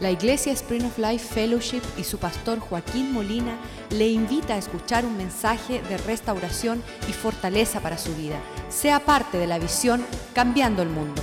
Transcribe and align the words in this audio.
La 0.00 0.10
Iglesia 0.10 0.52
Spring 0.52 0.84
of 0.86 0.98
Life 0.98 1.32
Fellowship 1.32 1.82
y 1.96 2.02
su 2.02 2.18
pastor 2.18 2.58
Joaquín 2.58 3.12
Molina 3.12 3.56
le 3.90 4.08
invita 4.08 4.54
a 4.54 4.58
escuchar 4.58 5.04
un 5.04 5.16
mensaje 5.16 5.82
de 5.82 5.96
restauración 5.98 6.82
y 7.08 7.12
fortaleza 7.12 7.80
para 7.80 7.96
su 7.96 8.12
vida. 8.16 8.40
Sea 8.68 8.98
parte 8.98 9.38
de 9.38 9.46
la 9.46 9.60
visión 9.60 10.04
Cambiando 10.34 10.82
el 10.82 10.88
Mundo. 10.88 11.22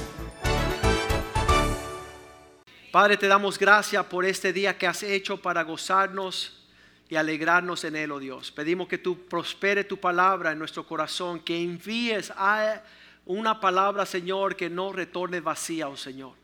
Padre, 2.93 3.17
te 3.17 3.27
damos 3.27 3.59
gracias 3.59 4.05
por 4.05 4.23
este 4.23 4.53
día 4.53 4.77
que 4.77 4.87
has 4.87 5.03
hecho 5.03 5.41
para 5.41 5.63
gozarnos 5.63 6.65
y 7.09 7.17
alegrarnos 7.17 7.83
en 7.83 7.97
él, 7.97 8.11
oh 8.13 8.19
Dios. 8.19 8.53
Pedimos 8.53 8.87
que 8.87 8.97
tú 8.97 9.27
prospere 9.27 9.83
tu 9.83 9.97
palabra 9.97 10.53
en 10.53 10.59
nuestro 10.59 10.87
corazón, 10.87 11.41
que 11.41 11.61
envíes 11.61 12.31
a 12.37 12.81
una 13.25 13.59
palabra, 13.59 14.05
Señor, 14.05 14.55
que 14.55 14.69
no 14.69 14.93
retorne 14.93 15.41
vacía, 15.41 15.89
oh 15.89 15.97
Señor. 15.97 16.40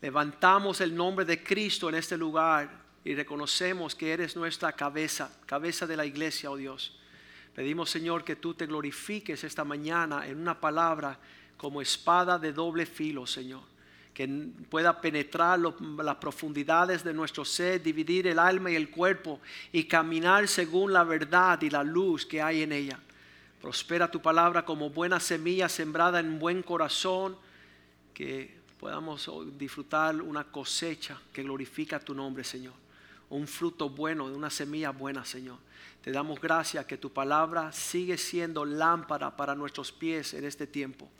Levantamos 0.00 0.80
el 0.80 0.94
nombre 0.94 1.24
de 1.24 1.42
Cristo 1.42 1.88
en 1.88 1.96
este 1.96 2.16
lugar 2.16 2.70
y 3.04 3.14
reconocemos 3.14 3.94
que 3.94 4.12
eres 4.12 4.36
nuestra 4.36 4.72
cabeza, 4.72 5.30
cabeza 5.46 5.86
de 5.86 5.96
la 5.96 6.06
iglesia, 6.06 6.50
oh 6.50 6.56
Dios. 6.56 6.98
Pedimos, 7.54 7.90
Señor, 7.90 8.22
que 8.22 8.36
tú 8.36 8.54
te 8.54 8.66
glorifiques 8.66 9.42
esta 9.42 9.64
mañana 9.64 10.26
en 10.28 10.38
una 10.40 10.60
palabra 10.60 11.18
como 11.56 11.82
espada 11.82 12.38
de 12.38 12.52
doble 12.52 12.86
filo, 12.86 13.26
Señor. 13.26 13.62
Que 14.14 14.28
pueda 14.70 15.00
penetrar 15.00 15.58
las 15.58 16.16
profundidades 16.16 17.02
de 17.02 17.12
nuestro 17.12 17.44
ser, 17.44 17.82
dividir 17.82 18.28
el 18.28 18.38
alma 18.38 18.70
y 18.70 18.76
el 18.76 18.90
cuerpo 18.90 19.40
y 19.72 19.84
caminar 19.84 20.46
según 20.46 20.92
la 20.92 21.02
verdad 21.02 21.60
y 21.62 21.70
la 21.70 21.82
luz 21.82 22.24
que 22.24 22.40
hay 22.40 22.62
en 22.62 22.70
ella. 22.70 23.00
Prospera 23.60 24.08
tu 24.08 24.22
palabra 24.22 24.64
como 24.64 24.90
buena 24.90 25.18
semilla 25.18 25.68
sembrada 25.68 26.20
en 26.20 26.38
buen 26.38 26.62
corazón, 26.62 27.36
que 28.14 28.57
podamos 28.78 29.30
disfrutar 29.58 30.20
una 30.22 30.44
cosecha 30.44 31.20
que 31.32 31.42
glorifica 31.42 31.98
tu 31.98 32.14
nombre, 32.14 32.44
Señor. 32.44 32.74
Un 33.30 33.46
fruto 33.46 33.90
bueno, 33.90 34.28
de 34.28 34.36
una 34.36 34.50
semilla 34.50 34.90
buena, 34.90 35.24
Señor. 35.24 35.58
Te 36.02 36.12
damos 36.12 36.40
gracias 36.40 36.86
que 36.86 36.96
tu 36.96 37.12
palabra 37.12 37.72
sigue 37.72 38.16
siendo 38.16 38.64
lámpara 38.64 39.36
para 39.36 39.54
nuestros 39.54 39.92
pies 39.92 40.32
en 40.34 40.44
este 40.44 40.66
tiempo. 40.66 41.10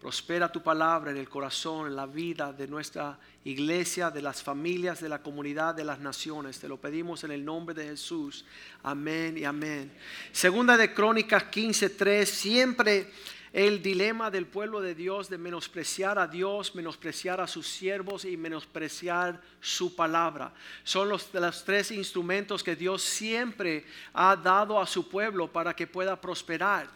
Prospera 0.00 0.50
tu 0.50 0.62
palabra 0.62 1.10
en 1.10 1.16
el 1.16 1.28
corazón, 1.28 1.86
en 1.86 1.96
la 1.96 2.06
vida 2.06 2.52
de 2.52 2.68
nuestra 2.68 3.18
iglesia, 3.44 4.10
de 4.10 4.22
las 4.22 4.42
familias, 4.42 5.00
de 5.00 5.08
la 5.08 5.22
comunidad, 5.22 5.74
de 5.74 5.84
las 5.84 6.00
naciones. 6.00 6.58
Te 6.58 6.68
lo 6.68 6.76
pedimos 6.76 7.24
en 7.24 7.30
el 7.30 7.44
nombre 7.44 7.74
de 7.74 7.86
Jesús. 7.88 8.44
Amén 8.82 9.38
y 9.38 9.44
amén. 9.44 9.90
Segunda 10.32 10.76
de 10.76 10.92
Crónicas 10.92 11.44
15:3. 11.44 12.28
Siempre 12.28 13.10
el 13.56 13.82
dilema 13.82 14.30
del 14.30 14.44
pueblo 14.44 14.82
de 14.82 14.94
Dios 14.94 15.30
de 15.30 15.38
menospreciar 15.38 16.18
a 16.18 16.26
Dios, 16.26 16.74
menospreciar 16.74 17.40
a 17.40 17.46
sus 17.46 17.66
siervos 17.66 18.26
y 18.26 18.36
menospreciar 18.36 19.40
su 19.62 19.96
palabra. 19.96 20.52
Son 20.84 21.08
los, 21.08 21.32
los 21.32 21.64
tres 21.64 21.90
instrumentos 21.90 22.62
que 22.62 22.76
Dios 22.76 23.00
siempre 23.00 23.86
ha 24.12 24.36
dado 24.36 24.78
a 24.78 24.86
su 24.86 25.08
pueblo 25.08 25.50
para 25.50 25.74
que 25.74 25.86
pueda 25.86 26.20
prosperar. 26.20 26.86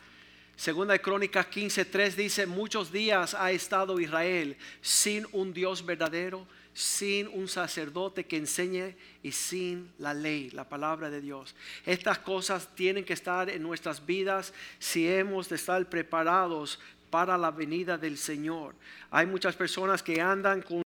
Segunda 0.54 0.92
de 0.92 1.00
Crónicas 1.00 1.46
15:3 1.46 2.14
dice, 2.14 2.46
muchos 2.46 2.92
días 2.92 3.32
ha 3.32 3.50
estado 3.52 3.98
Israel 3.98 4.54
sin 4.82 5.26
un 5.32 5.54
Dios 5.54 5.82
verdadero 5.86 6.46
sin 6.72 7.28
un 7.28 7.48
sacerdote 7.48 8.24
que 8.24 8.36
enseñe 8.36 8.96
y 9.22 9.32
sin 9.32 9.92
la 9.98 10.14
ley, 10.14 10.50
la 10.50 10.68
palabra 10.68 11.10
de 11.10 11.20
Dios. 11.20 11.54
Estas 11.84 12.18
cosas 12.18 12.68
tienen 12.74 13.04
que 13.04 13.12
estar 13.12 13.50
en 13.50 13.62
nuestras 13.62 14.04
vidas 14.04 14.52
si 14.78 15.08
hemos 15.08 15.48
de 15.48 15.56
estar 15.56 15.84
preparados 15.88 16.78
para 17.10 17.36
la 17.36 17.50
venida 17.50 17.98
del 17.98 18.16
Señor. 18.16 18.74
Hay 19.10 19.26
muchas 19.26 19.56
personas 19.56 20.02
que 20.02 20.20
andan 20.20 20.62
con 20.62 20.82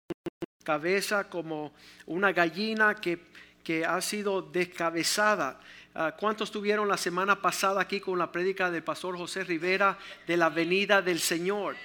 cabeza 0.64 1.28
como 1.28 1.74
una 2.06 2.32
gallina 2.32 2.94
que, 2.94 3.18
que 3.62 3.84
ha 3.84 4.00
sido 4.00 4.40
descabezada. 4.40 5.60
Ah, 5.94 6.16
¿Cuántos 6.18 6.50
tuvieron 6.50 6.88
la 6.88 6.96
semana 6.96 7.40
pasada 7.40 7.82
aquí 7.82 8.00
con 8.00 8.18
la 8.18 8.32
prédica 8.32 8.70
del 8.70 8.82
pastor 8.82 9.16
José 9.16 9.44
Rivera 9.44 9.98
de 10.26 10.36
la 10.38 10.48
venida 10.48 11.02
del 11.02 11.20
Señor? 11.20 11.76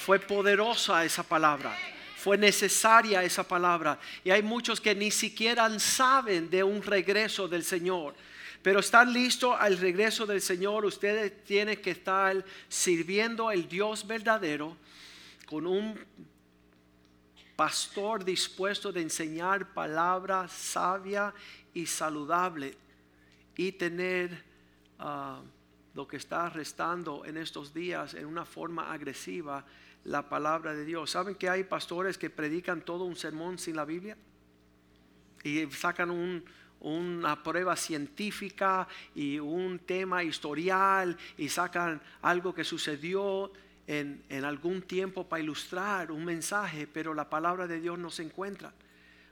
Fue 0.00 0.18
poderosa 0.18 1.04
esa 1.04 1.22
palabra 1.22 1.76
fue 2.18 2.36
necesaria 2.36 3.22
esa 3.22 3.46
palabra. 3.46 3.98
Y 4.24 4.30
hay 4.30 4.42
muchos 4.42 4.80
que 4.80 4.92
ni 4.92 5.12
siquiera 5.12 5.78
saben 5.78 6.50
de 6.50 6.64
un 6.64 6.82
regreso 6.82 7.46
del 7.46 7.62
Señor. 7.62 8.14
Pero 8.60 8.80
están 8.80 9.12
listos 9.12 9.56
al 9.56 9.78
regreso 9.78 10.26
del 10.26 10.42
Señor. 10.42 10.84
Ustedes 10.84 11.44
tienen 11.44 11.80
que 11.80 11.92
estar 11.92 12.44
sirviendo 12.68 13.48
al 13.48 13.68
Dios 13.68 14.04
verdadero 14.04 14.76
con 15.46 15.64
un 15.64 15.96
pastor 17.54 18.24
dispuesto 18.24 18.90
de 18.90 19.02
enseñar 19.02 19.72
palabra 19.72 20.48
sabia 20.48 21.32
y 21.72 21.86
saludable 21.86 22.76
y 23.56 23.72
tener 23.72 24.44
ah, 24.98 25.40
lo 25.94 26.08
que 26.08 26.16
está 26.16 26.50
restando 26.50 27.24
en 27.24 27.36
estos 27.36 27.72
días 27.72 28.14
en 28.14 28.26
una 28.26 28.44
forma 28.44 28.92
agresiva 28.92 29.64
la 30.04 30.28
palabra 30.28 30.74
de 30.74 30.84
Dios. 30.84 31.10
¿Saben 31.10 31.34
que 31.34 31.48
hay 31.48 31.64
pastores 31.64 32.18
que 32.18 32.30
predican 32.30 32.82
todo 32.82 33.04
un 33.04 33.16
sermón 33.16 33.58
sin 33.58 33.76
la 33.76 33.84
Biblia? 33.84 34.16
Y 35.44 35.66
sacan 35.66 36.42
una 36.80 37.42
prueba 37.42 37.76
científica 37.76 38.88
y 39.14 39.38
un 39.38 39.78
tema 39.80 40.24
historial 40.24 41.16
y 41.36 41.48
sacan 41.48 42.00
algo 42.22 42.54
que 42.54 42.64
sucedió 42.64 43.52
en, 43.86 44.22
en, 44.28 44.44
algún 44.44 44.82
tiempo 44.82 45.28
para 45.28 45.42
ilustrar 45.42 46.12
un 46.12 46.24
mensaje, 46.24 46.86
pero 46.86 47.14
la 47.14 47.30
palabra 47.30 47.66
de 47.66 47.80
Dios 47.80 47.98
no 47.98 48.10
se 48.10 48.22
encuentra. 48.22 48.72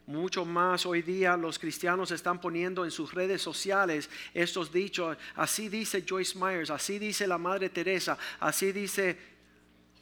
Mucho 0.06 0.44
más 0.44 0.86
hoy 0.86 1.02
día 1.02 1.36
los 1.36 1.58
cristianos 1.58 2.12
están 2.12 2.40
poniendo 2.40 2.84
en 2.84 2.92
sus 2.92 3.12
redes 3.12 3.42
sociales 3.42 4.08
estos 4.34 4.70
dichos, 4.72 5.16
así 5.34 5.68
dice 5.68 6.04
Joyce 6.08 6.38
Myers, 6.38 6.70
así 6.70 7.00
dice 7.00 7.26
la 7.26 7.38
Madre 7.38 7.70
Teresa, 7.70 8.16
así 8.38 8.70
dice 8.70 9.35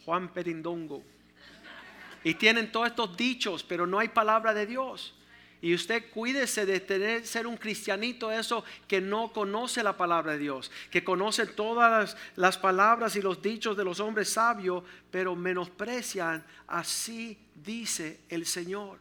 Juan 0.04 0.28
Perindongo. 0.28 1.02
Y 2.22 2.34
tienen 2.34 2.72
todos 2.72 2.88
estos 2.88 3.16
dichos, 3.16 3.62
pero 3.62 3.86
no 3.86 3.98
hay 3.98 4.08
palabra 4.08 4.54
de 4.54 4.66
Dios. 4.66 5.14
Y 5.64 5.74
usted 5.74 6.10
cuídese 6.10 6.66
de 6.66 6.80
tener, 6.80 7.26
ser 7.26 7.46
un 7.46 7.56
cristianito, 7.56 8.30
eso 8.30 8.64
que 8.86 9.00
no 9.00 9.32
conoce 9.32 9.82
la 9.82 9.96
palabra 9.96 10.32
de 10.32 10.38
Dios, 10.38 10.70
que 10.90 11.02
conoce 11.02 11.46
todas 11.46 12.16
las, 12.36 12.58
palabras 12.58 13.16
y 13.16 13.22
los 13.22 13.40
dichos 13.40 13.74
de 13.74 13.82
los 13.82 13.98
hombres 13.98 14.30
sabios, 14.30 14.84
pero 15.10 15.34
menosprecian, 15.34 16.44
así 16.66 17.38
dice 17.54 18.20
el 18.28 18.44
Señor. 18.44 18.98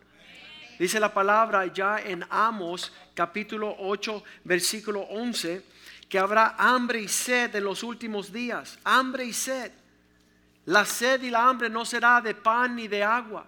Dice 0.80 1.02
la 1.02 1.14
palabra 1.14 1.66
ya 1.66 2.00
en 2.00 2.26
Amos 2.30 2.94
capítulo 3.14 3.76
8 3.80 4.24
versículo 4.46 5.02
11 5.02 5.64
que 6.08 6.18
habrá 6.18 6.56
hambre 6.58 7.02
y 7.02 7.08
sed 7.10 7.54
en 7.56 7.64
los 7.66 7.84
últimos 7.84 8.32
días, 8.32 8.80
hambre 8.86 9.26
y 9.26 9.34
sed. 9.34 9.72
La 10.66 10.86
sed 10.86 11.22
y 11.24 11.30
la 11.30 11.48
hambre 11.48 11.70
no 11.70 11.86
será 11.86 12.22
de 12.22 12.34
pan 12.34 12.76
ni 12.76 12.88
de 12.88 13.04
agua. 13.04 13.46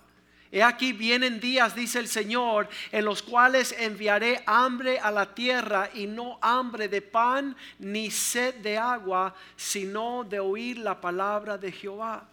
He 0.52 0.64
aquí 0.64 0.94
vienen 0.94 1.40
días, 1.40 1.76
dice 1.76 2.00
el 2.00 2.08
Señor, 2.08 2.70
en 2.92 3.04
los 3.04 3.22
cuales 3.22 3.76
enviaré 3.78 4.44
hambre 4.46 5.00
a 5.00 5.12
la 5.12 5.34
tierra 5.34 5.90
y 5.94 6.08
no 6.08 6.40
hambre 6.42 6.88
de 6.88 7.02
pan 7.02 7.56
ni 7.80 8.10
sed 8.12 8.56
de 8.56 8.78
agua, 8.78 9.36
sino 9.56 10.24
de 10.24 10.40
oír 10.40 10.78
la 10.78 11.02
palabra 11.02 11.58
de 11.58 11.72
Jehová. 11.72 12.30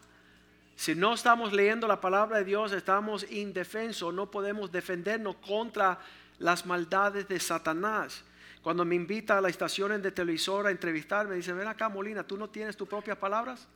Si 0.76 0.94
no 0.94 1.14
estamos 1.14 1.52
leyendo 1.52 1.86
la 1.86 2.00
palabra 2.00 2.38
de 2.38 2.44
Dios, 2.44 2.72
estamos 2.72 3.26
indefensos, 3.30 4.12
no 4.12 4.30
podemos 4.30 4.70
defendernos 4.70 5.36
contra 5.36 5.98
las 6.38 6.66
maldades 6.66 7.28
de 7.28 7.40
Satanás. 7.40 8.24
Cuando 8.62 8.84
me 8.84 8.94
invita 8.94 9.38
a 9.38 9.40
las 9.40 9.50
estaciones 9.50 10.02
de 10.02 10.12
televisor 10.12 10.66
a 10.66 10.70
entrevistarme, 10.70 11.36
dice, 11.36 11.52
ven 11.52 11.68
acá 11.68 11.88
Molina, 11.88 12.24
¿tú 12.24 12.36
no 12.36 12.48
tienes 12.48 12.76
tus 12.76 12.88
propias 12.88 13.16
palabras? 13.16 13.66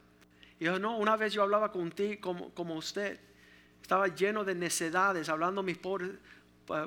Y 0.58 0.64
yo, 0.64 0.78
no, 0.78 0.96
una 0.96 1.16
vez 1.16 1.32
yo 1.32 1.42
hablaba 1.42 1.70
contigo 1.70 2.20
como, 2.20 2.50
como 2.50 2.74
usted. 2.74 3.20
Estaba 3.82 4.08
lleno 4.08 4.44
de 4.44 4.54
necedades, 4.54 5.28
hablando 5.28 5.62
mis, 5.62 5.78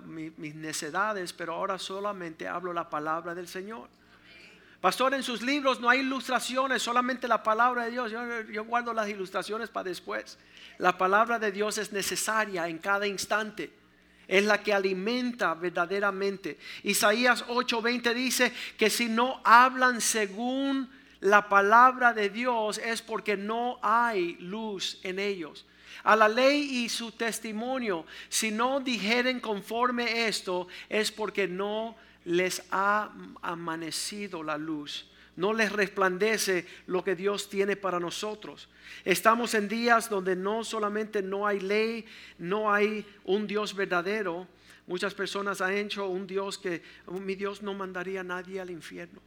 mis, 0.06 0.38
mis 0.38 0.56
necedades, 0.56 1.31
pero 1.33 1.54
ahora 1.54 1.77
solamente 1.80 2.48
hablo 2.48 2.74
la 2.74 2.89
palabra 2.89 3.33
del 3.33 3.48
Señor. 3.48 3.88
Pastor, 4.81 5.13
en 5.13 5.24
sus 5.24 5.42
libros 5.42 5.81
no 5.81 5.89
hay 5.89 6.00
ilustraciones, 6.00 6.81
solamente 6.81 7.27
la 7.27 7.44
palabra 7.44 7.86
de 7.86 7.92
Dios. 7.92 8.12
Yo, 8.12 8.42
yo, 8.44 8.63
guardo 8.63 8.94
las 8.94 9.10
ilustraciones 9.10 9.69
para 9.69 9.89
después. 9.89 10.38
La 10.77 10.98
palabra 10.98 11.38
de 11.38 11.51
Dios 11.51 11.77
es 11.77 11.92
necesaria 11.92 12.68
en 12.69 12.77
cada 12.77 13.06
instante. 13.06 13.74
Es 14.25 14.45
la 14.45 14.63
que 14.63 14.74
alimenta 14.74 15.54
verdaderamente. 15.54 16.57
Isaías 16.83 17.44
8:20 17.48 18.13
dice 18.13 18.54
que 18.77 18.89
si 18.89 19.10
no 19.10 19.42
hablan 19.44 20.00
según 20.00 20.89
la 21.21 21.50
palabra 21.50 22.13
de 22.13 22.30
Dios 22.30 22.77
es 22.77 23.01
porque 23.01 23.36
no 23.36 23.80
hay 23.81 24.36
luz 24.39 25.00
en 25.04 25.19
ellos. 25.19 25.66
A 26.04 26.16
la 26.16 26.30
ley 26.30 26.83
y 26.83 26.89
su 26.89 27.12
testimonio, 27.12 28.06
si 28.30 28.51
no 28.51 28.80
dijeren 28.80 29.39
conforme 29.39 30.27
esto, 30.27 30.68
es 30.88 31.12
porque 31.12 31.48
no 31.48 31.95
les 32.25 32.63
ha 32.71 33.12
amanecido 33.42 34.44
la 34.44 34.57
luz. 34.57 35.06
no 35.36 35.54
les 35.54 35.71
resplandece 35.71 36.68
lo 36.86 37.01
que 37.01 37.16
Dios 37.16 37.50
tiene 37.50 37.77
para 37.77 37.98
nosotros. 37.98 38.68
Estamos 39.06 39.54
en 39.54 39.69
días 39.69 40.10
donde 40.10 40.36
no 40.36 40.65
solamente 40.65 41.22
no 41.22 41.48
hay 41.48 41.62
ley, 41.62 42.06
no 42.38 42.74
hay 42.74 43.06
un 43.24 43.48
Dios 43.48 43.74
verdadero. 43.74 44.50
Muchas 44.86 45.13
personas 45.13 45.62
han 45.62 45.75
hecho 45.75 46.10
un 46.10 46.27
Dios 46.27 46.57
que 46.57 46.83
mi 47.07 47.36
Dios 47.36 47.62
no 47.62 47.74
mandaría 47.74 48.19
a 48.19 48.24
nadie 48.25 48.60
al 48.60 48.69
infierno. 48.69 49.22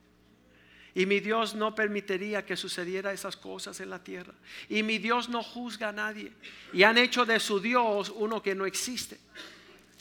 Y 0.94 1.06
mi 1.06 1.20
Dios 1.20 1.54
no 1.54 1.74
permitiría 1.74 2.44
que 2.44 2.56
sucediera 2.56 3.12
esas 3.12 3.36
cosas 3.36 3.80
en 3.80 3.88
la 3.88 4.02
tierra. 4.02 4.34
Y 4.68 4.82
mi 4.82 4.98
Dios 4.98 5.28
no 5.28 5.42
juzga 5.42 5.88
a 5.88 5.92
nadie. 5.92 6.32
Y 6.72 6.82
han 6.82 6.98
hecho 6.98 7.24
de 7.24 7.40
su 7.40 7.60
Dios 7.60 8.12
uno 8.14 8.42
que 8.42 8.54
no 8.54 8.66
existe. 8.66 9.18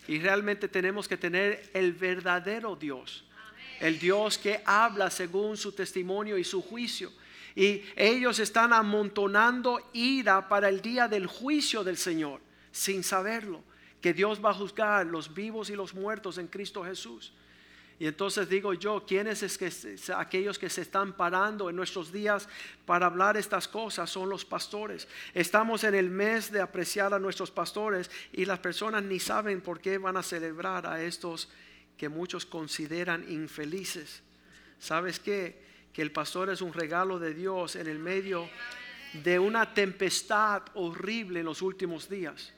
Y 0.07 0.19
realmente 0.19 0.67
tenemos 0.67 1.07
que 1.07 1.15
tener 1.15 1.69
el 1.73 1.93
verdadero 1.93 2.75
Dios. 2.75 3.23
El 3.79 3.99
Dios 3.99 4.37
que 4.37 4.61
habla 4.65 5.09
según 5.09 5.55
su 5.55 5.71
testimonio 5.71 6.37
y 6.37 6.43
su 6.43 6.61
juicio. 6.61 7.11
Y 7.55 7.83
ellos 7.95 8.39
están 8.39 8.73
amontonando 8.73 9.89
ira 9.93 10.49
para 10.49 10.67
el 10.67 10.81
día 10.81 11.07
del 11.07 11.27
juicio 11.27 11.83
del 11.83 11.97
Señor, 11.97 12.41
sin 12.71 13.03
saberlo, 13.03 13.61
que 14.01 14.13
Dios 14.13 14.43
va 14.43 14.51
a 14.51 14.53
juzgar 14.53 15.05
los 15.05 15.33
vivos 15.33 15.69
y 15.69 15.75
los 15.75 15.93
muertos 15.93 16.37
en 16.37 16.47
Cristo 16.47 16.83
Jesús. 16.83 17.33
Y 18.01 18.07
entonces 18.07 18.49
digo 18.49 18.73
yo, 18.73 19.05
¿quiénes 19.05 19.43
es 19.43 19.59
que 19.59 19.71
aquellos 20.15 20.57
que 20.57 20.71
se 20.71 20.81
están 20.81 21.13
parando 21.13 21.69
en 21.69 21.75
nuestros 21.75 22.11
días 22.11 22.49
para 22.83 23.05
hablar 23.05 23.37
estas 23.37 23.67
cosas 23.67 24.09
son 24.09 24.27
los 24.27 24.43
pastores? 24.43 25.07
Estamos 25.35 25.83
en 25.83 25.93
el 25.93 26.09
mes 26.09 26.51
de 26.51 26.61
apreciar 26.61 27.13
a 27.13 27.19
nuestros 27.19 27.51
pastores 27.51 28.09
y 28.33 28.45
las 28.45 28.57
personas 28.57 29.03
ni 29.03 29.19
saben 29.19 29.61
por 29.61 29.79
qué 29.79 29.99
van 29.99 30.17
a 30.17 30.23
celebrar 30.23 30.87
a 30.87 31.03
estos 31.03 31.47
que 31.95 32.09
muchos 32.09 32.43
consideran 32.43 33.23
infelices. 33.31 34.23
¿Sabes 34.79 35.19
qué? 35.19 35.61
Que 35.93 36.01
el 36.01 36.11
pastor 36.11 36.49
es 36.49 36.63
un 36.63 36.73
regalo 36.73 37.19
de 37.19 37.35
Dios 37.35 37.75
en 37.75 37.85
el 37.85 37.99
medio 37.99 38.49
de 39.13 39.37
una 39.37 39.75
tempestad 39.75 40.63
horrible 40.73 41.41
en 41.41 41.45
los 41.45 41.61
últimos 41.61 42.09
días. 42.09 42.51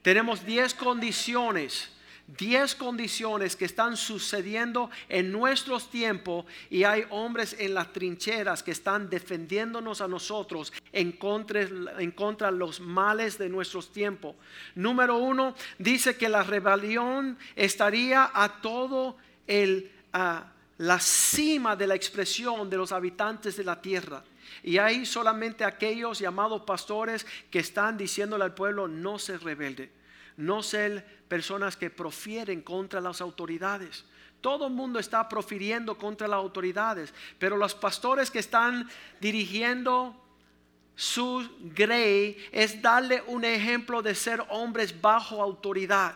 Tenemos 0.00 0.46
10 0.46 0.72
condiciones 0.72 1.90
10 2.36 2.74
condiciones 2.74 3.56
que 3.56 3.64
están 3.64 3.96
sucediendo 3.96 4.90
en 5.08 5.32
nuestros 5.32 5.90
tiempos 5.90 6.44
y 6.68 6.84
hay 6.84 7.04
hombres 7.08 7.56
en 7.58 7.72
las 7.72 7.90
trincheras 7.92 8.62
que 8.62 8.70
están 8.70 9.08
defendiéndonos 9.08 10.02
a 10.02 10.08
nosotros 10.08 10.72
en 10.92 11.12
contra, 11.12 11.62
en 11.62 12.10
contra 12.10 12.52
de 12.52 12.58
los 12.58 12.80
males 12.80 13.38
de 13.38 13.48
nuestros 13.48 13.90
tiempos. 13.92 14.36
Número 14.74 15.16
uno, 15.16 15.54
dice 15.78 16.18
que 16.18 16.28
la 16.28 16.42
rebelión 16.42 17.38
estaría 17.56 18.30
a 18.34 18.60
todo 18.60 19.16
el... 19.46 19.90
la 20.12 21.00
cima 21.00 21.74
de 21.76 21.86
la 21.86 21.94
expresión 21.94 22.68
de 22.68 22.76
los 22.76 22.92
habitantes 22.92 23.56
de 23.56 23.64
la 23.64 23.80
tierra. 23.80 24.22
Y 24.62 24.76
hay 24.76 25.06
solamente 25.06 25.64
aquellos 25.64 26.18
llamados 26.18 26.62
pastores 26.62 27.26
que 27.50 27.60
están 27.60 27.96
diciéndole 27.96 28.44
al 28.44 28.54
pueblo, 28.54 28.86
no 28.86 29.18
se 29.18 29.38
rebelde 29.38 29.97
no 30.38 30.62
ser 30.62 31.04
personas 31.28 31.76
que 31.76 31.90
profieren 31.90 32.62
contra 32.62 33.00
las 33.00 33.20
autoridades. 33.20 34.04
Todo 34.40 34.68
el 34.68 34.72
mundo 34.72 35.00
está 35.00 35.28
profiriendo 35.28 35.98
contra 35.98 36.28
las 36.28 36.38
autoridades, 36.38 37.12
pero 37.40 37.56
los 37.56 37.74
pastores 37.74 38.30
que 38.30 38.38
están 38.38 38.88
dirigiendo 39.20 40.14
su 40.94 41.48
grey 41.74 42.36
es 42.52 42.80
darle 42.80 43.22
un 43.26 43.44
ejemplo 43.44 44.00
de 44.00 44.14
ser 44.14 44.44
hombres 44.48 45.00
bajo 45.00 45.42
autoridad. 45.42 46.14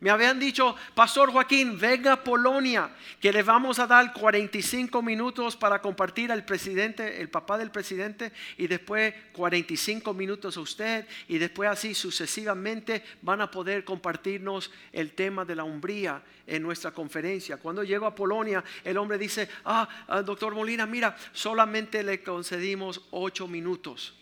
Me 0.00 0.08
habían 0.08 0.40
dicho, 0.40 0.74
Pastor 0.94 1.30
Joaquín, 1.30 1.78
venga 1.78 2.14
a 2.14 2.24
Polonia, 2.24 2.90
que 3.20 3.30
le 3.30 3.42
vamos 3.42 3.78
a 3.78 3.86
dar 3.86 4.14
45 4.14 5.02
minutos 5.02 5.56
para 5.56 5.82
compartir 5.82 6.32
al 6.32 6.46
presidente, 6.46 7.20
el 7.20 7.28
papá 7.28 7.58
del 7.58 7.70
presidente, 7.70 8.32
y 8.56 8.66
después 8.66 9.12
45 9.32 10.14
minutos 10.14 10.56
a 10.56 10.60
usted, 10.60 11.06
y 11.28 11.36
después 11.36 11.68
así 11.68 11.94
sucesivamente 11.94 13.04
van 13.20 13.42
a 13.42 13.50
poder 13.50 13.84
compartirnos 13.84 14.70
el 14.90 15.12
tema 15.12 15.44
de 15.44 15.56
la 15.56 15.64
umbría 15.64 16.22
en 16.46 16.62
nuestra 16.62 16.92
conferencia. 16.92 17.58
Cuando 17.58 17.84
llego 17.84 18.06
a 18.06 18.14
Polonia, 18.14 18.64
el 18.82 18.96
hombre 18.96 19.18
dice, 19.18 19.50
ah, 19.66 19.86
ah 20.08 20.22
doctor 20.22 20.54
Molina, 20.54 20.86
mira, 20.86 21.14
solamente 21.32 22.02
le 22.02 22.22
concedimos 22.22 23.02
8 23.10 23.46
minutos. 23.46 24.14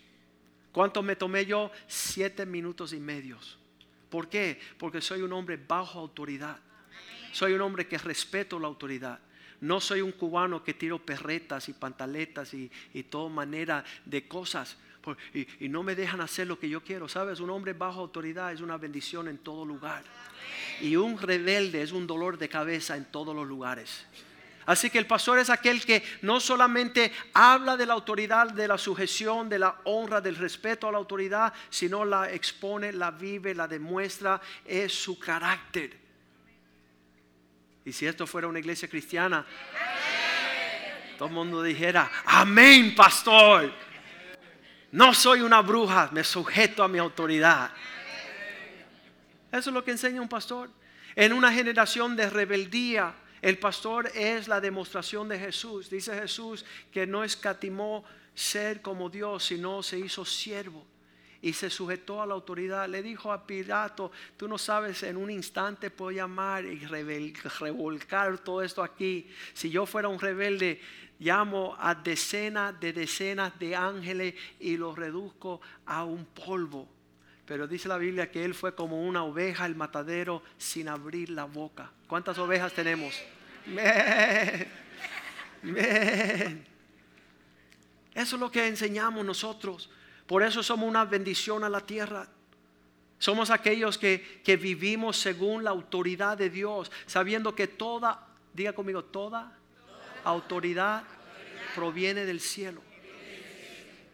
¿Cuánto 0.73 1.05
me 1.05 1.15
tomé 1.15 1.47
yo? 1.47 1.71
Siete 1.87 2.47
minutos 2.47 2.93
y 2.93 2.99
medios. 2.99 3.58
¿Por 4.09 4.29
qué? 4.29 4.61
Porque 4.79 5.01
soy 5.01 5.23
un 5.23 5.33
hombre 5.33 5.57
bajo 5.57 5.99
autoridad. 5.99 6.59
Soy 7.33 7.53
un 7.53 7.61
hombre 7.61 7.87
que 7.87 7.99
respeto 7.99 8.59
la 8.59 8.69
autoridad. 8.69 9.19
No 9.61 9.81
soy 9.81 10.01
un 10.01 10.13
cubano 10.13 10.63
que 10.63 10.75
tiro 10.75 11.05
perretas 11.05 11.69
y 11.69 11.73
pantaletas 11.73 12.55
y, 12.55 12.71
y 12.95 13.03
toda 13.05 13.29
manera 13.29 13.85
de 14.05 14.27
cosas. 14.27 14.77
Y, 15.33 15.65
y, 15.65 15.69
no 15.69 15.83
me 15.83 15.95
dejan 15.95 16.21
hacer 16.21 16.47
lo 16.47 16.59
que 16.59 16.69
yo 16.69 16.83
quiero. 16.83 17.09
¿Sabes? 17.09 17.41
Un 17.41 17.51
hombre 17.51 17.73
bajo 17.73 18.01
autoridad 18.01 18.53
es 18.53 18.61
una 18.61 18.77
bendición 18.77 19.29
en 19.29 19.39
todo 19.39 19.65
lugar. 19.65 20.05
Y 20.81 20.97
un 20.97 21.19
rebelde 21.19 21.83
es 21.83 21.93
un 21.93 22.07
dolor 22.07 22.39
de 22.39 22.49
cabeza 22.49 22.97
en 22.97 23.07
todos 23.07 23.35
los 23.35 23.47
lugares. 23.47 24.07
Así 24.69 24.91
que 24.91 24.99
el 24.99 25.07
pastor 25.07 25.39
es 25.39 25.49
aquel 25.49 25.83
que 25.83 26.03
no 26.21 26.41
solamente 26.41 27.11
habla 27.33 27.75
de 27.75 27.87
la 27.87 27.95
autoridad, 27.95 28.51
de 28.51 28.69
la 28.69 28.77
sujeción, 28.77 29.49
de 29.49 29.59
la 29.59 29.81
honra, 29.85 30.21
del 30.21 30.37
respeto 30.37 30.87
a 30.87 30.93
la 30.93 30.99
autoridad, 30.99 31.55
sino 31.71 32.05
la 32.05 32.31
expone, 32.31 32.93
la 32.93 33.11
vive, 33.11 33.55
la 33.55 33.67
demuestra, 33.67 34.39
es 34.67 34.93
su 34.93 35.19
carácter. 35.19 35.97
Y 37.83 37.95
si 37.95 38.07
esto 38.07 38.27
fuera 38.27 38.47
una 38.47 38.59
iglesia 38.59 38.89
cristiana, 38.89 39.47
todo 41.17 41.29
el 41.29 41.35
mundo 41.35 41.63
dijera, 41.63 42.11
amén, 42.27 42.95
pastor. 42.95 43.73
No 44.93 45.15
soy 45.15 45.41
una 45.41 45.63
bruja, 45.63 46.11
me 46.13 46.23
sujeto 46.23 46.85
a 46.85 46.89
mi 46.89 46.99
autoridad. 46.99 47.71
Eso 49.51 49.71
es 49.71 49.75
lo 49.75 49.83
que 49.83 49.93
enseña 49.93 50.21
un 50.21 50.29
pastor. 50.29 50.69
En 51.17 51.33
una 51.33 51.51
generación 51.55 52.17
de 52.17 52.29
rebeldía, 52.29 53.15
el 53.43 53.59
pastor 53.59 54.11
es 54.15 54.49
la 54.49 54.61
demostración 54.61 55.29
de 55.29 55.39
Jesús. 55.39 55.91
Dice 55.91 56.15
Jesús 56.15 56.65
que 56.93 57.07
no 57.07 57.25
escatimó 57.25 58.05
ser 58.35 58.83
como 58.83 59.11
Dios, 59.11 59.45
sino 59.45 59.83
se 59.83 59.99
hizo 59.99 60.25
siervo 60.25 60.85
y 61.41 61.53
se 61.53 61.71
sujetó 61.71 62.21
a 62.21 62.27
la 62.27 62.35
autoridad. 62.35 62.89
Le 62.89 63.03
dijo 63.03 63.33
a 63.33 63.47
Pilato, 63.47 64.11
tú 64.37 64.49
no 64.49 64.59
sabes, 64.59 65.03
en 65.03 65.17
un 65.17 65.31
instante 65.31 65.91
puedo 65.91 66.11
llamar 66.11 66.65
y 66.65 66.79
revolcar 67.61 68.39
todo 68.39 68.63
esto 68.63 68.83
aquí. 68.83 69.29
Si 69.53 69.71
yo 69.71 69.87
fuera 69.87 70.09
un 70.09 70.19
rebelde, 70.19 70.81
llamo 71.19 71.77
a 71.79 71.95
decenas 71.95 72.79
de 72.81 72.93
decenas 72.93 73.59
de 73.59 73.77
ángeles 73.77 74.35
y 74.61 74.77
los 74.77 74.97
reduzco 74.97 75.61
a 75.87 76.05
un 76.05 76.25
polvo. 76.27 76.89
Pero 77.49 77.67
dice 77.67 77.89
la 77.89 77.97
Biblia 77.97 78.31
que 78.31 78.45
él 78.45 78.55
fue 78.55 78.75
como 78.75 79.03
una 79.03 79.25
oveja 79.25 79.65
al 79.65 79.75
matadero 79.75 80.43
sin 80.59 80.87
abrir 80.87 81.31
la 81.31 81.47
boca. 81.47 81.91
¿Cuántas 82.07 82.37
ovejas 82.39 82.75
tenemos? 82.75 83.19
Eso 88.15 88.37
es 88.37 88.41
lo 88.41 88.51
que 88.51 88.67
enseñamos 88.67 89.25
nosotros. 89.25 89.89
Por 90.27 90.43
eso 90.43 90.63
somos 90.63 90.87
una 90.87 91.07
bendición 91.07 91.65
a 91.65 91.71
la 91.71 91.81
tierra. 91.81 92.29
Somos 93.19 93.49
aquellos 93.51 93.97
que, 93.97 94.43
que 94.45 94.59
vivimos 94.59 95.17
según 95.17 95.65
la 95.65 95.71
autoridad 95.71 96.37
de 96.37 96.51
Dios, 96.51 96.93
sabiendo 97.07 97.55
que 97.55 97.67
toda, 97.67 98.27
diga 98.53 98.75
conmigo, 98.75 99.05
toda, 99.05 99.57
autoridad 100.23 101.03
proviene 101.75 102.27
del 102.27 102.41
cielo. 102.41 102.83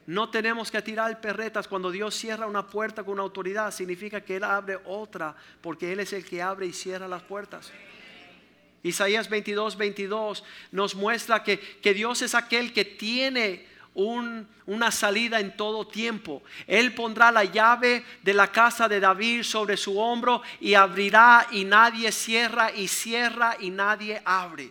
No 0.06 0.28
tenemos 0.28 0.70
que 0.70 0.82
tirar 0.82 1.20
perretas. 1.20 1.66
Cuando 1.66 1.90
Dios 1.90 2.14
cierra 2.14 2.46
una 2.46 2.66
puerta 2.66 3.02
con 3.02 3.14
una 3.14 3.22
autoridad, 3.22 3.70
significa 3.70 4.20
que 4.20 4.36
Él 4.36 4.44
abre 4.44 4.78
otra, 4.84 5.34
porque 5.60 5.92
Él 5.92 6.00
es 6.00 6.12
el 6.12 6.24
que 6.24 6.42
abre 6.42 6.66
y 6.66 6.72
cierra 6.72 7.08
las 7.08 7.22
puertas. 7.22 7.72
Isaías 8.82 9.30
22, 9.30 9.78
22 9.78 10.44
nos 10.72 10.94
muestra 10.94 11.42
que, 11.42 11.58
que 11.58 11.94
Dios 11.94 12.20
es 12.20 12.34
aquel 12.34 12.74
que 12.74 12.84
tiene 12.84 13.66
una 13.94 14.90
salida 14.90 15.40
en 15.40 15.56
todo 15.56 15.86
tiempo. 15.86 16.42
Él 16.66 16.94
pondrá 16.94 17.30
la 17.30 17.44
llave 17.44 18.04
de 18.22 18.34
la 18.34 18.50
casa 18.50 18.88
de 18.88 19.00
David 19.00 19.42
sobre 19.42 19.76
su 19.76 19.98
hombro 19.98 20.42
y 20.60 20.74
abrirá 20.74 21.46
y 21.52 21.64
nadie 21.64 22.10
cierra 22.12 22.72
y 22.72 22.88
cierra 22.88 23.56
y 23.58 23.70
nadie 23.70 24.20
abre. 24.24 24.70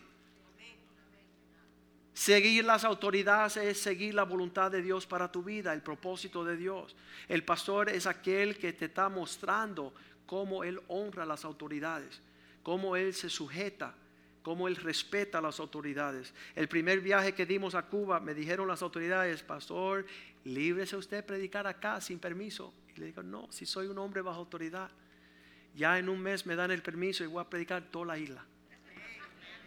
Seguir 2.13 2.63
las 2.63 2.83
autoridades 2.83 3.57
es 3.57 3.79
seguir 3.79 4.13
la 4.13 4.23
voluntad 4.23 4.69
de 4.69 4.83
Dios 4.83 5.07
para 5.07 5.31
tu 5.31 5.41
vida, 5.43 5.73
el 5.73 5.81
propósito 5.81 6.45
de 6.45 6.55
Dios. 6.55 6.95
El 7.27 7.43
pastor 7.43 7.89
es 7.89 8.05
aquel 8.05 8.57
que 8.57 8.71
te 8.73 8.85
está 8.85 9.09
mostrando 9.09 9.93
cómo 10.27 10.63
él 10.63 10.79
honra 10.87 11.25
las 11.25 11.43
autoridades, 11.43 12.21
cómo 12.61 12.95
él 12.95 13.15
se 13.15 13.29
sujeta, 13.29 13.95
cómo 14.43 14.67
él 14.67 14.75
respeta 14.75 15.41
las 15.41 15.59
autoridades. 15.59 16.33
El 16.55 16.67
primer 16.67 16.99
viaje 16.99 17.33
que 17.33 17.47
dimos 17.47 17.73
a 17.73 17.87
Cuba, 17.87 18.19
me 18.19 18.35
dijeron 18.35 18.67
las 18.67 18.83
autoridades, 18.83 19.41
pastor, 19.41 20.05
líbrese 20.43 20.95
usted 20.95 21.25
predicar 21.25 21.65
acá 21.65 21.99
sin 21.99 22.19
permiso. 22.19 22.73
Y 22.95 22.99
le 22.99 23.07
digo, 23.07 23.23
no, 23.23 23.51
si 23.51 23.65
soy 23.65 23.87
un 23.87 23.97
hombre 23.97 24.21
bajo 24.21 24.39
autoridad, 24.39 24.91
ya 25.75 25.97
en 25.97 26.09
un 26.09 26.19
mes 26.19 26.45
me 26.45 26.55
dan 26.55 26.69
el 26.69 26.83
permiso 26.83 27.23
y 27.23 27.27
voy 27.27 27.41
a 27.41 27.49
predicar 27.49 27.81
toda 27.89 28.05
la 28.05 28.17
isla. 28.19 28.45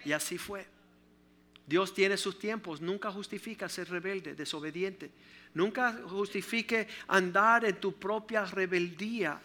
Y 0.05 0.13
así 0.13 0.39
fue. 0.39 0.76
Dios 1.67 1.93
tiene 1.93 2.17
sus 2.17 2.39
tiempos, 2.39 2.81
nunca 2.81 3.11
justifica 3.11 3.69
ser 3.69 3.89
rebelde, 3.91 4.35
desobediente. 4.35 5.11
Nunca 5.55 6.01
justifique 6.07 6.87
andar 7.09 7.65
en 7.65 7.81
tu 7.81 7.95
propia 7.95 8.45
rebeldía 8.45 9.41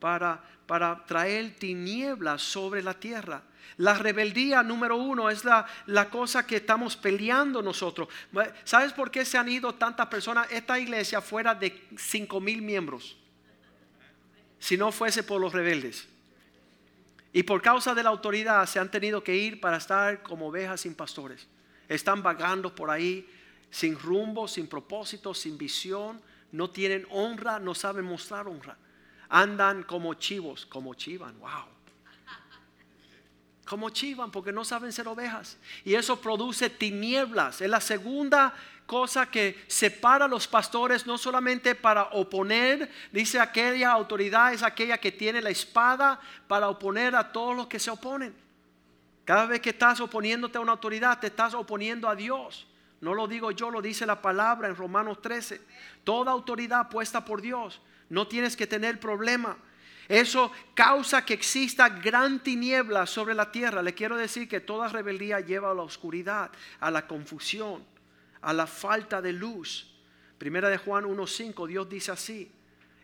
para, 0.00 0.42
para 0.66 1.04
traer 1.06 1.54
tinieblas 1.56 2.42
sobre 2.42 2.82
la 2.82 2.94
tierra. 2.94 3.44
La 3.76 3.94
rebeldía 3.94 4.62
número 4.64 4.96
uno 4.96 5.30
es 5.30 5.44
la, 5.44 5.64
la, 5.86 6.10
cosa 6.10 6.44
que 6.44 6.56
estamos 6.56 6.96
peleando 6.96 7.62
nosotros. 7.62 8.08
¿Sabes 8.64 8.92
por 8.92 9.10
qué 9.10 9.24
se 9.24 9.38
han 9.38 9.48
ido 9.48 9.72
tantas 9.76 10.08
personas? 10.08 10.50
Esta 10.50 10.78
iglesia 10.78 11.20
fuera 11.20 11.54
de 11.54 11.88
cinco 11.96 12.40
mil 12.40 12.60
miembros. 12.60 13.16
Si 14.58 14.76
no 14.76 14.90
fuese 14.90 15.22
por 15.22 15.40
los 15.40 15.52
rebeldes. 15.52 16.08
Y 17.32 17.44
por 17.44 17.62
causa 17.62 17.94
de 17.94 18.02
la 18.02 18.10
autoridad 18.10 18.66
se 18.66 18.80
han 18.80 18.90
tenido 18.90 19.22
que 19.22 19.36
ir 19.36 19.60
para 19.60 19.76
estar 19.76 20.22
como 20.22 20.48
ovejas 20.48 20.80
sin 20.80 20.94
pastores. 20.94 21.46
Están 21.88 22.22
vagando 22.22 22.74
por 22.74 22.90
ahí 22.90 23.28
sin 23.70 23.98
rumbo, 23.98 24.46
sin 24.46 24.66
propósito, 24.66 25.34
sin 25.34 25.58
visión. 25.58 26.20
No 26.52 26.70
tienen 26.70 27.06
honra, 27.10 27.58
no 27.58 27.74
saben 27.74 28.04
mostrar 28.04 28.46
honra. 28.46 28.76
Andan 29.28 29.82
como 29.84 30.14
chivos, 30.14 30.66
como 30.66 30.94
chivan, 30.94 31.38
wow. 31.40 31.66
Como 33.64 33.88
chivan 33.90 34.30
porque 34.30 34.52
no 34.52 34.64
saben 34.64 34.92
ser 34.92 35.08
ovejas. 35.08 35.56
Y 35.84 35.94
eso 35.94 36.20
produce 36.20 36.68
tinieblas. 36.68 37.62
Es 37.62 37.70
la 37.70 37.80
segunda 37.80 38.54
cosa 38.84 39.30
que 39.30 39.64
separa 39.68 40.26
a 40.26 40.28
los 40.28 40.46
pastores 40.46 41.06
no 41.06 41.16
solamente 41.16 41.74
para 41.74 42.04
oponer, 42.12 42.90
dice 43.10 43.40
aquella 43.40 43.92
autoridad 43.92 44.52
es 44.52 44.62
aquella 44.62 44.98
que 44.98 45.12
tiene 45.12 45.40
la 45.40 45.48
espada 45.48 46.20
para 46.46 46.68
oponer 46.68 47.16
a 47.16 47.32
todos 47.32 47.56
los 47.56 47.68
que 47.68 47.78
se 47.78 47.90
oponen. 47.90 48.41
Cada 49.24 49.46
vez 49.46 49.60
que 49.60 49.70
estás 49.70 50.00
oponiéndote 50.00 50.58
a 50.58 50.60
una 50.60 50.72
autoridad, 50.72 51.20
te 51.20 51.28
estás 51.28 51.54
oponiendo 51.54 52.08
a 52.08 52.16
Dios. 52.16 52.66
No 53.00 53.14
lo 53.14 53.26
digo 53.26 53.50
yo, 53.50 53.70
lo 53.70 53.82
dice 53.82 54.06
la 54.06 54.22
palabra 54.22 54.68
en 54.68 54.76
Romanos 54.76 55.20
13. 55.22 55.60
Toda 56.04 56.32
autoridad 56.32 56.88
puesta 56.88 57.24
por 57.24 57.40
Dios. 57.40 57.80
No 58.08 58.26
tienes 58.28 58.56
que 58.56 58.66
tener 58.66 59.00
problema. 59.00 59.56
Eso 60.08 60.52
causa 60.74 61.24
que 61.24 61.34
exista 61.34 61.88
gran 61.88 62.40
tiniebla 62.40 63.06
sobre 63.06 63.34
la 63.34 63.50
tierra. 63.50 63.82
Le 63.82 63.94
quiero 63.94 64.16
decir 64.16 64.48
que 64.48 64.60
toda 64.60 64.88
rebeldía 64.88 65.40
lleva 65.40 65.70
a 65.70 65.74
la 65.74 65.82
oscuridad, 65.82 66.50
a 66.80 66.90
la 66.90 67.06
confusión, 67.06 67.84
a 68.40 68.52
la 68.52 68.66
falta 68.66 69.22
de 69.22 69.32
luz. 69.32 69.92
Primera 70.38 70.68
de 70.68 70.78
Juan 70.78 71.04
1.5, 71.04 71.66
Dios 71.66 71.88
dice 71.88 72.10
así. 72.10 72.50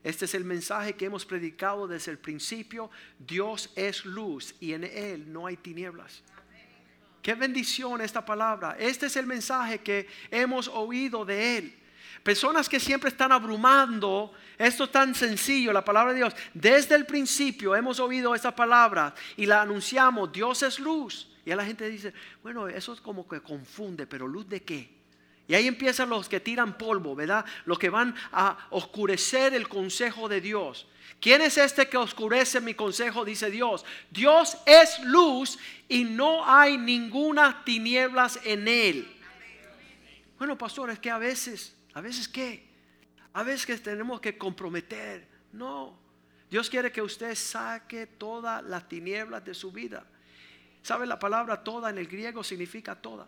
Este 0.05 0.27
es 0.27 0.35
el 0.35 0.45
mensaje 0.45 0.95
que 0.95 1.07
hemos 1.07 1.25
predicado 1.25 1.87
desde 1.87 2.13
el 2.13 2.19
principio. 2.19 2.91
Dios 3.19 3.71
es 3.75 4.05
luz 4.05 4.55
y 4.61 4.73
en 4.73 4.85
Él 4.85 5.33
no 5.33 5.47
hay 5.47 5.57
tinieblas. 5.57 6.23
Qué 7.23 7.35
bendición 7.35 8.01
esta 8.01 8.25
palabra. 8.25 8.77
Este 8.79 9.07
es 9.07 9.17
el 9.17 9.27
mensaje 9.27 9.81
que 9.81 10.07
hemos 10.31 10.69
oído 10.69 11.25
de 11.25 11.59
Él. 11.59 11.75
Personas 12.23 12.69
que 12.69 12.81
siempre 12.81 13.11
están 13.11 13.33
abrumando, 13.33 14.33
esto 14.57 14.85
es 14.85 14.93
tan 14.93 15.15
sencillo, 15.15 15.73
la 15.73 15.85
palabra 15.85 16.13
de 16.13 16.19
Dios. 16.19 16.35
Desde 16.53 16.95
el 16.95 17.07
principio 17.07 17.75
hemos 17.75 18.01
oído 18.01 18.35
esta 18.35 18.55
palabra 18.55 19.15
y 19.37 19.47
la 19.47 19.63
anunciamos, 19.63 20.33
Dios 20.33 20.63
es 20.63 20.79
luz. 20.79 21.29
Y 21.45 21.51
a 21.51 21.57
la 21.57 21.65
gente 21.65 21.89
dice, 21.89 22.13
bueno, 22.43 22.69
eso 22.69 22.93
es 22.93 23.01
como 23.01 23.27
que 23.27 23.41
confunde, 23.41 24.07
pero 24.07 24.27
luz 24.27 24.49
de 24.49 24.63
qué? 24.63 24.98
Y 25.49 25.55
ahí 25.55 25.67
empiezan 25.67 26.11
los 26.11 26.29
que 26.29 26.41
tiran 26.41 26.77
polvo, 26.77 27.17
¿verdad? 27.17 27.45
Los 27.65 27.79
que 27.79 27.89
van 27.89 28.15
a 28.33 28.69
oscurecer 28.69 29.55
el 29.55 29.67
consejo 29.67 30.29
de 30.29 30.43
Dios. 30.43 30.87
¿Quién 31.21 31.41
es 31.41 31.57
este 31.57 31.89
que 31.89 31.97
oscurece 31.97 32.61
mi 32.61 32.75
consejo? 32.75 33.25
Dice 33.25 33.51
Dios. 33.51 33.85
Dios 34.11 34.59
es 34.67 35.01
luz 35.01 35.59
y 35.89 36.05
no 36.05 36.45
hay 36.45 36.77
ninguna 36.77 37.65
tinieblas 37.65 38.39
en 38.45 38.69
él. 38.69 39.17
Bueno, 40.37 40.57
pastor, 40.59 40.91
es 40.91 40.99
que 40.99 41.11
a 41.11 41.19
veces, 41.19 41.75
a 41.95 42.03
veces 42.03 42.29
qué? 42.29 42.69
A 43.33 43.43
veces 43.43 43.65
que 43.65 43.79
tenemos 43.79 44.21
que 44.21 44.37
comprometer. 44.37 45.27
No. 45.53 45.99
Dios 46.51 46.69
quiere 46.69 46.93
que 46.93 47.01
usted 47.01 47.35
saque 47.35 48.07
todas 48.07 48.63
las 48.63 48.87
tinieblas 48.87 49.43
de 49.47 49.55
su 49.55 49.73
vida. 49.73 50.07
¿Sabe 50.83 51.07
la 51.07 51.19
palabra 51.19 51.65
toda 51.65 51.89
en 51.89 51.97
el 51.97 52.07
griego 52.07 52.45
significa 52.45 52.95
toda? 52.95 53.27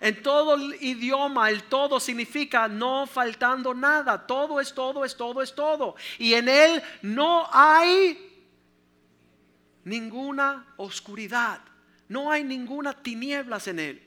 En 0.00 0.22
todo 0.22 0.54
el 0.54 0.82
idioma, 0.82 1.50
el 1.50 1.64
todo 1.64 2.00
significa 2.00 2.66
no 2.68 3.06
faltando 3.06 3.74
nada. 3.74 4.26
Todo 4.26 4.58
es 4.58 4.72
todo, 4.72 5.04
es 5.04 5.14
todo, 5.14 5.42
es 5.42 5.54
todo. 5.54 5.94
Y 6.18 6.32
en 6.32 6.48
Él 6.48 6.82
no 7.02 7.46
hay 7.52 8.46
ninguna 9.84 10.72
oscuridad. 10.78 11.60
No 12.08 12.32
hay 12.32 12.42
ninguna 12.42 12.94
tinieblas 12.94 13.68
en 13.68 13.78
Él. 13.78 14.02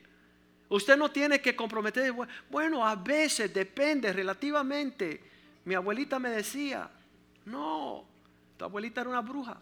Usted 0.68 0.98
no 0.98 1.12
tiene 1.12 1.40
que 1.40 1.56
comprometer. 1.56 2.12
Bueno, 2.50 2.86
a 2.86 2.96
veces 2.96 3.54
depende 3.54 4.12
relativamente. 4.12 5.22
Mi 5.64 5.76
abuelita 5.76 6.18
me 6.18 6.30
decía, 6.30 6.90
no, 7.46 8.04
tu 8.58 8.66
abuelita 8.66 9.02
era 9.02 9.12
una 9.12 9.22
bruja. 9.22 9.58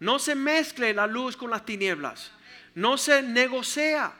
No 0.00 0.18
se 0.18 0.34
mezcle 0.34 0.92
la 0.92 1.06
luz 1.06 1.36
con 1.36 1.50
las 1.50 1.64
tinieblas 1.64 2.32
no 2.78 2.96
se 2.96 3.22
negocia. 3.22 4.12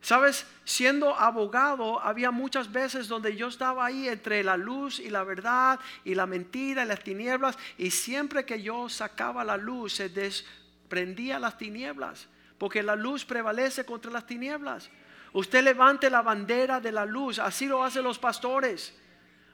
Sabes, 0.00 0.46
siendo 0.64 1.14
abogado, 1.14 2.00
había 2.00 2.30
muchas 2.30 2.72
veces 2.72 3.08
donde 3.08 3.36
yo 3.36 3.48
estaba 3.48 3.84
ahí 3.84 4.08
entre 4.08 4.42
la 4.42 4.56
luz 4.56 4.98
y 4.98 5.10
la 5.10 5.22
verdad 5.22 5.78
y 6.02 6.14
la 6.14 6.24
mentira 6.24 6.84
y 6.84 6.86
las 6.86 7.04
tinieblas, 7.04 7.58
y 7.76 7.90
siempre 7.90 8.46
que 8.46 8.62
yo 8.62 8.88
sacaba 8.88 9.44
la 9.44 9.58
luz 9.58 9.94
se 9.94 10.08
desprendía 10.08 11.38
las 11.38 11.58
tinieblas, 11.58 12.26
porque 12.56 12.82
la 12.82 12.96
luz 12.96 13.26
prevalece 13.26 13.84
contra 13.84 14.10
las 14.10 14.26
tinieblas. 14.26 14.88
Usted 15.34 15.62
levante 15.62 16.08
la 16.08 16.22
bandera 16.22 16.80
de 16.80 16.92
la 16.92 17.04
luz, 17.04 17.38
así 17.38 17.66
lo 17.66 17.84
hacen 17.84 18.04
los 18.04 18.18
pastores. 18.18 18.94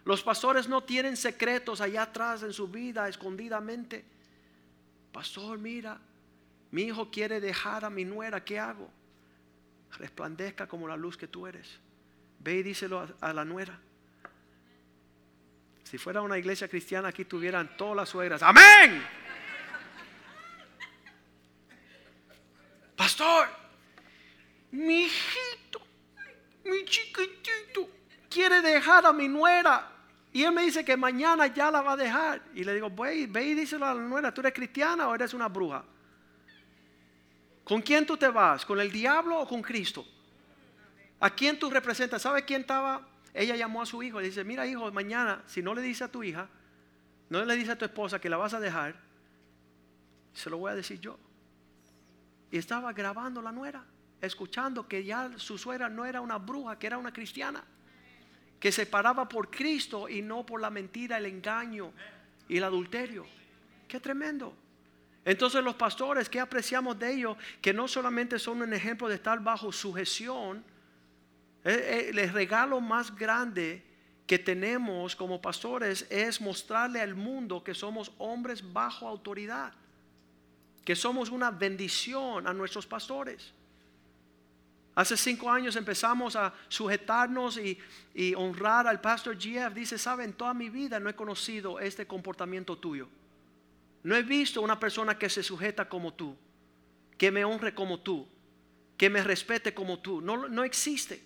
Los 0.05 0.23
pastores 0.23 0.69
no 0.69 0.85
tienen 0.85 1.17
secretos 1.17 1.81
allá 1.81 2.03
atrás 2.03 2.45
en 2.45 2.53
su 2.53 2.69
vida, 2.69 3.09
escondidamente. 3.09 4.05
Pastor, 5.11 5.59
mira, 5.59 5.99
mi 6.71 6.83
hijo 6.83 7.11
quiere 7.11 7.41
dejar 7.41 7.85
a 7.85 7.91
mi 7.91 8.05
nuera, 8.05 8.45
¿qué 8.45 8.59
hago? 8.59 8.91
Resplandezca 9.99 10.69
como 10.69 10.87
la 10.87 10.97
luz 10.97 11.17
que 11.17 11.27
tú 11.27 11.47
eres. 11.47 11.81
Ve 12.39 12.57
y 12.57 12.63
díselo 12.63 13.09
a, 13.21 13.33
la 13.33 13.45
nuera. 13.45 13.79
Si 15.83 15.99
fuera 15.99 16.23
una 16.23 16.39
iglesia 16.39 16.69
cristiana, 16.69 17.09
aquí 17.09 17.25
tuvieran 17.25 17.77
todas 17.77 17.97
las 17.97 18.09
suegras. 18.09 18.43
Amén. 18.43 19.05
Pastor, 22.97 23.49
mi 24.71 25.05
hijito, 25.05 25.81
mi 26.65 26.85
chiquitito, 26.85 27.91
quiere 28.29 28.63
dejar 28.63 29.07
a 29.07 29.13
mi 29.13 29.27
nuera. 29.27 29.91
Y 30.33 30.45
él 30.45 30.53
me 30.53 30.63
dice 30.63 30.85
que 30.85 30.97
mañana 30.97 31.49
ya 31.49 31.73
la 31.73 31.83
va 31.83 31.93
a 31.93 31.97
dejar. 31.97 32.43
Y 32.55 32.63
le 32.63 32.75
digo, 32.75 32.89
ve, 32.91 33.27
ve 33.27 33.45
y 33.47 33.55
díselo 33.55 33.87
a 33.87 33.95
la 33.95 34.01
nuera, 34.01 34.33
¿tú 34.33 34.41
eres 34.43 34.53
cristiana 34.53 35.09
o 35.09 35.15
eres 35.15 35.35
una 35.35 35.49
bruja? 35.49 35.85
¿Con 37.71 37.83
quién 37.83 38.05
tú 38.05 38.17
te 38.17 38.27
vas? 38.27 38.67
¿Con 38.67 38.81
el 38.81 38.91
diablo 38.91 39.39
o 39.39 39.47
con 39.47 39.63
Cristo? 39.63 40.05
¿A 41.21 41.31
quién 41.31 41.57
tú 41.57 41.71
representas? 41.71 42.21
¿Sabe 42.21 42.45
quién 42.45 42.63
estaba? 42.63 43.07
Ella 43.33 43.55
llamó 43.55 43.81
a 43.81 43.87
su 43.87 44.03
hijo 44.03 44.21
y 44.21 44.25
dice, 44.25 44.43
mira 44.43 44.67
hijo, 44.67 44.91
mañana 44.91 45.45
si 45.47 45.63
no 45.63 45.73
le 45.73 45.81
dice 45.81 46.03
a 46.03 46.09
tu 46.09 46.25
hija, 46.25 46.49
no 47.29 47.45
le 47.45 47.55
dice 47.55 47.71
a 47.71 47.79
tu 47.79 47.85
esposa 47.85 48.21
que 48.21 48.29
la 48.29 48.39
vas 48.39 48.55
a 48.55 48.59
dejar, 48.59 48.97
se 50.35 50.51
lo 50.51 50.59
voy 50.59 50.73
a 50.73 50.75
decir 50.75 50.99
yo. 50.99 51.17
Y 52.51 52.59
estaba 52.59 52.93
grabando 52.93 53.41
la 53.41 53.53
nuera, 53.53 53.85
escuchando 54.21 54.89
que 54.89 55.05
ya 55.05 55.31
su 55.37 55.57
suegra 55.57 55.89
no 55.89 56.05
era 56.05 56.21
una 56.21 56.39
bruja, 56.39 56.77
que 56.77 56.89
era 56.89 56.99
una 56.99 57.13
cristiana, 57.13 57.63
que 58.59 58.73
se 58.73 58.85
paraba 58.85 59.29
por 59.29 59.49
Cristo 59.49 60.09
y 60.09 60.23
no 60.23 60.45
por 60.45 60.61
la 60.61 60.71
mentira, 60.71 61.19
el 61.19 61.27
engaño 61.27 61.93
y 62.49 62.57
el 62.57 62.65
adulterio. 62.65 63.27
Qué 63.87 64.01
tremendo. 64.01 64.57
Entonces 65.25 65.63
los 65.63 65.75
pastores, 65.75 66.29
¿qué 66.29 66.41
apreciamos 66.41 66.99
de 66.99 67.13
ellos? 67.13 67.37
Que 67.61 67.73
no 67.73 67.87
solamente 67.87 68.39
son 68.39 68.63
un 68.63 68.73
ejemplo 68.73 69.09
de 69.09 69.17
estar 69.17 69.41
bajo 69.41 69.71
sujeción, 69.71 70.65
eh, 71.65 72.09
eh, 72.09 72.11
el 72.11 72.33
regalo 72.33 72.81
más 72.81 73.15
grande 73.15 73.83
que 74.27 74.39
tenemos 74.39 75.15
como 75.15 75.43
pastores 75.43 76.07
es 76.09 76.41
mostrarle 76.41 77.01
al 77.01 77.15
mundo 77.15 77.63
que 77.63 77.75
somos 77.75 78.13
hombres 78.19 78.63
bajo 78.73 79.07
autoridad, 79.07 79.73
que 80.85 80.97
somos 80.97 81.31
una 81.31 81.51
bendición 81.51 82.47
a 82.47 82.55
nuestros 82.55 82.87
pastores. 82.87 83.53
Hace 84.95 85.17
cinco 85.17 85.51
años 85.51 85.77
empezamos 85.77 86.35
a 86.35 86.53
sujetarnos 86.69 87.59
y, 87.59 87.79
y 88.15 88.35
honrar 88.35 88.87
al 88.87 89.01
pastor 89.01 89.39
Jeff. 89.39 89.73
Dice, 89.73 89.99
saben, 89.99 90.33
toda 90.33 90.55
mi 90.55 90.69
vida 90.69 90.99
no 90.99 91.11
he 91.11 91.15
conocido 91.15 91.79
este 91.79 92.07
comportamiento 92.07 92.77
tuyo. 92.77 93.09
No 94.03 94.17
he 94.17 94.23
visto 94.23 94.63
una 94.63 94.81
persona 94.81 95.19
que 95.19 95.29
se 95.29 95.43
sujeta 95.43 95.89
como 95.89 96.15
tú, 96.15 96.37
que 97.19 97.31
me 97.31 97.45
honre 97.45 97.75
como 97.75 98.01
tú, 98.01 98.27
que 98.97 99.11
me 99.11 99.23
respete 99.23 99.75
como 99.75 99.99
tú. 99.99 100.21
No, 100.21 100.49
no 100.49 100.65
existe. 100.65 101.23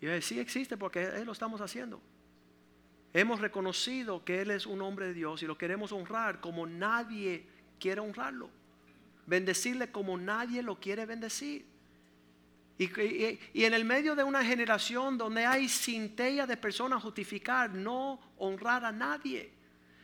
Y 0.00 0.06
yo 0.06 0.22
sí 0.22 0.38
existe 0.38 0.76
porque 0.76 1.04
Él 1.04 1.24
lo 1.24 1.32
estamos 1.32 1.60
haciendo. 1.60 2.00
Hemos 3.12 3.40
reconocido 3.40 4.24
que 4.24 4.40
Él 4.40 4.50
es 4.50 4.66
un 4.66 4.82
hombre 4.82 5.08
de 5.08 5.14
Dios 5.14 5.42
y 5.42 5.46
lo 5.46 5.58
queremos 5.58 5.92
honrar 5.92 6.40
como 6.40 6.66
nadie 6.66 7.46
quiere 7.78 8.00
honrarlo. 8.00 8.50
bendecirle 9.26 9.92
como 9.92 10.18
nadie 10.18 10.62
lo 10.62 10.80
quiere 10.80 11.06
bendecir. 11.06 11.64
Y, 12.78 13.64
en 13.64 13.74
el 13.74 13.84
medio 13.84 14.16
de 14.16 14.24
una 14.24 14.42
generación 14.42 15.18
donde 15.18 15.44
hay 15.44 15.68
centella 15.68 16.46
de 16.46 16.56
personas 16.56 17.02
justificar 17.02 17.70
no 17.70 18.18
honrar 18.38 18.84
a 18.86 18.90
nadie. 18.90 19.52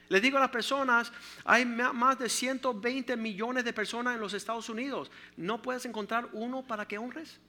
Les 0.09 0.23
digo 0.23 0.39
a 0.39 0.41
las 0.41 0.51
personas, 0.51 1.13
hay 1.45 1.65
más 1.65 2.19
de 2.19 2.29
120 2.29 3.17
millones 3.17 3.65
de 3.65 3.73
personas 3.73 4.15
en 4.15 4.21
los 4.21 4.35
Estados 4.35 4.69
Unidos. 4.69 5.11
¿No 5.37 5.61
puedes 5.61 5.85
encontrar 5.85 6.29
uno 6.33 6.63
para 6.63 6.87
que 6.87 6.99
honres? 6.99 7.41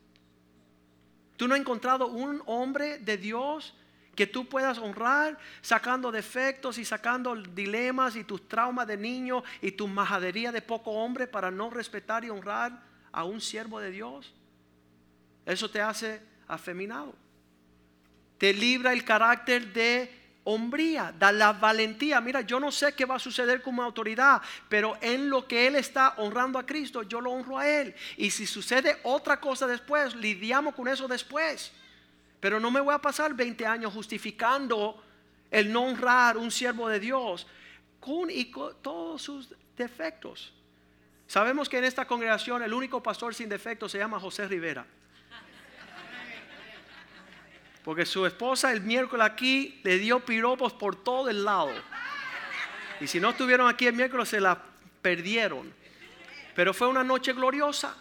¿Tú 1.35 1.47
no 1.47 1.53
has 1.53 1.59
encontrado 1.59 2.07
un 2.07 2.41
hombre 2.47 2.97
de 2.97 3.17
Dios 3.17 3.75
que 4.15 4.25
tú 4.25 4.49
puedas 4.49 4.79
honrar 4.79 5.37
sacando 5.61 6.11
defectos 6.11 6.79
y 6.79 6.85
sacando 6.85 7.35
dilemas 7.35 8.15
y 8.15 8.23
tus 8.23 8.47
traumas 8.47 8.87
de 8.87 8.97
niño 8.97 9.43
y 9.61 9.71
tu 9.71 9.87
majadería 9.87 10.51
de 10.51 10.63
poco 10.63 10.89
hombre 10.89 11.27
para 11.27 11.51
no 11.51 11.69
respetar 11.69 12.25
y 12.25 12.31
honrar 12.31 12.81
a 13.11 13.23
un 13.23 13.39
siervo 13.39 13.79
de 13.79 13.91
Dios? 13.91 14.33
Eso 15.45 15.69
te 15.69 15.79
hace 15.79 16.19
afeminado. 16.47 17.13
Te 18.39 18.51
libra 18.51 18.91
el 18.91 19.05
carácter 19.05 19.71
de 19.71 20.26
hombría, 20.49 21.13
da 21.19 21.31
la 21.31 21.51
valentía. 21.51 22.21
Mira, 22.21 22.39
yo 22.41 22.57
no 22.59 22.71
sé 22.71 22.93
qué 22.95 23.03
va 23.03 23.15
a 23.15 23.19
suceder 23.19 23.61
como 23.61 23.83
autoridad, 23.83 24.41
pero 24.69 24.97
en 25.01 25.29
lo 25.29 25.45
que 25.45 25.67
Él 25.67 25.75
está 25.75 26.13
honrando 26.17 26.57
a 26.57 26.65
Cristo, 26.65 27.03
yo 27.03 27.19
lo 27.19 27.31
honro 27.31 27.57
a 27.57 27.67
Él. 27.67 27.93
Y 28.15 28.31
si 28.31 28.47
sucede 28.47 28.97
otra 29.03 29.41
cosa 29.41 29.67
después, 29.67 30.15
lidiamos 30.15 30.73
con 30.73 30.87
eso 30.87 31.05
después. 31.05 31.73
Pero 32.39 32.61
no 32.61 32.71
me 32.71 32.79
voy 32.79 32.95
a 32.95 32.99
pasar 32.99 33.33
20 33.33 33.65
años 33.65 33.93
justificando 33.93 35.03
el 35.51 35.71
no 35.71 35.83
honrar 35.83 36.37
un 36.37 36.49
siervo 36.49 36.87
de 36.87 37.01
Dios 37.01 37.45
con 37.99 38.29
y 38.29 38.49
con 38.49 38.81
todos 38.81 39.21
sus 39.21 39.53
defectos. 39.75 40.53
Sabemos 41.27 41.67
que 41.67 41.77
en 41.77 41.83
esta 41.83 42.07
congregación 42.07 42.63
el 42.63 42.73
único 42.73 43.03
pastor 43.03 43.35
sin 43.35 43.49
defectos 43.49 43.91
se 43.91 43.97
llama 43.97 44.17
José 44.17 44.47
Rivera. 44.47 44.85
Porque 47.87 48.05
su 48.05 48.25
esposa 48.25 48.73
el 48.73 48.81
miércoles 48.81 49.25
aquí 49.25 49.79
le 49.81 49.97
dio 49.97 50.19
piropos 50.19 50.73
por 50.73 50.93
todo 50.93 51.29
el 51.29 51.45
lado. 51.45 51.71
Y 52.99 53.07
si 53.07 53.17
no 53.17 53.29
estuvieron 53.29 53.69
aquí 53.69 53.87
el 53.87 53.93
miércoles 53.95 54.27
se 54.27 54.41
la 54.41 54.61
perdieron. 55.01 55.73
Pero 56.53 56.73
fue 56.73 56.89
una 56.89 57.01
noche 57.01 57.31
gloriosa. 57.31 57.95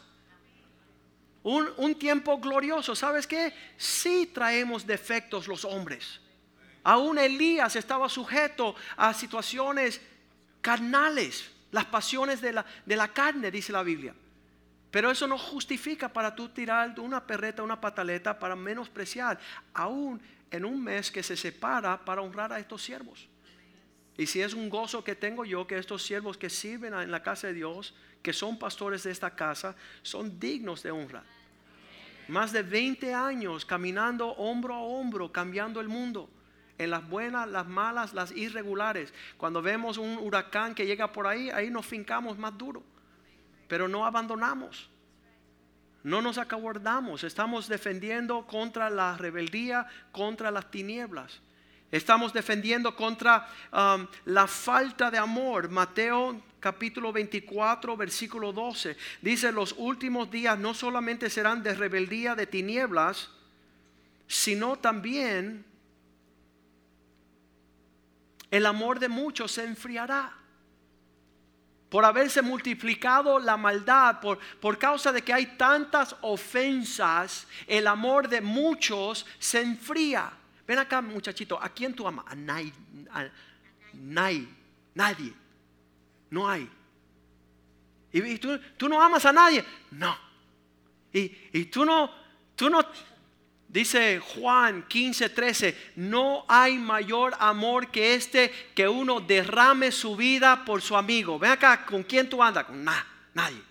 Un, 1.44 1.70
un 1.76 1.94
tiempo 1.94 2.36
glorioso. 2.40 2.96
¿Sabes 2.96 3.28
qué? 3.28 3.54
Sí 3.76 4.32
traemos 4.34 4.84
defectos 4.84 5.46
los 5.46 5.64
hombres. 5.64 6.20
Aún 6.82 7.16
Elías 7.16 7.76
estaba 7.76 8.08
sujeto 8.08 8.74
a 8.96 9.14
situaciones 9.14 10.00
carnales, 10.62 11.48
las 11.70 11.84
pasiones 11.84 12.40
de 12.40 12.54
la, 12.54 12.66
de 12.84 12.96
la 12.96 13.06
carne, 13.06 13.52
dice 13.52 13.70
la 13.70 13.84
Biblia. 13.84 14.16
Pero 14.96 15.10
eso 15.10 15.26
no 15.26 15.36
justifica 15.36 16.08
para 16.08 16.34
tú 16.34 16.48
tirar 16.48 16.98
una 17.00 17.22
perreta, 17.22 17.62
una 17.62 17.78
pataleta 17.78 18.38
para 18.38 18.56
menospreciar, 18.56 19.38
aún 19.74 20.18
en 20.50 20.64
un 20.64 20.82
mes 20.82 21.10
que 21.10 21.22
se 21.22 21.36
separa 21.36 22.02
para 22.02 22.22
honrar 22.22 22.50
a 22.50 22.58
estos 22.58 22.82
siervos. 22.82 23.28
Y 24.16 24.24
si 24.24 24.40
es 24.40 24.54
un 24.54 24.70
gozo 24.70 25.04
que 25.04 25.14
tengo 25.14 25.44
yo, 25.44 25.66
que 25.66 25.76
estos 25.76 26.02
siervos 26.02 26.38
que 26.38 26.48
sirven 26.48 26.94
en 26.94 27.10
la 27.10 27.22
casa 27.22 27.48
de 27.48 27.52
Dios, 27.52 27.94
que 28.22 28.32
son 28.32 28.58
pastores 28.58 29.02
de 29.02 29.10
esta 29.10 29.36
casa, 29.36 29.76
son 30.00 30.40
dignos 30.40 30.82
de 30.82 30.92
honra. 30.92 31.24
Más 32.28 32.50
de 32.50 32.62
20 32.62 33.12
años 33.12 33.66
caminando 33.66 34.28
hombro 34.28 34.72
a 34.72 34.80
hombro, 34.80 35.30
cambiando 35.30 35.78
el 35.78 35.88
mundo. 35.88 36.30
En 36.78 36.88
las 36.88 37.06
buenas, 37.06 37.46
las 37.46 37.66
malas, 37.66 38.14
las 38.14 38.32
irregulares. 38.32 39.12
Cuando 39.36 39.60
vemos 39.60 39.98
un 39.98 40.16
huracán 40.16 40.74
que 40.74 40.86
llega 40.86 41.12
por 41.12 41.26
ahí, 41.26 41.50
ahí 41.50 41.68
nos 41.68 41.84
fincamos 41.84 42.38
más 42.38 42.56
duro. 42.56 42.95
Pero 43.68 43.88
no 43.88 44.06
abandonamos. 44.06 44.88
No 46.02 46.22
nos 46.22 46.38
acobardamos. 46.38 47.24
Estamos 47.24 47.68
defendiendo 47.68 48.46
contra 48.46 48.88
la 48.90 49.16
rebeldía, 49.16 49.86
contra 50.12 50.50
las 50.50 50.70
tinieblas. 50.70 51.40
Estamos 51.90 52.32
defendiendo 52.32 52.94
contra 52.94 53.48
um, 53.72 54.06
la 54.26 54.46
falta 54.46 55.10
de 55.10 55.18
amor. 55.18 55.68
Mateo 55.68 56.42
capítulo 56.60 57.12
24, 57.12 57.96
versículo 57.96 58.52
12. 58.52 58.96
Dice, 59.22 59.52
los 59.52 59.74
últimos 59.78 60.30
días 60.30 60.58
no 60.58 60.74
solamente 60.74 61.30
serán 61.30 61.62
de 61.62 61.74
rebeldía, 61.74 62.34
de 62.34 62.46
tinieblas, 62.46 63.30
sino 64.26 64.76
también 64.76 65.64
el 68.50 68.66
amor 68.66 68.98
de 68.98 69.08
muchos 69.08 69.52
se 69.52 69.64
enfriará. 69.64 70.32
Por 71.88 72.04
haberse 72.04 72.42
multiplicado 72.42 73.38
la 73.38 73.56
maldad, 73.56 74.20
por, 74.20 74.38
por 74.60 74.78
causa 74.78 75.12
de 75.12 75.22
que 75.22 75.32
hay 75.32 75.46
tantas 75.56 76.16
ofensas, 76.20 77.46
el 77.66 77.86
amor 77.86 78.28
de 78.28 78.40
muchos 78.40 79.24
se 79.38 79.62
enfría. 79.62 80.32
Ven 80.66 80.80
acá, 80.80 81.00
muchachito, 81.00 81.62
¿a 81.62 81.68
quién 81.68 81.94
tú 81.94 82.06
amas? 82.06 82.24
A 82.28 82.34
nadie. 82.34 82.72
Nadie. 83.92 84.48
Nadie. 84.94 85.32
No 86.30 86.48
hay. 86.48 86.68
¿Y, 88.12 88.22
y 88.22 88.38
tú, 88.38 88.58
tú 88.76 88.88
no 88.88 89.00
amas 89.00 89.24
a 89.24 89.32
nadie? 89.32 89.64
No. 89.92 90.16
Y, 91.12 91.32
y 91.52 91.64
tú 91.66 91.84
no, 91.84 92.10
tú 92.56 92.68
no, 92.68 92.84
dice 93.68 94.20
Juan 94.20 94.86
15, 94.88 95.28
13, 95.28 95.92
no 95.96 96.44
hay 96.48 96.78
mayor 96.78 97.34
amor 97.38 97.90
que 97.90 98.14
este 98.14 98.50
que 98.74 98.88
uno 98.88 99.20
derrame 99.20 99.92
su 99.92 100.16
vida 100.16 100.64
por 100.64 100.82
su 100.82 100.96
amigo. 100.96 101.38
Ven 101.38 101.52
acá, 101.52 101.84
¿con 101.84 102.02
quién 102.02 102.28
tú 102.28 102.42
andas? 102.42 102.64
Con 102.64 102.84
nadie. 102.84 103.62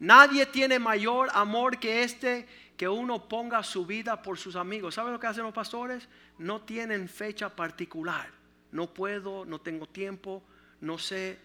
Nadie 0.00 0.46
tiene 0.46 0.78
mayor 0.78 1.28
amor 1.32 1.78
que 1.78 2.02
este 2.02 2.46
que 2.76 2.88
uno 2.88 3.28
ponga 3.28 3.62
su 3.64 3.84
vida 3.84 4.22
por 4.22 4.38
sus 4.38 4.54
amigos. 4.54 4.94
¿Saben 4.94 5.12
lo 5.12 5.18
que 5.18 5.26
hacen 5.26 5.42
los 5.42 5.52
pastores? 5.52 6.08
No 6.38 6.62
tienen 6.62 7.08
fecha 7.08 7.48
particular. 7.48 8.30
No 8.70 8.94
puedo, 8.94 9.44
no 9.44 9.60
tengo 9.60 9.86
tiempo, 9.86 10.44
no 10.80 10.96
sé. 10.96 11.40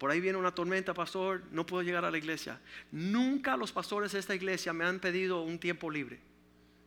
Por 0.00 0.10
ahí 0.10 0.18
viene 0.18 0.38
una 0.38 0.54
tormenta, 0.54 0.94
pastor, 0.94 1.42
no 1.50 1.66
puedo 1.66 1.82
llegar 1.82 2.06
a 2.06 2.10
la 2.10 2.16
iglesia. 2.16 2.58
Nunca 2.90 3.54
los 3.58 3.70
pastores 3.70 4.12
de 4.12 4.18
esta 4.18 4.34
iglesia 4.34 4.72
me 4.72 4.86
han 4.86 4.98
pedido 4.98 5.42
un 5.42 5.58
tiempo 5.58 5.90
libre. 5.90 6.18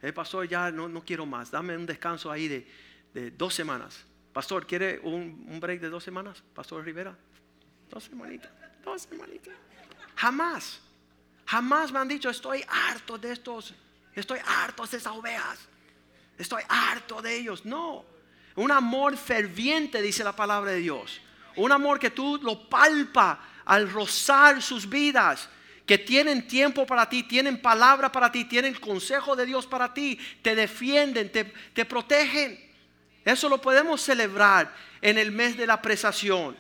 El 0.02 0.16
pastor 0.16 0.48
ya 0.48 0.72
no, 0.72 0.90
no 0.90 1.06
quiero 1.06 1.28
más, 1.28 1.52
dame 1.52 1.78
un 1.78 1.86
descanso 1.86 2.32
ahí 2.32 2.48
de, 2.48 2.68
de 3.14 3.30
dos 3.30 3.54
semanas. 3.54 4.04
Pastor, 4.34 4.66
¿quiere 4.66 5.00
un, 5.04 5.46
un 5.48 5.60
break 5.60 5.80
de 5.80 5.90
dos 5.90 6.04
semanas? 6.04 6.42
Pastor 6.56 6.84
Rivera. 6.84 7.16
Dos 7.88 8.06
semanitas, 8.06 8.52
dos 8.84 9.04
semanitas. 9.04 9.54
Jamás. 10.16 10.82
Jamás 11.46 11.92
me 11.92 12.00
han 12.00 12.08
dicho, 12.08 12.32
estoy 12.32 12.66
harto 12.68 13.20
de 13.20 13.32
estos, 13.32 13.76
estoy 14.16 14.40
harto 14.44 14.88
de 14.88 14.98
esas 14.98 15.14
ovejas, 15.14 15.60
estoy 16.40 16.64
harto 16.68 17.22
de 17.22 17.38
ellos. 17.38 17.64
No, 17.64 18.04
un 18.56 18.72
amor 18.72 19.16
ferviente, 19.18 20.02
dice 20.02 20.24
la 20.24 20.36
palabra 20.36 20.72
de 20.72 20.80
Dios. 20.80 21.22
Un 21.56 21.72
amor 21.72 22.00
que 22.00 22.10
tú 22.10 22.40
lo 22.42 22.68
palpa 22.70 23.40
al 23.66 23.90
rozar 23.90 24.62
sus 24.62 24.88
vidas, 24.88 25.50
que 25.86 25.98
tienen 25.98 26.48
tiempo 26.48 26.86
para 26.86 27.08
ti, 27.10 27.24
tienen 27.24 27.62
palabra 27.62 28.12
para 28.12 28.32
ti, 28.32 28.46
tienen 28.46 28.74
consejo 28.76 29.36
de 29.36 29.46
Dios 29.46 29.68
para 29.68 29.94
ti, 29.94 30.20
te 30.42 30.56
defienden, 30.56 31.32
te, 31.32 31.46
te 31.46 31.86
protegen. 31.86 32.60
Eso 33.26 33.50
lo 33.50 33.62
podemos 33.62 34.02
celebrar 34.02 34.74
en 35.02 35.18
el 35.18 35.32
mes 35.32 35.58
de 35.58 35.68
la 35.68 35.82
presación. 35.82 36.58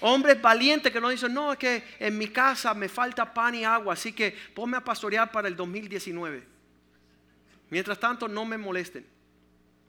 Hombres 0.00 0.40
valientes 0.40 0.92
que 0.92 1.00
no 1.00 1.08
dicen, 1.08 1.34
no, 1.34 1.52
es 1.52 1.58
que 1.58 1.82
en 1.98 2.16
mi 2.16 2.28
casa 2.28 2.72
me 2.72 2.88
falta 2.88 3.32
pan 3.32 3.54
y 3.54 3.64
agua, 3.64 3.94
así 3.94 4.12
que 4.12 4.36
ponme 4.54 4.76
a 4.76 4.84
pastorear 4.84 5.32
para 5.32 5.48
el 5.48 5.56
2019. 5.56 6.46
Mientras 7.70 7.98
tanto, 7.98 8.28
no 8.28 8.44
me 8.44 8.56
molesten. 8.56 9.06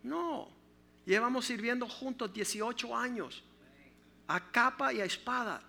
No, 0.02 0.50
llevamos 1.06 1.46
sirviendo 1.46 1.88
juntos 1.88 2.34
18 2.34 2.96
años, 2.96 3.44
a 4.30 4.52
capa 4.52 4.94
y 4.94 5.02
a 5.02 5.06
espada, 5.06 5.62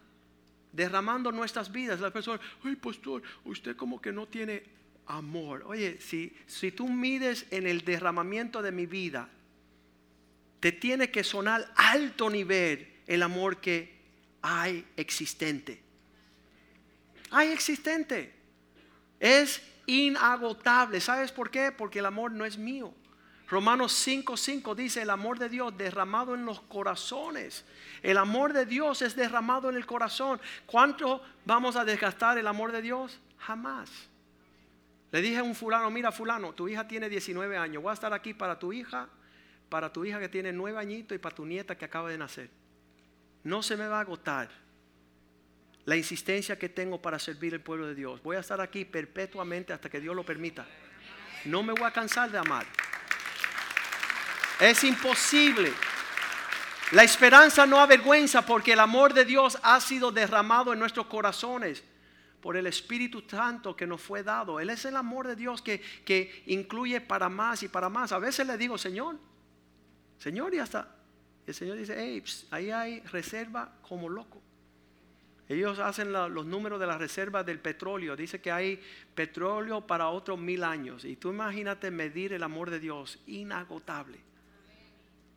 derramando 0.71 1.33
nuestras 1.33 1.73
vidas. 1.73 1.99
La 1.99 2.13
persona, 2.13 2.39
ay, 2.63 2.77
pastor, 2.77 3.23
usted 3.45 3.75
como 3.75 4.01
que 4.01 4.13
no 4.13 4.29
tiene 4.29 4.63
amor. 5.07 5.65
Oye, 5.67 5.99
si, 6.01 6.37
si 6.47 6.71
tú 6.71 6.87
mides 6.87 7.47
en 7.51 7.67
el 7.67 7.81
derramamiento 7.81 8.61
de 8.61 8.71
mi 8.71 8.85
vida, 8.85 9.29
te 10.61 10.73
tiene 10.73 11.11
que 11.11 11.25
sonar 11.25 11.73
alto 11.75 12.29
nivel 12.29 12.87
el 13.07 13.23
amor 13.23 13.57
que 13.57 13.99
hay 14.43 14.85
existente. 14.95 15.81
Hay 17.31 17.49
existente. 17.49 18.35
Es 19.19 19.63
inagotable. 19.87 21.01
¿Sabes 21.01 21.33
por 21.33 21.51
qué? 21.51 21.73
Porque 21.73 22.01
el 22.01 22.07
amor 22.07 22.31
no 22.31 22.45
es 22.45 22.59
mío. 22.59 22.95
Romanos 23.51 24.07
5:5 24.07 24.77
dice, 24.77 25.03
el 25.03 25.11
amor 25.11 25.39
de 25.39 25.49
Dios 25.49 25.77
derramado 25.77 26.35
en 26.35 26.47
los 26.47 26.61
corazones. 26.61 27.65
El 28.01 28.17
amor 28.17 28.53
de 28.53 28.65
Dios 28.65 29.03
es 29.03 29.17
derramado 29.17 29.69
en 29.69 29.77
el 29.77 29.87
corazón. 29.87 30.41
¿Cuánto 30.67 31.21
vamos 31.45 31.75
a 31.75 31.85
desgastar 31.85 32.39
el 32.39 32.47
amor 32.47 32.71
de 32.71 32.81
Dios? 32.81 33.19
Jamás. 33.39 33.91
Le 35.11 35.21
dije 35.21 35.39
a 35.39 35.43
un 35.43 35.57
fulano, 35.57 35.91
mira 35.91 36.13
fulano, 36.13 36.53
tu 36.53 36.69
hija 36.69 36.87
tiene 36.87 37.09
19 37.09 37.57
años, 37.57 37.83
voy 37.83 37.91
a 37.91 37.95
estar 37.95 38.13
aquí 38.13 38.33
para 38.33 38.57
tu 38.57 38.73
hija, 38.73 39.09
para 39.69 39.93
tu 39.93 40.05
hija 40.05 40.21
que 40.21 40.29
tiene 40.29 40.53
9 40.53 40.79
añitos 40.79 41.17
y 41.17 41.19
para 41.19 41.35
tu 41.35 41.45
nieta 41.45 41.77
que 41.77 41.85
acaba 41.85 42.09
de 42.09 42.19
nacer. 42.19 42.49
No 43.43 43.65
se 43.65 43.77
me 43.77 43.89
va 43.89 43.99
a 43.99 44.03
agotar 44.03 44.49
la 45.87 45.97
insistencia 45.97 46.57
que 46.57 46.69
tengo 46.69 47.03
para 47.03 47.19
servir 47.19 47.55
el 47.55 47.61
pueblo 47.61 47.89
de 47.89 47.97
Dios. 47.97 48.23
Voy 48.23 48.37
a 48.37 48.41
estar 48.41 48.61
aquí 48.61 48.85
perpetuamente 48.85 49.73
hasta 49.73 49.91
que 49.91 49.99
Dios 49.99 50.15
lo 50.15 50.25
permita. 50.25 50.65
No 51.47 51.65
me 51.65 51.73
voy 51.73 51.85
a 51.85 51.91
cansar 51.91 52.31
de 52.31 52.39
amar. 52.39 52.65
Es 54.61 54.85
imposible. 54.85 55.73
La 56.93 57.03
esperanza 57.03 57.65
no 57.67 57.79
avergüenza 57.79 58.45
porque 58.45 58.75
el 58.75 58.81
amor 58.81 59.15
de 59.15 59.25
Dios 59.25 59.59
ha 59.63 59.81
sido 59.81 60.13
derramado 60.13 60.73
en 60.73 60.79
nuestros 60.79 61.07
corazones 61.07 61.83
por 62.43 62.57
el 62.57 62.67
Espíritu 62.67 63.23
Santo 63.27 63.75
que 63.75 63.87
nos 63.87 64.03
fue 64.03 64.23
dado. 64.23 64.61
Él 64.61 64.69
es 64.69 64.85
el 64.85 64.97
amor 64.97 65.27
de 65.27 65.37
Dios 65.37 65.63
que, 65.63 65.81
que 66.05 66.43
incluye 66.47 67.01
para 67.01 67.29
más 67.29 67.63
y 67.63 67.69
para 67.69 67.89
más. 67.89 68.13
A 68.13 68.19
veces 68.19 68.47
le 68.47 68.59
digo, 68.59 68.77
Señor, 68.77 69.17
Señor, 70.19 70.53
y 70.53 70.59
hasta 70.59 70.95
el 71.47 71.55
Señor 71.55 71.79
dice, 71.79 71.95
hey, 71.97 72.23
ahí 72.51 72.71
hay 72.71 73.01
reserva 73.01 73.73
como 73.89 74.09
loco. 74.09 74.43
Ellos 75.49 75.79
hacen 75.79 76.13
los 76.13 76.47
números 76.47 76.79
de 76.79 76.87
las 76.87 76.99
reservas 76.99 77.47
del 77.47 77.61
petróleo. 77.61 78.15
Dice 78.15 78.41
que 78.41 78.53
hay 78.53 78.81
petróleo 79.15 79.87
para 79.87 80.09
otros 80.09 80.39
mil 80.39 80.63
años. 80.63 81.05
Y 81.05 81.17
tú 81.17 81.31
imagínate 81.31 81.91
medir 81.91 82.33
el 82.33 82.43
amor 82.43 82.71
de 82.71 82.79
Dios 82.79 83.19
inagotable 83.27 84.30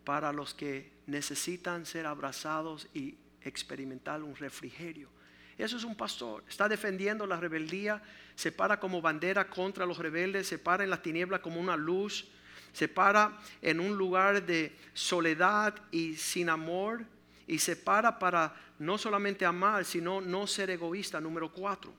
para 0.04 0.34
los 0.34 0.54
que 0.54 0.92
necesitan 1.08 1.86
ser 1.86 2.06
abrazados 2.06 2.88
y 2.94 3.16
experimentar 3.42 4.24
un 4.24 4.36
refrigerio. 4.36 5.10
Eso 5.58 5.78
es 5.78 5.84
un 5.84 5.96
pastor. 5.96 6.44
Está 6.50 6.68
defendiendo 6.68 7.28
la 7.28 7.38
rebeldía. 7.38 8.02
Se 8.36 8.52
para 8.52 8.80
como 8.80 9.02
bandera 9.02 9.50
contra 9.50 9.86
los 9.86 9.98
rebeldes. 9.98 10.48
Se 10.48 10.58
para 10.58 10.84
en 10.84 10.90
la 10.90 11.02
tiniebla 11.02 11.42
como 11.42 11.60
una 11.60 11.78
luz. 11.78 12.28
Se 12.72 12.88
para 12.88 13.40
en 13.62 13.80
un 13.80 13.96
lugar 13.96 14.46
de 14.46 14.76
soledad 14.94 15.76
y 15.92 16.16
sin 16.16 16.50
amor. 16.50 17.06
Y 17.48 17.60
se 17.60 17.76
para 17.76 18.18
para 18.18 18.56
no 18.80 18.98
solamente 18.98 19.46
amar, 19.46 19.86
sino 19.86 20.22
no 20.22 20.48
ser 20.48 20.72
egoísta. 20.72 21.22
Número 21.22 21.52
cuatro. 21.52 21.94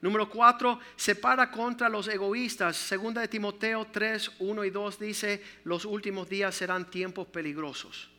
Número 0.00 0.28
cuatro, 0.30 0.78
se 0.96 1.14
para 1.14 1.50
contra 1.50 1.88
los 1.88 2.06
egoístas. 2.08 2.76
Segunda 2.76 3.20
de 3.20 3.28
Timoteo 3.28 3.86
3, 3.90 4.32
1 4.38 4.64
y 4.64 4.70
2 4.70 4.98
dice, 4.98 5.42
los 5.64 5.84
últimos 5.84 6.28
días 6.28 6.54
serán 6.54 6.90
tiempos 6.90 7.26
peligrosos. 7.26 8.10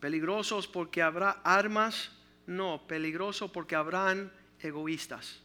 Peligrosos 0.00 0.66
porque 0.66 1.02
habrá 1.02 1.40
armas 1.44 2.12
no, 2.48 2.82
peligroso 2.86 3.52
porque 3.52 3.76
habrán 3.76 4.32
egoístas. 4.60 5.38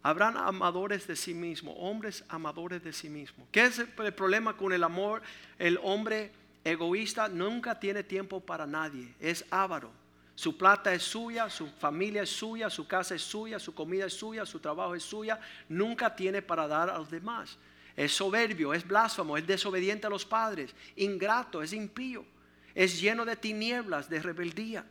Habrán 0.00 0.36
amadores 0.36 1.08
de 1.08 1.16
sí 1.16 1.34
mismo, 1.34 1.72
hombres 1.72 2.24
amadores 2.28 2.84
de 2.84 2.92
sí 2.92 3.10
mismo. 3.10 3.48
¿Qué 3.50 3.64
es 3.64 3.80
el 3.80 4.14
problema 4.14 4.56
con 4.56 4.72
el 4.72 4.84
amor? 4.84 5.22
El 5.58 5.76
hombre 5.82 6.30
egoísta 6.62 7.28
nunca 7.28 7.80
tiene 7.80 8.04
tiempo 8.04 8.38
para 8.38 8.64
nadie, 8.64 9.12
es 9.18 9.44
avaro. 9.50 9.90
Su 10.38 10.56
plata 10.56 10.94
es 10.94 11.02
suya, 11.02 11.50
su 11.50 11.66
familia 11.66 12.22
es 12.22 12.30
suya, 12.30 12.70
su 12.70 12.86
casa 12.86 13.16
es 13.16 13.22
suya, 13.22 13.58
su 13.58 13.74
comida 13.74 14.06
es 14.06 14.12
suya, 14.12 14.46
su 14.46 14.60
trabajo 14.60 14.94
es 14.94 15.02
suya. 15.02 15.40
Nunca 15.68 16.14
tiene 16.14 16.42
para 16.42 16.68
dar 16.68 16.88
a 16.90 16.98
los 16.98 17.10
demás. 17.10 17.58
Es 17.96 18.12
soberbio, 18.12 18.72
es 18.72 18.86
blasfemo, 18.86 19.36
es 19.36 19.44
desobediente 19.44 20.06
a 20.06 20.10
los 20.10 20.24
padres, 20.24 20.72
ingrato, 20.94 21.60
es 21.60 21.72
impío, 21.72 22.24
es 22.72 23.00
lleno 23.00 23.24
de 23.24 23.34
tinieblas, 23.34 24.08
de 24.08 24.22
rebeldía. 24.22 24.86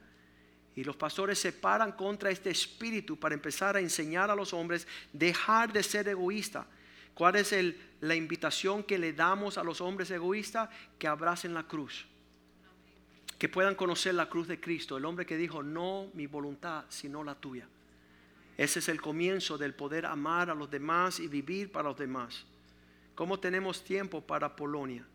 Y 0.76 0.84
los 0.84 0.98
pastores 0.98 1.40
se 1.40 1.54
paran 1.54 1.94
contra 1.94 2.30
este 2.30 2.50
espíritu 2.50 3.18
para 3.18 3.34
empezar 3.34 3.78
a 3.78 3.80
enseñar 3.80 4.30
a 4.30 4.36
los 4.36 4.52
hombres 4.52 4.86
dejar 5.14 5.72
de 5.72 5.82
ser 5.82 6.10
egoísta. 6.10 6.68
¿Cuál 7.14 7.38
es 7.38 7.56
la 8.02 8.16
invitación 8.16 8.84
que 8.84 8.98
le 8.98 9.14
damos 9.14 9.58
a 9.58 9.64
los 9.64 9.80
hombres 9.80 10.12
egoístas? 10.12 10.68
Que 11.00 11.08
abracen 11.08 11.54
la 11.54 11.64
cruz. 11.64 12.06
Que 13.38 13.50
puedan 13.50 13.76
conocer 13.76 14.16
la 14.16 14.30
cruz 14.30 14.48
de 14.48 14.60
Cristo. 14.60 14.98
El 14.98 15.06
hombre 15.06 15.26
que 15.26 15.38
dijo, 15.38 15.64
no 15.64 16.10
mi 16.14 16.28
voluntad, 16.28 16.86
sino 16.90 17.24
la 17.24 17.36
tuya. 17.36 17.68
Ese 18.58 18.80
es 18.80 18.90
el 18.90 19.00
comienzo 19.00 19.58
del 19.58 19.76
poder 19.76 20.06
amar 20.06 20.50
a 20.50 20.56
los 20.56 20.70
demás 20.70 21.20
y 21.20 21.28
vivir 21.28 21.72
para 21.72 21.90
los 21.90 21.98
demás. 21.98 22.46
¿Cómo 23.14 23.40
tenemos 23.40 23.84
tiempo 23.84 24.22
para 24.22 24.56
Polonia? 24.56 25.06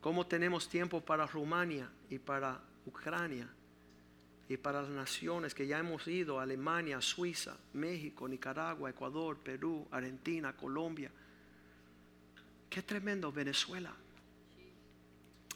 ¿Cómo 0.00 0.26
tenemos 0.26 0.68
tiempo 0.68 1.00
para 1.00 1.26
Rumania 1.26 1.90
y 2.10 2.18
para 2.18 2.60
Ucrania? 2.84 3.48
y 4.48 4.56
para 4.56 4.82
las 4.82 4.90
naciones 4.90 5.54
que 5.54 5.66
ya 5.66 5.78
hemos 5.78 6.06
ido, 6.06 6.38
Alemania, 6.38 7.00
Suiza, 7.00 7.56
México, 7.72 8.28
Nicaragua, 8.28 8.90
Ecuador, 8.90 9.38
Perú, 9.38 9.86
Argentina, 9.90 10.54
Colombia. 10.54 11.10
Qué 12.68 12.82
tremendo 12.82 13.32
Venezuela. 13.32 13.94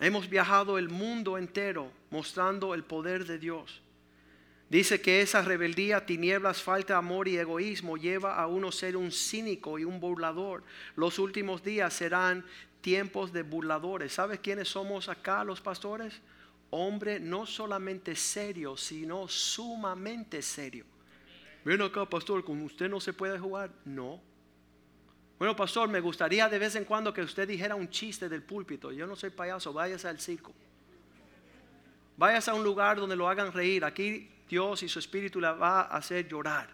Hemos 0.00 0.28
viajado 0.28 0.78
el 0.78 0.88
mundo 0.88 1.38
entero 1.38 1.90
mostrando 2.10 2.74
el 2.74 2.84
poder 2.84 3.24
de 3.24 3.38
Dios. 3.38 3.82
Dice 4.70 5.00
que 5.00 5.22
esa 5.22 5.42
rebeldía, 5.42 6.04
tinieblas, 6.04 6.62
falta 6.62 6.94
de 6.94 6.98
amor 6.98 7.26
y 7.26 7.38
egoísmo 7.38 7.96
lleva 7.96 8.36
a 8.36 8.46
uno 8.46 8.70
ser 8.70 8.96
un 8.96 9.10
cínico 9.10 9.78
y 9.78 9.84
un 9.84 9.98
burlador. 9.98 10.62
Los 10.94 11.18
últimos 11.18 11.62
días 11.62 11.94
serán 11.94 12.44
tiempos 12.80 13.32
de 13.32 13.42
burladores. 13.42 14.12
¿Sabes 14.12 14.40
quiénes 14.40 14.68
somos 14.68 15.08
acá 15.08 15.42
los 15.42 15.60
pastores? 15.60 16.20
hombre 16.70 17.18
no 17.20 17.46
solamente 17.46 18.14
serio, 18.14 18.76
sino 18.76 19.28
sumamente 19.28 20.42
serio. 20.42 20.84
Ven 21.64 21.82
acá, 21.82 22.04
pastor, 22.06 22.44
con 22.44 22.60
usted 22.62 22.88
no 22.88 23.00
se 23.00 23.12
puede 23.12 23.38
jugar. 23.38 23.70
No. 23.84 24.20
Bueno, 25.38 25.54
pastor, 25.54 25.88
me 25.88 26.00
gustaría 26.00 26.48
de 26.48 26.58
vez 26.58 26.74
en 26.74 26.84
cuando 26.84 27.14
que 27.14 27.22
usted 27.22 27.46
dijera 27.46 27.76
un 27.76 27.88
chiste 27.88 28.28
del 28.28 28.42
púlpito. 28.42 28.90
Yo 28.90 29.06
no 29.06 29.14
soy 29.14 29.30
payaso, 29.30 29.72
váyase 29.72 30.08
al 30.08 30.18
circo. 30.18 30.52
Váyase 32.16 32.50
a 32.50 32.54
un 32.54 32.64
lugar 32.64 32.98
donde 32.98 33.14
lo 33.14 33.28
hagan 33.28 33.52
reír. 33.52 33.84
Aquí 33.84 34.28
Dios 34.48 34.82
y 34.82 34.88
su 34.88 34.98
Espíritu 34.98 35.40
la 35.40 35.52
va 35.52 35.82
a 35.82 35.96
hacer 35.96 36.26
llorar. 36.26 36.68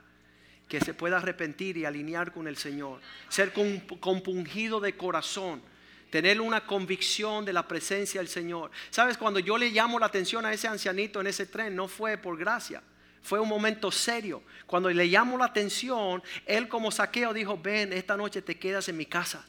Que 0.66 0.80
se 0.80 0.94
pueda 0.94 1.18
arrepentir 1.18 1.76
y 1.76 1.84
alinear 1.84 2.32
con 2.32 2.48
el 2.48 2.56
Señor. 2.56 3.00
Ser 3.28 3.52
compungido 3.52 4.80
de 4.80 4.96
corazón 4.96 5.60
tener 6.14 6.40
una 6.40 6.64
convicción 6.64 7.44
de 7.44 7.52
la 7.52 7.66
presencia 7.66 8.20
del 8.20 8.28
Señor. 8.28 8.70
Sabes, 8.90 9.18
cuando 9.18 9.40
yo 9.40 9.58
le 9.58 9.70
llamo 9.70 9.98
la 9.98 10.06
atención 10.06 10.46
a 10.46 10.52
ese 10.52 10.68
ancianito 10.68 11.20
en 11.20 11.26
ese 11.26 11.44
tren, 11.44 11.74
no 11.74 11.88
fue 11.88 12.18
por 12.18 12.38
gracia, 12.38 12.84
fue 13.24 13.40
un 13.40 13.48
momento 13.48 13.90
serio. 13.90 14.42
Cuando 14.66 14.90
le 14.90 15.06
llamo 15.06 15.38
la 15.38 15.46
atención, 15.46 16.22
él 16.44 16.68
como 16.68 16.90
saqueo 16.90 17.32
dijo, 17.32 17.58
ven, 17.58 17.92
esta 17.92 18.16
noche 18.16 18.42
te 18.42 18.58
quedas 18.58 18.88
en 18.90 18.98
mi 18.98 19.06
casa. 19.06 19.44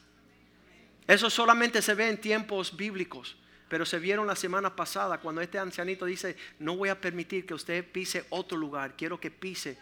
Eso 1.06 1.30
solamente 1.30 1.82
se 1.82 1.94
ve 1.94 2.10
en 2.10 2.20
tiempos 2.20 2.76
bíblicos, 2.76 3.36
pero 3.68 3.86
se 3.86 4.00
vieron 4.00 4.26
la 4.26 4.36
semana 4.38 4.76
pasada 4.76 5.20
cuando 5.20 5.42
este 5.42 5.60
ancianito 5.60 6.06
dice, 6.06 6.38
no 6.58 6.78
voy 6.78 6.88
a 6.88 7.00
permitir 7.00 7.46
que 7.46 7.54
usted 7.54 7.86
pise 7.86 8.26
otro 8.30 8.58
lugar, 8.58 8.96
quiero 8.96 9.20
que 9.20 9.30
pise 9.30 9.78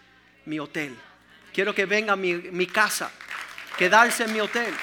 mi 0.46 0.60
hotel, 0.60 0.98
quiero 1.54 1.74
que 1.74 1.86
venga 1.86 2.14
a 2.14 2.18
mi, 2.18 2.34
mi 2.34 2.66
casa, 2.66 3.12
quedarse 3.78 4.24
en 4.24 4.34
mi 4.34 4.40
hotel. 4.42 4.74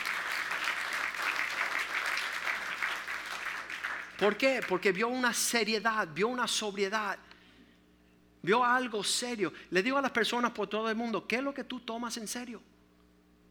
¿Por 4.19 4.37
qué? 4.37 4.63
Porque 4.67 4.93
vio 4.93 5.09
una 5.09 5.35
seriedad, 5.35 6.07
vio 6.15 6.29
una 6.29 6.47
sobriedad, 6.47 7.19
vio 8.43 8.65
algo 8.65 9.03
serio. 9.05 9.53
Le 9.71 9.83
digo 9.83 9.99
a 9.99 10.03
las 10.03 10.11
personas 10.11 10.53
por 10.53 10.69
todo 10.69 10.89
el 10.89 10.97
mundo, 10.97 11.27
¿qué 11.27 11.37
es 11.37 11.43
lo 11.43 11.55
que 11.55 11.65
tú 11.65 11.81
tomas 11.81 12.17
en 12.17 12.29
serio? 12.29 12.61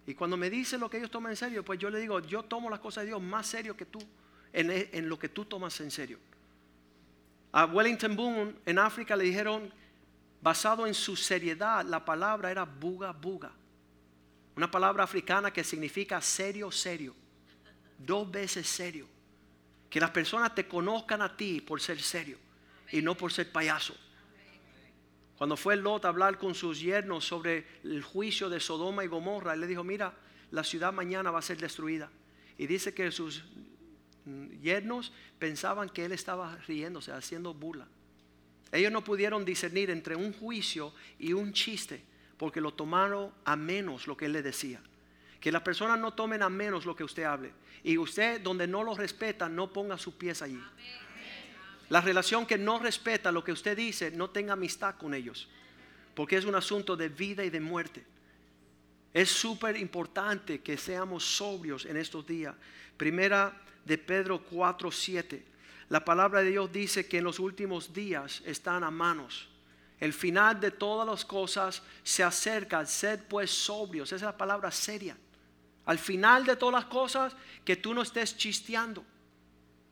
Y 0.06 0.15
cuando 0.15 0.38
me 0.38 0.49
dicen 0.49 0.80
lo 0.80 0.89
que 0.89 0.97
ellos 0.97 1.12
toman 1.12 1.32
en 1.32 1.38
serio, 1.38 1.63
pues 1.63 1.80
yo 1.80 1.89
le 1.89 1.99
digo, 1.99 2.19
yo 2.21 2.43
tomo 2.43 2.69
las 2.69 2.80
cosas 2.80 3.04
de 3.04 3.10
Dios 3.10 3.21
más 3.21 3.45
serio 3.45 3.78
que 3.78 3.86
tú, 3.86 3.99
en, 4.52 4.71
en 4.71 5.08
lo 5.08 5.19
que 5.19 5.30
tú 5.30 5.45
tomas 5.45 5.80
en 5.82 5.91
serio. 5.91 6.17
A 7.52 7.65
Wellington 7.65 8.15
Boone 8.15 8.56
en 8.65 8.80
África 8.80 9.15
le 9.15 9.25
dijeron, 9.25 9.71
basado 10.41 10.88
en 10.88 10.93
su 10.93 11.15
seriedad, 11.15 11.86
la 11.86 12.04
palabra 12.04 12.49
era 12.49 12.65
buga 12.65 13.12
buga. 13.12 13.52
Una 14.56 14.69
palabra 14.69 15.04
africana 15.04 15.54
que 15.54 15.63
significa 15.63 16.19
serio, 16.21 16.71
serio. 16.71 17.15
Dos 17.97 18.30
veces 18.30 18.67
serio. 18.67 19.08
Que 19.89 19.99
las 19.99 20.12
personas 20.12 20.54
te 20.54 20.67
conozcan 20.67 21.21
a 21.21 21.36
ti 21.36 21.62
por 21.62 21.80
ser 21.82 22.02
serio 22.02 22.38
y 22.91 23.02
no 23.02 23.15
por 23.15 23.32
ser 23.32 23.52
payaso. 23.52 23.95
Cuando 25.39 25.56
fue 25.56 25.78
Lot 25.78 26.04
a 26.04 26.10
hablar 26.10 26.38
con 26.38 26.54
sus 26.54 26.82
yernos 26.82 27.23
sobre 27.23 27.65
el 27.86 28.04
juicio 28.04 28.49
de 28.49 28.60
Sodoma 28.60 29.06
y 29.06 29.08
Gomorra, 29.08 29.54
él 29.54 29.62
le 29.62 29.67
dijo, 29.67 29.86
mira, 29.86 30.13
la 30.52 30.65
ciudad 30.65 30.91
mañana 30.91 31.32
va 31.32 31.39
a 31.39 31.41
ser 31.41 31.58
destruida. 31.58 32.12
Y 32.58 32.67
dice 32.67 32.93
que 32.93 33.10
sus 33.10 33.41
yernos 34.62 35.13
pensaban 35.39 35.88
que 35.88 36.04
él 36.04 36.12
estaba 36.12 36.58
riéndose, 36.67 37.13
haciendo 37.13 37.54
burla. 37.54 37.88
Ellos 38.73 38.91
no 38.91 39.02
pudieron 39.02 39.45
discernir 39.45 39.89
entre 39.91 40.13
un 40.17 40.34
juicio 40.34 40.93
y 41.17 41.32
un 41.32 41.54
chiste, 41.54 42.04
porque 42.36 42.60
lo 42.60 42.73
tomaron 42.73 43.32
a 43.45 43.56
menos 43.56 44.08
lo 44.08 44.17
que 44.17 44.25
él 44.25 44.34
le 44.34 44.41
decía. 44.41 44.82
Que 45.39 45.54
las 45.54 45.62
personas 45.62 45.97
no 45.97 46.15
tomen 46.15 46.43
a 46.43 46.49
menos 46.49 46.86
lo 46.86 46.97
que 46.97 47.06
usted 47.06 47.23
hable. 47.23 47.54
Y 47.82 47.97
usted 47.97 48.41
donde 48.41 48.67
no 48.67 48.84
lo 48.84 48.93
respeta, 48.93 49.47
no 49.47 49.71
ponga 49.71 49.97
sus 49.97 50.15
pies 50.15 50.41
allí. 50.41 50.62
La 51.89 52.02
relación 52.02 52.45
que 52.45 52.58
no 52.58 52.80
respeta 52.80 53.32
lo 53.32 53.43
que 53.43 53.52
usted 53.52 53.75
dice, 53.75 54.12
no 54.12 54.30
tenga 54.30 54.54
amistad 54.54 54.95
con 54.95 55.13
ellos. 55.13 55.49
Porque 56.13 56.38
es 56.38 56.45
un 56.45 56.56
asunto 56.56 56.95
de 56.95 57.10
vida 57.10 57.43
y 57.43 57.49
de 57.49 57.60
muerte. 57.60 58.06
Es 59.13 59.30
súper 59.30 59.75
importante 59.75 60.62
que 60.62 60.78
seamos 60.78 61.23
sobrios 61.23 61.86
en 61.86 61.97
estos 61.97 62.25
días. 62.28 62.56
Primera 62.95 63.60
de 63.84 63.97
Pedro 63.97 64.43
4, 64.43 64.91
7. 64.91 65.45
La 65.89 66.06
palabra 66.06 66.43
de 66.43 66.52
Dios 66.52 66.71
dice 66.71 67.08
que 67.08 67.17
en 67.17 67.23
los 67.23 67.39
últimos 67.39 67.91
días 67.91 68.43
están 68.45 68.84
a 68.84 68.91
manos. 68.91 69.49
El 69.99 70.13
final 70.13 70.60
de 70.60 70.71
todas 70.71 71.08
las 71.08 71.25
cosas 71.25 71.82
se 72.04 72.23
acerca. 72.23 72.86
Sed 72.86 73.21
pues 73.28 73.49
sobrios. 73.49 74.10
Esa 74.10 74.15
es 74.15 74.21
la 74.21 74.38
palabra 74.38 74.71
seria. 74.71 75.17
Al 75.86 75.97
final 75.97 76.45
de 76.45 76.56
todas 76.56 76.84
las 76.84 76.86
cosas, 76.86 77.36
que 77.65 77.75
tú 77.75 77.95
no 77.95 78.04
estés 78.04 78.38
chisteando. 78.38 79.04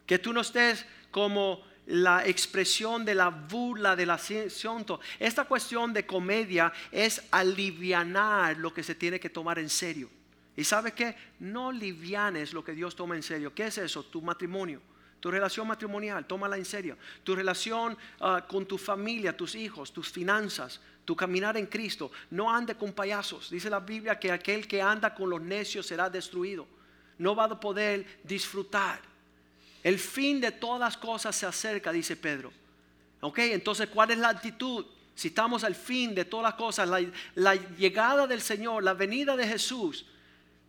Que 0.05 0.19
tú 0.19 0.31
no 0.31 0.41
estés 0.41 0.85
como 1.09 1.63
la 1.87 2.25
expresión 2.25 3.05
de 3.05 3.15
la 3.15 3.29
burla, 3.29 3.95
de 3.95 4.05
la 4.05 4.15
asunto. 4.15 4.99
Esta 5.19 5.45
cuestión 5.45 5.93
de 5.93 6.05
comedia 6.05 6.71
es 6.91 7.21
alivianar 7.31 8.57
lo 8.57 8.73
que 8.73 8.83
se 8.83 8.95
tiene 8.95 9.19
que 9.19 9.29
tomar 9.29 9.57
en 9.59 9.69
serio. 9.69 10.09
¿Y 10.55 10.63
sabe 10.63 10.91
qué? 10.91 11.15
No 11.39 11.71
livianes 11.71 12.51
lo 12.51 12.63
que 12.63 12.73
Dios 12.73 12.95
toma 12.95 13.15
en 13.15 13.23
serio. 13.23 13.53
¿Qué 13.53 13.67
es 13.67 13.77
eso? 13.77 14.03
Tu 14.03 14.21
matrimonio. 14.21 14.81
Tu 15.19 15.31
relación 15.31 15.67
matrimonial, 15.67 16.25
tómala 16.25 16.57
en 16.57 16.65
serio. 16.65 16.97
Tu 17.23 17.35
relación 17.35 17.97
ah, 18.19 18.45
con 18.47 18.65
tu 18.65 18.77
familia, 18.77 19.35
tus 19.35 19.55
hijos, 19.55 19.91
tus 19.91 20.11
finanzas, 20.11 20.81
tu 21.05 21.15
caminar 21.15 21.57
en 21.57 21.67
Cristo. 21.67 22.11
No 22.31 22.53
ande 22.53 22.75
con 22.75 22.91
payasos. 22.91 23.49
Dice 23.49 23.69
la 23.69 23.79
Biblia 23.79 24.19
que 24.19 24.31
aquel 24.31 24.67
que 24.67 24.81
anda 24.81 25.15
con 25.15 25.29
los 25.29 25.41
necios 25.41 25.87
será 25.87 26.09
destruido. 26.09 26.67
No 27.17 27.35
va 27.35 27.45
a 27.45 27.59
poder 27.59 28.19
disfrutar. 28.23 28.99
El 29.87 29.99
fin 29.99 30.41
de 30.41 30.51
todas 30.51 30.97
cosas 30.97 31.33
se 31.33 31.45
acerca, 31.45 31.93
dice 31.93 32.17
Pedro. 32.17 32.51
¿Ok? 33.21 33.39
Entonces, 33.39 33.87
¿cuál 33.87 34.11
es 34.11 34.17
la 34.17 34.27
actitud? 34.27 34.85
Si 35.15 35.29
estamos 35.29 35.63
al 35.63 35.75
fin 35.75 36.13
de 36.13 36.25
todas 36.25 36.43
las 36.43 36.55
cosas, 36.55 36.89
la, 36.89 37.01
la 37.35 37.55
llegada 37.55 38.27
del 38.27 38.41
Señor, 38.41 38.83
la 38.83 38.93
venida 38.93 39.37
de 39.37 39.47
Jesús, 39.47 40.05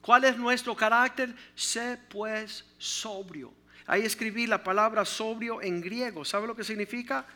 ¿cuál 0.01 0.23
es 0.23 0.37
nuestro 0.37 0.77
carácter? 0.77 1.35
Sé 1.57 1.99
pues 2.09 2.65
sobrio. 2.79 3.53
Ahí 3.89 4.03
escribí 4.03 4.47
la 4.47 4.63
palabra 4.63 5.05
sobrio 5.05 5.61
en 5.63 5.81
griego. 5.81 6.25
¿Sabe 6.25 6.47
lo 6.47 6.55
que 6.55 6.63
significa? 6.63 7.27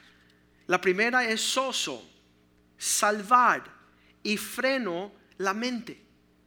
La 0.68 0.80
primera 0.80 1.24
es 1.24 1.40
soso, 1.40 2.08
salvar 2.78 3.64
y 4.22 4.36
freno 4.36 5.10
la 5.38 5.52
mente. 5.52 6.00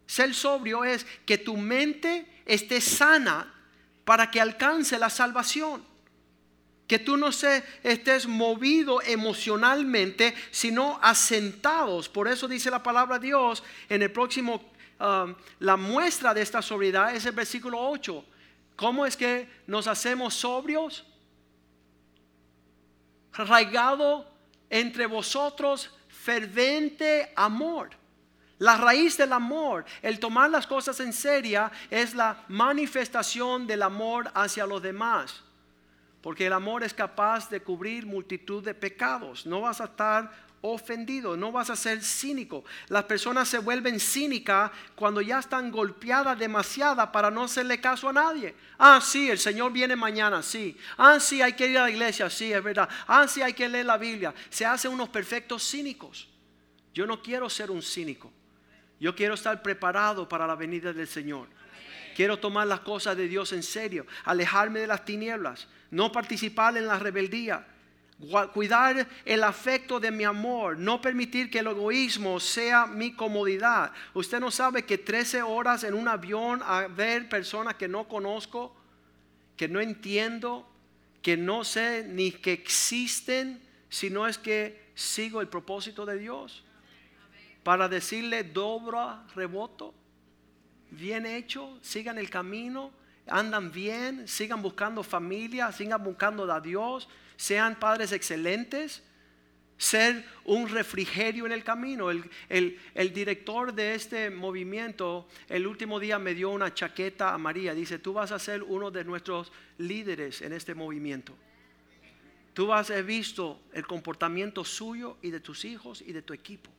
Ser 0.07 0.33
sobrio 0.33 0.85
es 0.85 1.05
que 1.25 1.37
tu 1.37 1.57
mente 1.57 2.25
esté 2.45 2.79
sana 2.79 3.51
para 4.05 4.29
que 4.31 4.39
alcance 4.39 4.97
la 4.97 5.09
salvación. 5.09 5.83
Que 6.87 6.99
tú 6.99 7.17
no 7.17 7.29
estés 7.29 8.27
movido 8.27 9.01
emocionalmente, 9.01 10.35
sino 10.51 10.99
asentados. 11.01 12.07
Por 12.07 12.27
eso 12.27 12.47
dice 12.47 12.69
la 12.69 12.83
palabra 12.83 13.17
Dios 13.17 13.63
en 13.89 14.03
el 14.03 14.11
próximo, 14.11 14.63
um, 14.99 15.33
la 15.59 15.75
muestra 15.77 16.33
de 16.33 16.43
esta 16.43 16.61
sobriedad 16.61 17.15
es 17.15 17.25
el 17.25 17.31
versículo 17.31 17.79
8. 17.81 18.23
¿Cómo 18.75 19.05
es 19.07 19.17
que 19.17 19.49
nos 19.65 19.87
hacemos 19.87 20.35
sobrios? 20.35 21.03
Raigado 23.33 24.31
entre 24.69 25.07
vosotros 25.07 25.89
fervente 26.07 27.33
amor 27.35 28.04
la 28.59 28.77
raíz 28.77 29.17
del 29.17 29.33
amor, 29.33 29.85
el 30.01 30.19
tomar 30.19 30.49
las 30.49 30.65
cosas 30.65 30.99
en 31.01 31.11
serio, 31.11 31.69
es 31.89 32.15
la 32.15 32.43
manifestación 32.47 33.67
del 33.67 33.81
amor 33.81 34.31
hacia 34.33 34.65
los 34.65 34.81
demás. 34.81 35.41
Porque 36.21 36.47
el 36.47 36.53
amor 36.53 36.83
es 36.83 36.93
capaz 36.93 37.49
de 37.49 37.59
cubrir 37.59 38.05
multitud 38.05 38.63
de 38.63 38.73
pecados. 38.73 39.45
No 39.45 39.61
vas 39.61 39.81
a 39.81 39.85
estar 39.85 40.31
ofendido, 40.61 41.37
no 41.37 41.51
vas 41.51 41.69
a 41.69 41.75
ser 41.75 42.01
cínico. 42.01 42.63
Las 42.87 43.03
personas 43.03 43.47
se 43.47 43.59
vuelven 43.59 43.99
cínicas 43.99 44.71
cuando 44.95 45.21
ya 45.21 45.39
están 45.39 45.69
golpeadas 45.69 46.39
demasiada 46.39 47.11
para 47.11 47.29
no 47.29 47.43
hacerle 47.43 47.79
caso 47.79 48.09
a 48.09 48.13
nadie. 48.13 48.55
Ah, 48.79 48.99
sí, 49.03 49.29
el 49.29 49.37
Señor 49.37 49.71
viene 49.71 49.95
mañana, 49.95 50.41
sí. 50.41 50.75
Ah, 50.97 51.19
sí, 51.19 51.41
hay 51.41 51.53
que 51.53 51.67
ir 51.67 51.77
a 51.77 51.83
la 51.83 51.91
iglesia, 51.91 52.29
sí, 52.29 52.51
es 52.51 52.63
verdad. 52.63 52.89
Ah, 53.05 53.27
sí, 53.27 53.41
hay 53.41 53.53
que 53.53 53.69
leer 53.69 53.85
la 53.85 53.97
Biblia. 53.97 54.33
Se 54.49 54.65
hacen 54.65 54.91
unos 54.91 55.09
perfectos 55.09 55.69
cínicos. 55.69 56.27
Yo 56.93 57.05
no 57.05 57.21
quiero 57.21 57.49
ser 57.49 57.69
un 57.69 57.83
cínico. 57.83 58.31
Yo 58.99 59.15
quiero 59.15 59.33
estar 59.33 59.61
preparado 59.61 60.27
para 60.27 60.47
la 60.47 60.55
venida 60.55 60.93
del 60.93 61.07
Señor. 61.07 61.47
Quiero 62.15 62.37
tomar 62.37 62.67
las 62.67 62.79
cosas 62.79 63.17
de 63.17 63.27
Dios 63.27 63.51
en 63.51 63.61
serio, 63.61 64.05
alejarme 64.23 64.79
de 64.79 64.87
las 64.87 65.03
tinieblas, 65.03 65.67
no 65.91 66.11
participar 66.13 66.77
en 66.77 66.87
la 66.87 66.97
rebeldía, 66.97 67.67
cuidar 68.53 69.05
el 69.25 69.43
afecto 69.43 69.99
de 69.99 70.11
mi 70.11 70.23
amor, 70.23 70.77
no 70.79 71.01
permitir 71.01 71.49
que 71.49 71.59
el 71.59 71.67
egoísmo 71.67 72.39
sea 72.39 72.85
mi 72.85 73.13
comodidad. 73.13 73.91
Usted 74.13 74.39
no 74.39 74.49
sabe 74.49 74.85
que 74.85 74.97
13 74.97 75.41
horas 75.41 75.83
en 75.83 75.93
un 75.93 76.07
avión 76.07 76.61
a 76.63 76.87
ver 76.87 77.27
personas 77.27 77.75
que 77.75 77.89
no 77.89 78.07
conozco, 78.07 78.73
que 79.57 79.67
no 79.67 79.81
entiendo, 79.81 80.65
que 81.21 81.35
no 81.35 81.65
sé 81.65 82.05
ni 82.07 82.31
que 82.31 82.53
existen, 82.53 83.61
si 83.89 84.09
no 84.09 84.25
es 84.25 84.37
que 84.37 84.85
sigo 84.95 85.41
el 85.41 85.49
propósito 85.49 86.05
de 86.05 86.17
Dios 86.17 86.64
para 87.65 87.89
decirle 87.89 88.43
dobra 88.43 89.25
reboto, 89.33 89.95
bien 90.91 91.25
hecho, 91.25 91.79
sigan 91.81 92.19
el 92.19 92.29
camino, 92.29 92.91
andan 93.25 93.71
bien, 93.71 94.27
sigan 94.27 94.61
buscando 94.61 95.01
familia, 95.01 95.71
sigan 95.71 96.03
buscando 96.03 96.43
a 96.53 96.61
Dios, 96.61 97.09
sean 97.35 97.79
padres 97.79 98.11
excelentes, 98.11 99.01
ser 99.79 100.23
un 100.43 100.69
refrigerio 100.69 101.47
en 101.47 101.53
el 101.53 101.63
camino. 101.63 102.11
El, 102.11 102.29
el, 102.49 103.13
director 103.13 103.73
de 103.73 103.95
este 103.95 104.29
movimiento 104.29 105.27
el 105.49 105.65
último 105.65 105.99
día 105.99 106.19
me 106.19 106.35
dio 106.35 106.51
una 106.51 106.71
chaqueta 106.71 107.33
a 107.33 107.39
María, 107.39 107.73
dice, 107.73 107.97
tú 107.97 108.13
vas 108.13 108.31
a 108.31 108.37
ser 108.37 108.61
uno 108.61 108.91
de 108.91 109.03
nuestros 109.03 109.51
líderes 109.79 110.43
en 110.43 110.53
este 110.53 110.75
movimiento. 110.75 111.35
Tú 112.53 112.71
has 112.71 112.91
visto 113.03 113.59
el 113.73 113.87
comportamiento 113.87 114.63
suyo 114.63 115.17
y 115.23 115.31
de 115.31 115.39
tus 115.39 115.65
hijos 115.65 116.03
y 116.03 116.13
de 116.13 116.21
tu 116.21 116.31
equipo. 116.31 116.69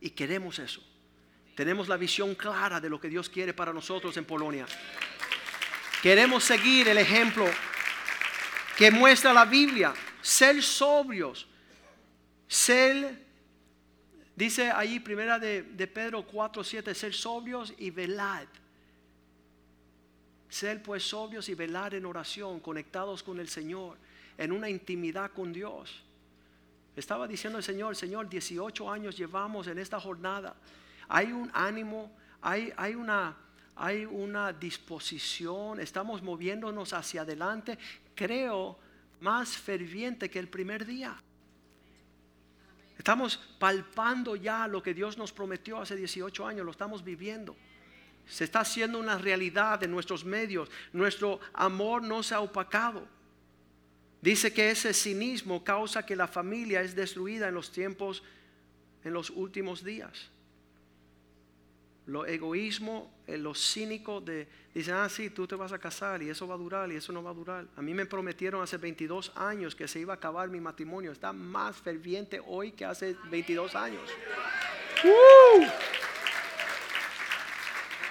Y 0.00 0.10
queremos 0.10 0.58
eso. 0.58 0.82
Tenemos 1.54 1.88
la 1.88 1.96
visión 1.96 2.34
clara 2.34 2.80
de 2.80 2.88
lo 2.88 2.98
que 2.98 3.08
Dios 3.08 3.28
quiere 3.28 3.52
para 3.52 3.72
nosotros 3.72 4.16
en 4.16 4.24
Polonia. 4.24 4.66
Queremos 6.02 6.42
seguir 6.44 6.88
el 6.88 6.98
ejemplo 6.98 7.46
que 8.76 8.90
muestra 8.90 9.32
la 9.32 9.44
Biblia. 9.44 9.92
Ser 10.22 10.62
sobrios. 10.62 11.46
Ser, 12.48 13.26
dice 14.34 14.70
ahí 14.70 15.00
primera 15.00 15.38
de, 15.38 15.62
de 15.62 15.86
Pedro 15.86 16.26
4, 16.26 16.64
7, 16.64 16.94
ser 16.94 17.12
sobrios 17.12 17.74
y 17.76 17.90
velad. 17.90 18.46
Ser 20.48 20.82
pues 20.82 21.02
sobrios 21.02 21.48
y 21.48 21.54
velar 21.54 21.94
en 21.94 22.06
oración, 22.06 22.58
conectados 22.60 23.22
con 23.22 23.38
el 23.38 23.48
Señor, 23.48 23.98
en 24.38 24.50
una 24.50 24.70
intimidad 24.70 25.30
con 25.32 25.52
Dios. 25.52 26.02
Estaba 27.00 27.26
diciendo 27.26 27.56
el 27.56 27.64
Señor, 27.64 27.96
Señor, 27.96 28.28
18 28.28 28.90
años 28.90 29.16
llevamos 29.16 29.66
en 29.68 29.78
esta 29.78 29.98
jornada. 29.98 30.54
Hay 31.08 31.32
un 31.32 31.50
ánimo, 31.54 32.12
hay, 32.42 32.70
hay, 32.76 32.94
una, 32.94 33.34
hay 33.74 34.04
una 34.04 34.52
disposición, 34.52 35.80
estamos 35.80 36.22
moviéndonos 36.22 36.92
hacia 36.92 37.22
adelante, 37.22 37.78
creo, 38.14 38.78
más 39.20 39.56
ferviente 39.56 40.28
que 40.28 40.38
el 40.38 40.48
primer 40.48 40.84
día. 40.84 41.16
Estamos 42.98 43.38
palpando 43.58 44.36
ya 44.36 44.68
lo 44.68 44.82
que 44.82 44.92
Dios 44.92 45.16
nos 45.16 45.32
prometió 45.32 45.80
hace 45.80 45.96
18 45.96 46.46
años, 46.46 46.66
lo 46.66 46.70
estamos 46.70 47.02
viviendo. 47.02 47.56
Se 48.28 48.44
está 48.44 48.60
haciendo 48.60 48.98
una 48.98 49.16
realidad 49.16 49.82
en 49.82 49.90
nuestros 49.90 50.22
medios. 50.26 50.70
Nuestro 50.92 51.40
amor 51.54 52.02
no 52.02 52.22
se 52.22 52.34
ha 52.34 52.40
opacado. 52.40 53.08
Dice 54.22 54.52
que 54.52 54.70
ese 54.70 54.92
cinismo 54.92 55.64
causa 55.64 56.04
que 56.04 56.14
la 56.14 56.28
familia 56.28 56.82
es 56.82 56.94
destruida 56.94 57.48
en 57.48 57.54
los 57.54 57.72
tiempos, 57.72 58.22
en 59.02 59.14
los 59.14 59.30
últimos 59.30 59.82
días. 59.82 60.28
Lo 62.06 62.26
egoísmo, 62.26 63.10
eh, 63.26 63.38
lo 63.38 63.54
cínico 63.54 64.20
de, 64.20 64.46
dicen, 64.74 64.94
ah, 64.94 65.08
sí, 65.08 65.30
tú 65.30 65.46
te 65.46 65.54
vas 65.54 65.72
a 65.72 65.78
casar 65.78 66.22
y 66.22 66.28
eso 66.28 66.46
va 66.46 66.54
a 66.54 66.58
durar 66.58 66.90
y 66.92 66.96
eso 66.96 67.12
no 67.12 67.22
va 67.22 67.30
a 67.30 67.34
durar. 67.34 67.66
A 67.76 67.82
mí 67.82 67.94
me 67.94 68.04
prometieron 68.04 68.62
hace 68.62 68.76
22 68.76 69.32
años 69.36 69.74
que 69.74 69.88
se 69.88 70.00
iba 70.00 70.12
a 70.12 70.16
acabar 70.16 70.48
mi 70.48 70.60
matrimonio. 70.60 71.12
Está 71.12 71.32
más 71.32 71.76
ferviente 71.76 72.42
hoy 72.46 72.72
que 72.72 72.84
hace 72.84 73.16
22 73.30 73.74
años. 73.74 74.10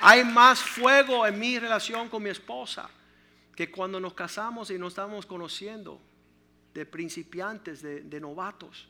Hay 0.02 0.24
más 0.24 0.60
fuego 0.60 1.28
en 1.28 1.38
mi 1.38 1.60
relación 1.60 2.10
con 2.10 2.24
mi 2.24 2.30
esposa 2.30 2.90
que 3.60 3.70
cuando 3.70 4.00
nos 4.00 4.14
casamos 4.14 4.72
y 4.72 4.78
nos 4.78 4.94
estamos 4.94 5.26
conociendo, 5.26 6.00
de 6.74 6.86
principiantes, 6.86 7.82
de, 7.82 8.20
novatos, 8.22 8.88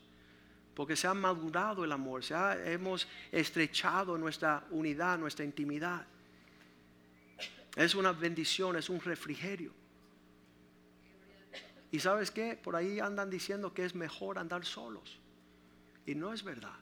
porque 0.76 0.96
se 0.96 1.08
ha 1.08 1.14
madurado 1.16 1.84
el 1.84 1.92
amor, 1.92 2.24
se 2.24 2.36
ha, 2.36 2.56
hemos 2.72 3.08
estrechado 3.32 4.16
nuestra 4.16 4.68
unidad, 4.70 5.18
nuestra 5.18 5.44
intimidad. 5.44 6.06
Es 7.76 7.96
una 7.96 8.12
bendición, 8.12 8.76
es 8.76 8.92
un 8.92 9.02
refrigerio. 9.02 9.74
Y 11.90 12.00
sabes 12.00 12.30
qué, 12.30 12.56
por 12.56 12.76
ahí 12.76 13.00
andan 13.00 13.32
diciendo 13.32 13.74
que 13.74 13.86
es 13.86 13.96
mejor 13.96 14.38
andar 14.38 14.66
solos. 14.66 15.18
Y 16.06 16.14
no 16.14 16.32
es 16.32 16.44
verdad. 16.44 16.78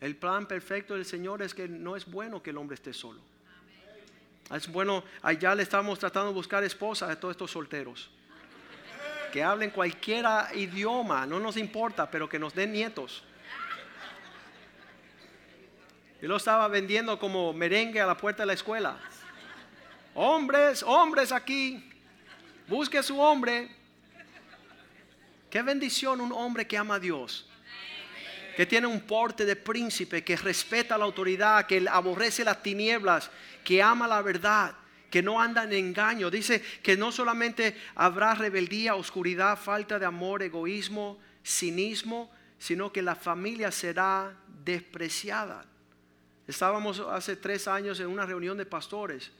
El 0.00 0.16
plan 0.16 0.48
perfecto 0.48 0.94
del 0.94 1.04
Señor 1.04 1.42
es 1.42 1.52
que 1.52 1.68
no 1.68 1.96
es 1.96 2.10
bueno 2.10 2.42
que 2.42 2.48
el 2.48 2.56
hombre 2.56 2.76
esté 2.76 2.94
solo. 2.94 3.31
Es 4.52 4.68
bueno, 4.68 5.02
allá 5.22 5.54
le 5.54 5.62
estamos 5.62 5.98
tratando 5.98 6.28
de 6.28 6.34
buscar 6.34 6.62
esposa 6.62 7.10
a 7.10 7.16
todos 7.18 7.32
estos 7.32 7.50
solteros. 7.50 8.10
Que 9.32 9.42
hablen 9.42 9.70
cualquier 9.70 10.26
idioma, 10.54 11.24
no 11.24 11.40
nos 11.40 11.56
importa, 11.56 12.10
pero 12.10 12.28
que 12.28 12.38
nos 12.38 12.54
den 12.54 12.72
nietos. 12.72 13.24
Yo 16.20 16.28
lo 16.28 16.36
estaba 16.36 16.68
vendiendo 16.68 17.18
como 17.18 17.52
merengue 17.54 18.00
a 18.00 18.06
la 18.06 18.16
puerta 18.16 18.42
de 18.42 18.48
la 18.48 18.52
escuela. 18.52 18.96
Hombres, 20.14 20.82
hombres 20.82 21.32
aquí. 21.32 21.90
Busque 22.68 23.02
su 23.02 23.18
hombre. 23.18 23.74
Qué 25.48 25.62
bendición 25.62 26.20
un 26.20 26.30
hombre 26.30 26.66
que 26.66 26.76
ama 26.76 26.96
a 26.96 27.00
Dios. 27.00 27.48
Que 28.56 28.66
tiene 28.66 28.86
un 28.86 29.00
porte 29.00 29.44
de 29.44 29.56
príncipe, 29.56 30.22
que 30.22 30.36
respeta 30.36 30.98
la 30.98 31.04
autoridad, 31.04 31.66
que 31.66 31.86
aborrece 31.88 32.44
las 32.44 32.62
tinieblas, 32.62 33.30
que 33.64 33.82
ama 33.82 34.06
la 34.06 34.22
verdad, 34.22 34.74
que 35.10 35.22
no 35.22 35.40
anda 35.40 35.64
en 35.64 35.72
engaño. 35.72 36.30
Dice 36.30 36.62
que 36.82 36.96
no 36.96 37.12
solamente 37.12 37.76
habrá 37.94 38.34
rebeldía, 38.34 38.94
oscuridad, 38.94 39.58
falta 39.58 39.98
de 39.98 40.06
amor, 40.06 40.42
egoísmo, 40.42 41.18
cinismo, 41.44 42.30
sino 42.58 42.92
que 42.92 43.02
la 43.02 43.14
familia 43.14 43.70
será 43.70 44.36
despreciada. 44.64 45.66
Estábamos 46.46 47.00
hace 47.00 47.36
tres 47.36 47.68
años 47.68 48.00
en 48.00 48.06
una 48.06 48.26
reunión 48.26 48.56
de 48.56 48.66
pastores 48.66 49.30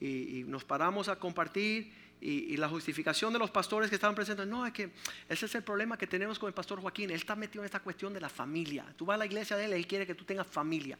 y, 0.00 0.44
nos 0.46 0.64
paramos 0.64 1.08
a 1.08 1.16
compartir 1.16 1.92
y, 2.22 2.56
la 2.56 2.68
justificación 2.68 3.32
de 3.32 3.38
los 3.38 3.50
pastores 3.50 3.90
que 3.90 3.96
estaban 3.96 4.14
presentes, 4.14 4.46
no, 4.46 4.64
es 4.64 4.72
que 4.72 4.90
ese 5.28 5.46
es 5.46 5.54
el 5.56 5.64
problema 5.64 5.98
que 5.98 6.06
tenemos 6.06 6.38
con 6.38 6.46
el 6.46 6.54
pastor 6.54 6.80
Joaquín, 6.80 7.10
él 7.10 7.16
está 7.16 7.34
metido 7.34 7.62
en 7.62 7.66
esta 7.66 7.80
cuestión 7.80 8.14
de 8.14 8.20
la 8.20 8.28
familia. 8.28 8.84
Tú 8.96 9.04
vas 9.04 9.16
a 9.16 9.18
la 9.18 9.26
iglesia 9.26 9.56
de 9.56 9.64
él, 9.64 9.72
él 9.72 9.86
quiere 9.86 10.06
que 10.06 10.14
tú 10.14 10.24
tengas 10.24 10.46
familia. 10.46 10.96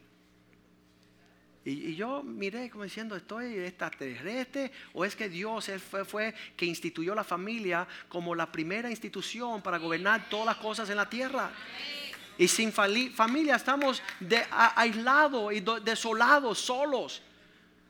Y, 1.65 1.95
yo 1.95 2.25
miré 2.25 2.69
como 2.71 2.83
diciendo, 2.83 3.15
¿estoy 3.15 3.57
extraterrestre? 3.59 4.73
¿O 4.95 5.05
es 5.05 5.15
que 5.15 5.29
Dios 5.29 5.71
fue, 5.89 6.05
fue, 6.05 6.35
que 6.57 6.67
instituyó 6.67 7.15
la 7.15 7.23
familia 7.23 7.87
como 8.09 8.35
la 8.35 8.51
primera 8.51 8.91
institución 8.91 9.63
para 9.63 9.79
gobernar 9.79 10.29
todas 10.29 10.47
las 10.47 10.57
cosas 10.57 10.91
en 10.91 10.97
la 10.97 11.09
tierra? 11.09 11.53
Y 12.37 12.49
sin 12.49 12.73
familia 12.73 13.55
estamos 13.55 14.03
aislados 14.51 15.53
y 15.53 15.61
desolados, 15.85 16.59
solos. 16.59 17.23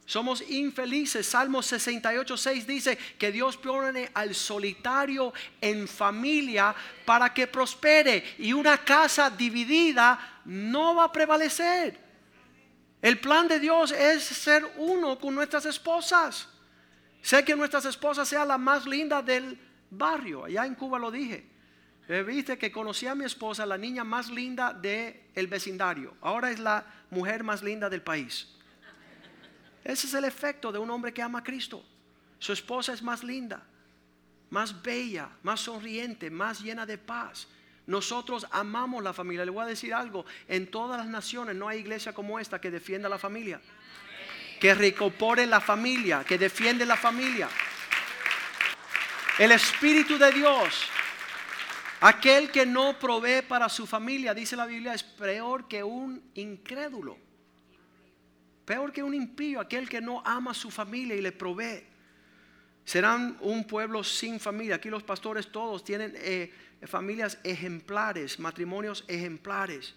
Somos 0.05 0.43
infelices. 0.51 1.27
Salmo 1.27 1.63
68, 1.63 2.37
6 2.37 2.67
dice 2.67 2.99
que 3.19 3.33
Dios 3.33 3.57
pone 3.57 4.11
al 4.15 4.35
solitario 4.35 5.33
en 5.61 5.87
familia 5.87 6.75
para 7.05 7.33
que 7.33 7.47
prospere. 7.47 8.35
Y 8.39 8.53
una 8.53 8.79
casa 8.79 9.31
dividida 9.31 10.41
no 10.45 10.97
va 10.97 11.05
a 11.05 11.13
prevalecer. 11.13 11.99
El 13.01 13.19
plan 13.19 13.49
de 13.49 13.59
Dios 13.59 13.93
es 13.93 14.23
ser 14.23 14.65
uno 14.77 15.19
con 15.19 15.35
nuestras 15.35 15.67
esposas. 15.67 16.49
Sé 17.21 17.45
que 17.45 17.57
nuestras 17.57 17.85
esposas 17.85 18.29
sean 18.29 18.49
la 18.49 18.59
más 18.59 18.87
linda 18.87 19.23
del 19.23 19.59
barrio. 19.91 20.45
Allá 20.45 20.67
en 20.67 20.75
Cuba 20.75 20.99
lo 20.99 21.11
dije. 21.11 21.47
Eh, 22.09 22.23
viste 22.25 22.59
que 22.59 22.73
conocí 22.73 23.07
a 23.07 23.15
mi 23.15 23.25
esposa, 23.25 23.65
la 23.65 23.79
niña 23.79 24.03
más 24.03 24.29
linda 24.29 24.73
del 24.73 25.47
vecindario. 25.47 26.17
Ahora 26.21 26.51
es 26.51 26.59
la 26.59 26.85
mujer 27.11 27.45
más 27.45 27.63
linda 27.63 27.89
del 27.89 28.03
país. 28.03 28.49
Ese 29.85 30.07
es 30.07 30.15
el 30.15 30.25
efecto 30.25 30.71
de 30.71 30.79
un 30.79 30.91
hombre 30.91 31.13
que 31.13 31.23
ama 31.23 31.41
a 31.41 31.45
Cristo. 31.45 31.85
Su 32.39 32.53
esposa 32.53 32.93
es 32.93 33.03
más 33.03 33.23
linda, 33.23 33.63
más 34.51 34.83
bella, 34.83 35.29
más 35.43 35.61
sonriente, 35.61 36.31
más 36.31 36.61
llena 36.61 36.87
de 36.87 36.99
paz. 36.99 37.49
Nosotros 37.87 38.47
amamos 38.51 39.03
la 39.03 39.13
familia. 39.13 39.45
Le 39.45 39.51
voy 39.51 39.65
a 39.65 39.69
decir 39.69 39.93
algo. 39.93 40.25
En 40.49 40.71
todas 40.71 40.99
las 40.99 41.09
naciones 41.09 41.57
no 41.57 41.69
hay 41.69 41.81
iglesia 41.81 42.13
como 42.13 42.39
esta 42.39 42.61
que 42.61 42.71
defienda 42.71 43.09
la 43.09 43.19
familia. 43.19 43.61
Que 44.61 44.75
recopore 44.75 45.47
la 45.47 45.61
familia, 45.61 46.25
que 46.25 46.39
defiende 46.39 46.87
la 46.87 46.97
familia. 46.97 47.49
El 49.39 49.53
Espíritu 49.53 50.19
de 50.19 50.31
Dios 50.31 50.91
Aquel 52.03 52.51
que 52.51 52.67
no 52.67 52.99
provee 52.99 53.43
para 53.43 53.69
su 53.69 53.87
familia, 53.87 54.35
dice 54.35 54.57
la 54.57 54.67
Biblia, 54.67 54.93
es 54.93 55.05
peor 55.05 55.69
que 55.69 55.85
un 55.85 56.21
incrédulo. 56.35 57.17
Peor 58.65 58.93
que 58.93 59.03
un 59.03 59.15
impío, 59.15 59.61
aquel 59.61 59.89
que 59.89 60.01
no 60.01 60.23
ama 60.25 60.53
a 60.53 60.55
su 60.55 60.71
familia 60.71 61.17
y 61.17 61.21
le 61.21 61.33
provee. 61.33 61.85
Serán 62.85 63.37
un 63.41 63.65
pueblo 63.65 64.03
sin 64.03 64.41
familia. 64.41 64.77
Aquí 64.77 64.89
los 64.89 65.03
pastores 65.03 65.51
todos 65.51 65.85
tienen 65.85 66.13
eh, 66.17 66.53
familias 66.87 67.39
ejemplares, 67.45 68.39
matrimonios 68.39 69.05
ejemplares. 69.09 69.95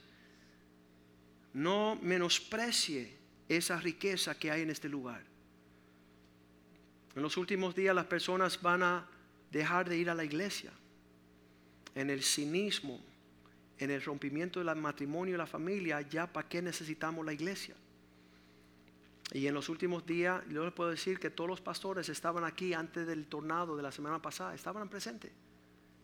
No 1.54 1.97
menosprecie 2.01 3.15
esa 3.47 3.80
riqueza 3.80 4.38
que 4.38 4.51
hay 4.51 4.62
en 4.62 4.69
este 4.69 4.89
lugar. 4.89 5.23
En 7.15 7.21
los 7.21 7.38
últimos 7.38 7.75
días 7.75 7.95
las 7.95 8.06
personas 8.06 8.62
van 8.62 8.84
a 8.84 9.08
dejar 9.51 9.88
de 9.88 9.97
ir 9.97 10.10
a 10.10 10.15
la 10.15 10.23
iglesia 10.23 10.71
en 11.95 12.10
el 12.10 12.23
cinismo, 12.23 12.99
en 13.78 13.89
el 13.89 14.01
rompimiento 14.01 14.62
del 14.62 14.75
matrimonio 14.75 15.36
y 15.36 15.38
la 15.38 15.47
familia, 15.47 16.01
ya 16.01 16.28
para 16.28 16.47
qué 16.47 16.62
necesitamos 16.62 17.25
la 17.25 17.34
iglesia. 17.34 17.75
Y 19.35 19.47
en 19.47 19.53
los 19.53 19.67
últimos 19.67 20.05
días, 20.05 20.41
yo 20.49 20.63
les 20.63 20.73
puedo 20.73 20.91
decir 20.91 21.19
que 21.19 21.29
todos 21.29 21.49
los 21.49 21.59
pastores 21.59 22.07
estaban 22.07 22.45
aquí 22.45 22.73
antes 22.73 23.05
del 23.05 23.25
tornado 23.25 23.75
de 23.75 23.83
la 23.83 23.91
semana 23.91 24.21
pasada, 24.21 24.55
estaban 24.55 24.87
presentes. 24.87 25.29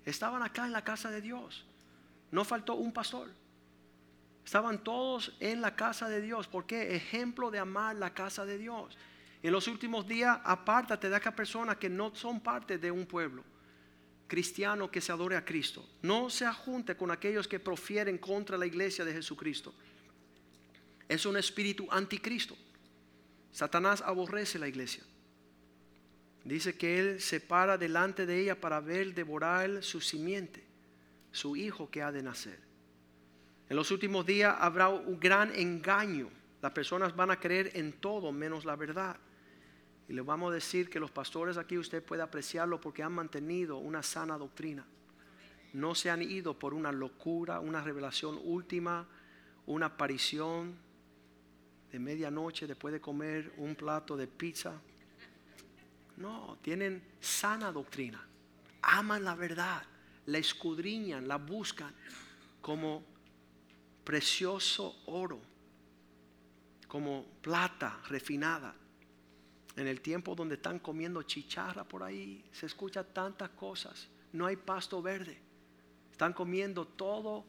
Estaban 0.04 0.44
acá 0.44 0.66
en 0.66 0.74
la 0.74 0.84
casa 0.84 1.10
de 1.10 1.22
Dios. 1.22 1.66
No 2.30 2.44
faltó 2.44 2.76
un 2.76 2.92
pastor. 2.92 3.30
Estaban 4.44 4.84
todos 4.84 5.34
en 5.40 5.62
la 5.62 5.78
casa 5.78 6.10
de 6.10 6.20
Dios. 6.20 6.50
¿Por 6.50 6.66
qué? 6.66 6.94
Ejemplo 6.94 7.50
de 7.50 7.60
amar 7.60 7.96
la 7.96 8.14
casa 8.14 8.46
de 8.46 8.58
Dios. 8.58 8.98
En 9.42 9.54
los 9.54 9.66
últimos 9.70 10.06
días, 10.06 10.38
apártate 10.44 11.08
de 11.10 11.16
aquellas 11.16 11.34
personas 11.34 11.78
que 11.78 11.88
no 11.88 12.14
son 12.14 12.42
parte 12.42 12.80
de 12.80 12.92
un 12.92 13.06
pueblo 13.06 13.46
cristiano 14.28 14.92
que 14.92 15.00
se 15.00 15.14
adore 15.14 15.38
a 15.38 15.46
Cristo. 15.46 15.88
No 16.02 16.30
se 16.30 16.46
ajunte 16.46 16.98
con 16.98 17.10
aquellos 17.12 17.48
que 17.48 17.62
profieren 17.62 18.18
contra 18.18 18.58
la 18.58 18.66
iglesia 18.66 19.06
de 19.06 19.14
Jesucristo. 19.14 19.74
Es 21.08 21.26
un 21.26 21.38
espíritu 21.38 21.88
anticristo. 21.90 22.58
Satanás 23.52 24.02
aborrece 24.02 24.60
la 24.60 24.68
iglesia. 24.68 25.04
Dice 26.44 26.76
que 26.76 27.00
él 27.00 27.22
se 27.22 27.40
para 27.40 27.78
delante 27.78 28.26
de 28.26 28.40
ella 28.40 28.60
para 28.60 28.80
ver 28.80 29.14
devorar 29.14 29.84
su 29.84 30.02
simiente, 30.02 30.64
su 31.32 31.56
hijo 31.56 31.90
que 31.92 32.02
ha 32.02 32.12
de 32.12 32.24
nacer. 32.24 32.60
En 33.70 33.76
los 33.76 33.92
últimos 33.92 34.26
días 34.26 34.56
habrá 34.60 34.90
un 34.90 35.20
gran 35.20 35.54
engaño. 35.56 36.30
Las 36.62 36.72
personas 36.72 37.16
van 37.16 37.32
a 37.32 37.40
creer 37.40 37.72
en 37.76 37.94
todo 37.94 38.32
menos 38.32 38.66
la 38.66 38.76
verdad. 38.76 39.18
Y 40.10 40.14
le 40.14 40.22
vamos 40.22 40.52
a 40.52 40.56
decir 40.56 40.90
que 40.90 41.00
los 41.00 41.12
pastores 41.12 41.58
aquí 41.58 41.78
usted 41.78 42.04
puede 42.04 42.22
apreciarlo 42.22 42.82
porque 42.82 43.04
han 43.04 43.14
mantenido 43.14 43.78
una 43.78 44.04
sana 44.04 44.38
doctrina. 44.38 44.86
No 45.74 45.96
se 45.96 46.10
han 46.10 46.22
ido 46.22 46.58
por 46.60 46.74
una 46.74 46.92
locura, 46.92 47.62
una 47.62 47.82
revelación 47.82 48.38
última, 48.44 49.08
una 49.68 49.86
aparición 49.86 50.76
de 51.92 52.00
medianoche 52.00 52.68
después 52.68 52.94
de 52.94 53.02
comer 53.02 53.54
un 53.58 53.76
plato 53.76 54.16
de 54.16 54.28
pizza. 54.28 54.80
No, 56.18 56.58
tienen 56.62 57.02
sana 57.20 57.72
doctrina. 57.72 58.26
Aman 58.84 59.24
la 59.24 59.36
verdad, 59.36 59.84
la 60.28 60.38
escudriñan, 60.38 61.28
la 61.28 61.38
buscan 61.38 61.94
como 62.62 63.04
precioso 64.04 65.02
oro, 65.06 65.40
como 66.88 67.26
plata 67.42 68.00
refinada 68.08 68.76
en 69.76 69.88
el 69.88 70.02
tiempo 70.02 70.36
donde 70.36 70.56
están 70.56 70.80
comiendo 70.80 71.24
chicharra 71.24 71.84
por 71.84 72.04
ahí, 72.04 72.44
se 72.52 72.66
escuchan 72.66 73.06
tantas 73.14 73.50
cosas. 73.52 74.08
No 74.34 74.46
hay 74.46 74.56
pasto 74.56 75.02
verde. 75.02 75.38
Están 76.12 76.34
comiendo 76.34 76.86
todo. 76.86 77.46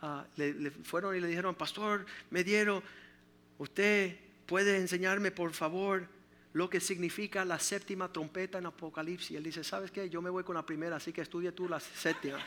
Ah, 0.00 0.24
le, 0.36 0.70
fueron 0.70 1.16
y 1.16 1.20
le 1.20 1.26
dijeron, 1.28 1.54
pastor, 1.54 2.06
me 2.30 2.44
dieron, 2.44 2.82
usted 3.58 4.16
puede 4.46 4.76
enseñarme 4.76 5.30
por 5.30 5.52
favor 5.52 6.08
lo 6.52 6.70
que 6.70 6.80
significa 6.80 7.44
la 7.44 7.58
séptima 7.58 8.12
trompeta 8.12 8.58
en 8.58 8.66
Apocalipsis. 8.66 9.36
Él 9.36 9.42
dice, 9.42 9.64
¿sabes 9.64 9.90
qué? 9.90 10.08
Yo 10.08 10.22
me 10.22 10.30
voy 10.30 10.44
con 10.44 10.54
la 10.54 10.64
primera, 10.64 10.96
así 10.96 11.12
que 11.12 11.20
estudie 11.20 11.50
tú 11.50 11.68
la 11.68 11.80
séptima. 11.80 12.38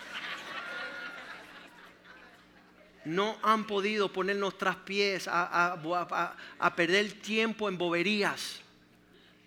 no 3.03 3.37
han 3.41 3.65
podido 3.65 4.11
ponernos 4.11 4.57
tras 4.57 4.75
pies 4.77 5.27
a, 5.29 6.73
perder 6.75 7.11
tiempo 7.21 7.67
en 7.67 7.77
boberías 7.77 8.61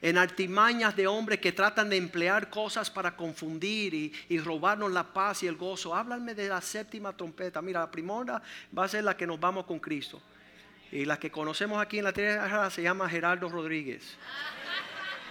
en 0.03 0.17
artimañas 0.17 0.97
de 0.97 1.07
hombres 1.07 1.41
que 1.41 1.53
tratan 1.53 1.91
de 1.91 1.97
emplear 1.97 2.49
cosas 2.49 2.91
para 2.91 3.15
confundir 3.15 3.95
y, 4.29 4.39
robarnos 4.39 4.91
la 4.91 5.05
paz 5.05 5.43
y 5.43 5.47
el 5.47 5.57
gozo. 5.57 5.95
Háblanme 5.95 6.35
de 6.35 6.49
la 6.49 6.61
séptima 6.61 7.15
trompeta. 7.15 7.61
Mira, 7.61 7.81
la 7.81 7.91
primera 7.91 8.43
va 8.77 8.85
a 8.85 8.89
ser 8.89 9.05
la 9.05 9.17
que 9.17 9.27
nos 9.27 9.39
vamos 9.39 9.67
con 9.67 9.79
Cristo. 9.79 10.21
Y 10.93 11.05
la 11.05 11.19
que 11.19 11.31
conocemos 11.31 11.81
aquí 11.81 11.99
en 11.99 12.05
la 12.05 12.13
tierra 12.13 12.69
se 12.71 12.83
llama 12.83 13.09
Gerardo 13.09 13.49
Rodríguez. 13.49 14.17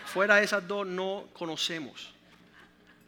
Fuera 0.06 0.36
de 0.36 0.44
esas 0.44 0.68
dos 0.68 0.88
no 0.88 1.30
conocemos. 1.34 2.14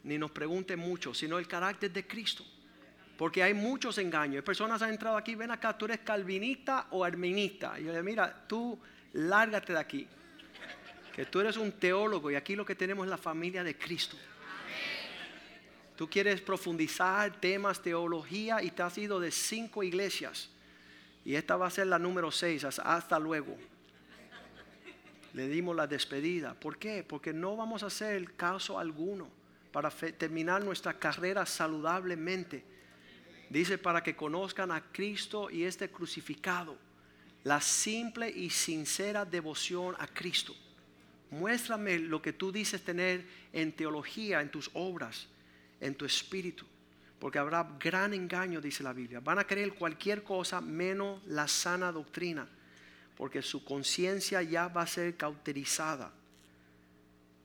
Ni 0.04 0.18
nos 0.18 0.30
pregunte 0.30 0.76
mucho, 0.76 1.14
sino 1.14 1.38
el 1.38 1.48
carácter 1.48 1.92
de 1.92 2.06
Cristo. 2.06 2.44
Porque 3.16 3.42
hay 3.42 3.54
muchos 3.54 3.98
engaños. 3.98 4.36
Hay 4.36 4.42
personas 4.42 4.78
que 4.78 4.84
han 4.84 4.90
entrado 4.90 5.16
aquí, 5.16 5.34
ven 5.34 5.50
acá, 5.50 5.76
tú 5.76 5.86
eres 5.86 6.00
calvinista 6.00 6.88
o 6.90 7.04
arminista. 7.04 7.78
Y 7.78 7.84
yo 7.84 7.86
le 7.88 7.92
digo, 7.92 8.04
mira, 8.04 8.44
tú 8.46 8.78
lárgate 9.12 9.72
de 9.72 9.78
aquí 9.78 10.08
que 11.14 11.26
tú 11.26 11.40
eres 11.40 11.56
un 11.56 11.72
teólogo 11.72 12.30
y 12.30 12.34
aquí 12.34 12.56
lo 12.56 12.64
que 12.64 12.74
tenemos 12.74 13.04
es 13.04 13.10
la 13.10 13.18
familia 13.18 13.62
de 13.62 13.76
Cristo. 13.76 14.16
Tú 15.94 16.08
quieres 16.08 16.40
profundizar 16.40 17.38
temas, 17.38 17.82
teología 17.82 18.62
y 18.62 18.70
te 18.70 18.82
has 18.82 18.96
ido 18.96 19.20
de 19.20 19.30
cinco 19.30 19.82
iglesias. 19.82 20.48
Y 21.24 21.34
esta 21.34 21.56
va 21.56 21.66
a 21.66 21.70
ser 21.70 21.86
la 21.86 21.98
número 21.98 22.30
seis. 22.30 22.64
Hasta 22.64 23.18
luego. 23.18 23.56
Le 25.34 25.48
dimos 25.48 25.74
la 25.74 25.86
despedida. 25.86 26.54
¿Por 26.54 26.78
qué? 26.78 27.04
Porque 27.06 27.32
no 27.32 27.56
vamos 27.56 27.82
a 27.82 27.86
hacer 27.86 28.34
caso 28.34 28.78
alguno 28.78 29.28
para 29.72 29.90
terminar 29.90 30.62
nuestra 30.62 30.98
carrera 30.98 31.46
saludablemente. 31.46 32.64
Dice 33.48 33.78
para 33.78 34.02
que 34.02 34.16
conozcan 34.16 34.70
a 34.70 34.80
Cristo 34.92 35.50
y 35.50 35.64
este 35.64 35.90
crucificado. 35.90 36.76
La 37.44 37.60
simple 37.60 38.30
y 38.30 38.50
sincera 38.50 39.24
devoción 39.24 39.96
a 39.98 40.06
Cristo. 40.06 40.54
Muéstrame 41.30 41.98
lo 41.98 42.20
que 42.20 42.32
tú 42.32 42.52
dices 42.52 42.82
tener 42.82 43.24
en 43.52 43.72
teología, 43.72 44.42
en 44.42 44.50
tus 44.50 44.70
obras, 44.74 45.26
en 45.80 45.94
tu 45.94 46.04
espíritu. 46.04 46.66
Porque 47.22 47.38
habrá 47.38 47.76
gran 47.78 48.14
engaño, 48.14 48.60
dice 48.60 48.82
la 48.82 48.92
Biblia. 48.92 49.20
Van 49.20 49.38
a 49.38 49.44
creer 49.44 49.74
cualquier 49.74 50.24
cosa 50.24 50.60
menos 50.60 51.24
la 51.28 51.46
sana 51.46 51.92
doctrina. 51.92 52.48
Porque 53.16 53.42
su 53.42 53.64
conciencia 53.64 54.42
ya 54.42 54.66
va 54.66 54.82
a 54.82 54.86
ser 54.88 55.16
cauterizada. 55.16 56.10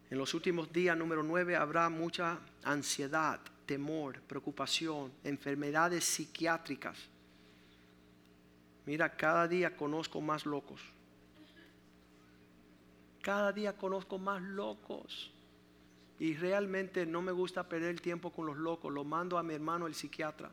En 0.10 0.18
los 0.18 0.34
últimos 0.34 0.74
días, 0.74 0.98
número 0.98 1.22
9, 1.22 1.56
habrá 1.56 1.88
mucha 1.90 2.40
ansiedad, 2.64 3.40
temor, 3.68 4.20
preocupación, 4.22 5.12
enfermedades 5.24 6.06
psiquiátricas. 6.06 6.98
Mira, 8.88 9.16
cada 9.16 9.48
día 9.48 9.78
conozco 9.78 10.20
más 10.22 10.48
locos. 10.48 10.82
Cada 13.22 13.54
día 13.54 13.78
conozco 13.78 14.18
más 14.18 14.42
locos. 14.42 15.32
Y 16.20 16.34
realmente 16.36 17.06
no 17.06 17.22
me 17.22 17.32
gusta 17.32 17.68
perder 17.68 17.90
el 17.90 18.02
tiempo 18.02 18.32
con 18.32 18.46
los 18.46 18.58
locos. 18.58 18.92
Lo 18.92 19.04
mando 19.04 19.38
a 19.38 19.44
mi 19.44 19.54
hermano 19.54 19.86
el 19.88 19.94
psiquiatra. 19.94 20.50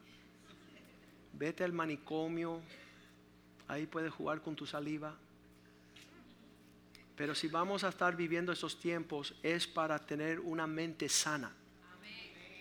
Vete 1.32 1.64
al 1.64 1.72
manicomio. 1.72 2.60
Ahí 3.68 3.86
puedes 3.86 4.12
jugar 4.12 4.42
con 4.42 4.54
tu 4.54 4.66
saliva. 4.66 5.16
Pero 7.16 7.34
si 7.34 7.48
vamos 7.48 7.84
a 7.84 7.88
estar 7.88 8.16
viviendo 8.16 8.52
esos 8.52 8.78
tiempos 8.78 9.34
es 9.42 9.66
para 9.66 9.98
tener 9.98 10.40
una 10.40 10.66
mente 10.66 11.08
sana, 11.08 11.52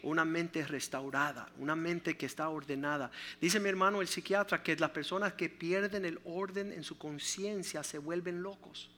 una 0.04 0.26
mente 0.26 0.66
restaurada, 0.66 1.50
una 1.58 1.76
mente 1.76 2.16
que 2.16 2.28
está 2.28 2.50
ordenada. 2.50 3.10
Dice 3.42 3.60
mi 3.60 3.70
hermano 3.70 4.00
el 4.00 4.08
psiquiatra 4.08 4.62
que 4.62 4.76
las 4.76 4.92
personas 4.92 5.34
que 5.34 5.50
pierden 5.50 6.06
el 6.06 6.20
orden 6.24 6.72
en 6.72 6.84
su 6.84 6.98
conciencia 6.98 7.84
se 7.84 7.98
vuelven 7.98 8.44
locos. 8.44 8.92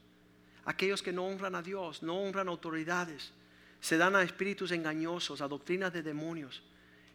Aquellos 0.66 1.02
que 1.02 1.14
no 1.14 1.26
honran 1.26 1.56
a 1.56 1.62
Dios, 1.62 2.04
no 2.04 2.18
honran 2.18 2.50
autoridades, 2.50 3.32
se 3.80 3.98
dan 3.98 4.16
a 4.16 4.24
espíritus 4.24 4.72
engañosos, 4.72 5.42
a 5.42 5.48
doctrinas 5.48 5.94
de 5.94 6.02
demonios. 6.02 6.64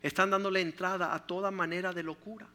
Están 0.02 0.30
dándole 0.30 0.60
entrada 0.60 1.14
a 1.14 1.26
toda 1.26 1.50
manera 1.50 1.92
de 1.92 2.02
locura. 2.02 2.46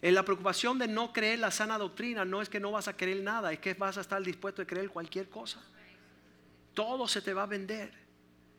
En 0.00 0.14
la 0.14 0.24
preocupación 0.24 0.78
de 0.78 0.88
no 0.88 1.12
creer 1.12 1.38
la 1.38 1.52
sana 1.52 1.78
doctrina 1.78 2.24
no 2.24 2.42
es 2.42 2.48
que 2.48 2.58
no 2.58 2.72
vas 2.72 2.88
a 2.88 2.96
creer 2.96 3.22
nada, 3.22 3.52
es 3.52 3.60
que 3.60 3.74
vas 3.74 3.98
a 3.98 4.00
estar 4.00 4.20
dispuesto 4.22 4.62
a 4.62 4.66
creer 4.66 4.90
cualquier 4.90 5.28
cosa. 5.28 5.62
Todo 6.74 7.06
se 7.06 7.22
te 7.22 7.32
va 7.32 7.44
a 7.44 7.46
vender. 7.46 8.02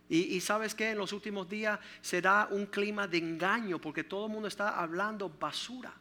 Y, 0.09 0.39
sabes 0.41 0.75
que 0.75 0.91
en 0.91 0.97
los 0.97 1.11
últimos 1.11 1.49
días 1.49 1.79
será 2.01 2.47
un 2.51 2.67
clima 2.67 3.07
de 3.07 3.17
engaño 3.17 3.79
porque 3.79 4.03
todo 4.03 4.27
el 4.27 4.31
mundo 4.31 4.47
está 4.47 4.79
hablando 4.79 5.27
basura. 5.27 5.91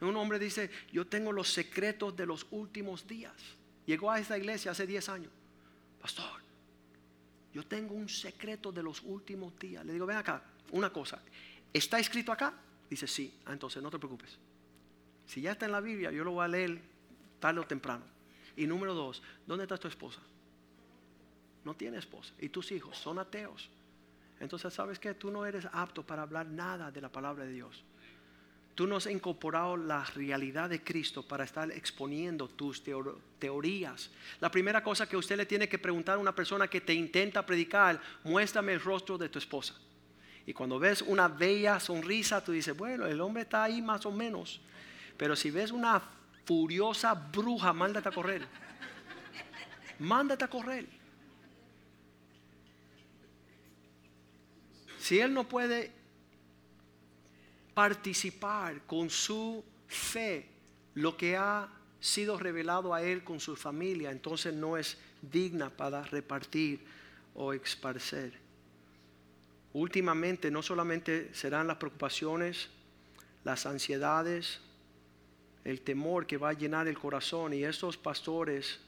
Un 0.00 0.16
hombre 0.16 0.38
dice, 0.38 0.70
yo 0.92 1.06
tengo 1.06 1.32
los 1.32 1.52
secretos 1.52 2.14
de 2.16 2.26
los 2.26 2.46
últimos 2.50 3.06
días. 3.06 3.34
Llegó 3.86 4.10
a 4.10 4.18
esta 4.18 4.36
iglesia 4.36 4.72
hace 4.72 4.86
10 4.86 5.08
años. 5.08 5.32
Pastor, 6.00 6.40
yo 7.52 7.66
tengo 7.66 7.94
un 7.94 8.08
secreto 8.08 8.70
de 8.70 8.82
los 8.82 9.02
últimos 9.02 9.58
días. 9.58 9.84
Le 9.84 9.92
digo, 9.92 10.06
ven 10.06 10.18
acá, 10.18 10.42
una 10.72 10.90
cosa. 10.92 11.20
¿Está 11.72 11.98
escrito 11.98 12.32
acá? 12.32 12.54
Dice, 12.88 13.06
sí. 13.06 13.34
Ah, 13.46 13.52
entonces 13.52 13.82
no 13.82 13.90
te 13.90 13.98
preocupes. 13.98 14.38
Si 15.26 15.40
ya 15.40 15.52
está 15.52 15.66
en 15.66 15.72
la 15.72 15.80
Biblia, 15.80 16.10
yo 16.10 16.24
lo 16.24 16.32
voy 16.32 16.44
a 16.44 16.48
leer 16.48 16.80
tarde 17.38 17.60
o 17.60 17.66
temprano. 17.66 18.04
Y 18.56 18.66
número 18.66 18.94
dos, 18.94 19.22
¿dónde 19.46 19.64
está 19.64 19.76
tu 19.78 19.88
esposa? 19.88 20.20
No 21.64 21.74
tiene 21.74 21.98
esposa. 21.98 22.34
Y 22.40 22.48
tus 22.48 22.72
hijos 22.72 22.96
son 22.96 23.18
ateos. 23.18 23.68
Entonces, 24.40 24.72
¿sabes 24.72 24.98
qué? 24.98 25.14
Tú 25.14 25.30
no 25.30 25.44
eres 25.44 25.66
apto 25.72 26.04
para 26.04 26.22
hablar 26.22 26.46
nada 26.46 26.90
de 26.90 27.00
la 27.00 27.10
palabra 27.10 27.44
de 27.44 27.52
Dios. 27.52 27.84
Tú 28.74 28.86
no 28.86 28.96
has 28.96 29.06
incorporado 29.06 29.76
la 29.76 30.04
realidad 30.04 30.70
de 30.70 30.82
Cristo 30.82 31.22
para 31.22 31.44
estar 31.44 31.70
exponiendo 31.70 32.48
tus 32.48 32.82
teorías. 33.38 34.10
La 34.40 34.50
primera 34.50 34.82
cosa 34.82 35.08
que 35.08 35.16
usted 35.16 35.36
le 35.36 35.46
tiene 35.46 35.68
que 35.68 35.78
preguntar 35.78 36.16
a 36.16 36.20
una 36.20 36.34
persona 36.34 36.68
que 36.68 36.80
te 36.80 36.94
intenta 36.94 37.44
predicar, 37.44 38.00
muéstrame 38.24 38.72
el 38.72 38.80
rostro 38.80 39.18
de 39.18 39.28
tu 39.28 39.38
esposa. 39.38 39.74
Y 40.46 40.52
cuando 40.52 40.78
ves 40.78 41.02
una 41.02 41.28
bella 41.28 41.78
sonrisa, 41.78 42.42
tú 42.42 42.52
dices, 42.52 42.76
bueno, 42.76 43.06
el 43.06 43.20
hombre 43.20 43.42
está 43.42 43.64
ahí 43.64 43.82
más 43.82 44.06
o 44.06 44.10
menos. 44.10 44.60
Pero 45.16 45.36
si 45.36 45.50
ves 45.50 45.70
una 45.70 46.02
furiosa 46.44 47.14
bruja, 47.14 47.72
mándate 47.72 48.08
a 48.08 48.12
correr. 48.12 48.46
Mándate 49.98 50.44
a 50.44 50.48
correr. 50.48 50.86
Si 54.98 55.18
él 55.18 55.34
no 55.34 55.44
puede 55.44 55.99
participar 57.80 58.82
con 58.82 59.08
su 59.08 59.64
fe 59.88 60.46
lo 60.96 61.16
que 61.16 61.38
ha 61.38 61.66
sido 61.98 62.38
revelado 62.38 62.92
a 62.92 63.00
él 63.00 63.24
con 63.24 63.40
su 63.40 63.56
familia, 63.56 64.10
entonces 64.10 64.52
no 64.52 64.76
es 64.76 64.98
digna 65.22 65.70
para 65.70 66.02
repartir 66.02 66.84
o 67.34 67.54
esparcer. 67.54 68.34
Últimamente 69.72 70.50
no 70.50 70.60
solamente 70.60 71.34
serán 71.34 71.68
las 71.68 71.78
preocupaciones, 71.78 72.68
las 73.44 73.64
ansiedades, 73.64 74.60
el 75.64 75.80
temor 75.80 76.26
que 76.26 76.36
va 76.36 76.50
a 76.50 76.52
llenar 76.52 76.86
el 76.86 76.98
corazón 76.98 77.54
y 77.54 77.64
estos 77.64 77.96
pastores 77.96 78.78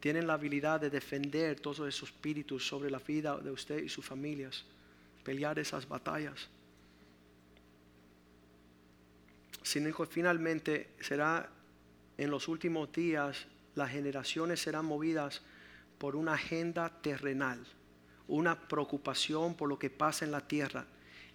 tienen 0.00 0.26
la 0.26 0.32
habilidad 0.32 0.80
de 0.80 0.90
defender 0.90 1.60
todos 1.60 1.86
esos 1.86 2.08
espíritus 2.08 2.66
sobre 2.66 2.90
la 2.90 2.98
vida 2.98 3.38
de 3.38 3.52
usted 3.52 3.80
y 3.80 3.88
sus 3.88 4.04
familias, 4.04 4.64
pelear 5.22 5.56
esas 5.60 5.88
batallas. 5.88 6.48
Sino 9.68 9.94
que 9.94 10.06
finalmente 10.06 10.88
será 11.00 11.48
en 12.16 12.30
los 12.30 12.48
últimos 12.48 12.90
días 12.92 13.46
las 13.74 13.90
generaciones 13.90 14.60
serán 14.60 14.86
movidas 14.86 15.42
por 15.98 16.16
una 16.16 16.34
agenda 16.34 16.88
terrenal 17.02 17.64
una 18.28 18.68
preocupación 18.68 19.54
por 19.54 19.68
lo 19.68 19.78
que 19.78 19.90
pasa 19.90 20.24
en 20.24 20.30
la 20.30 20.46
tierra. 20.46 20.86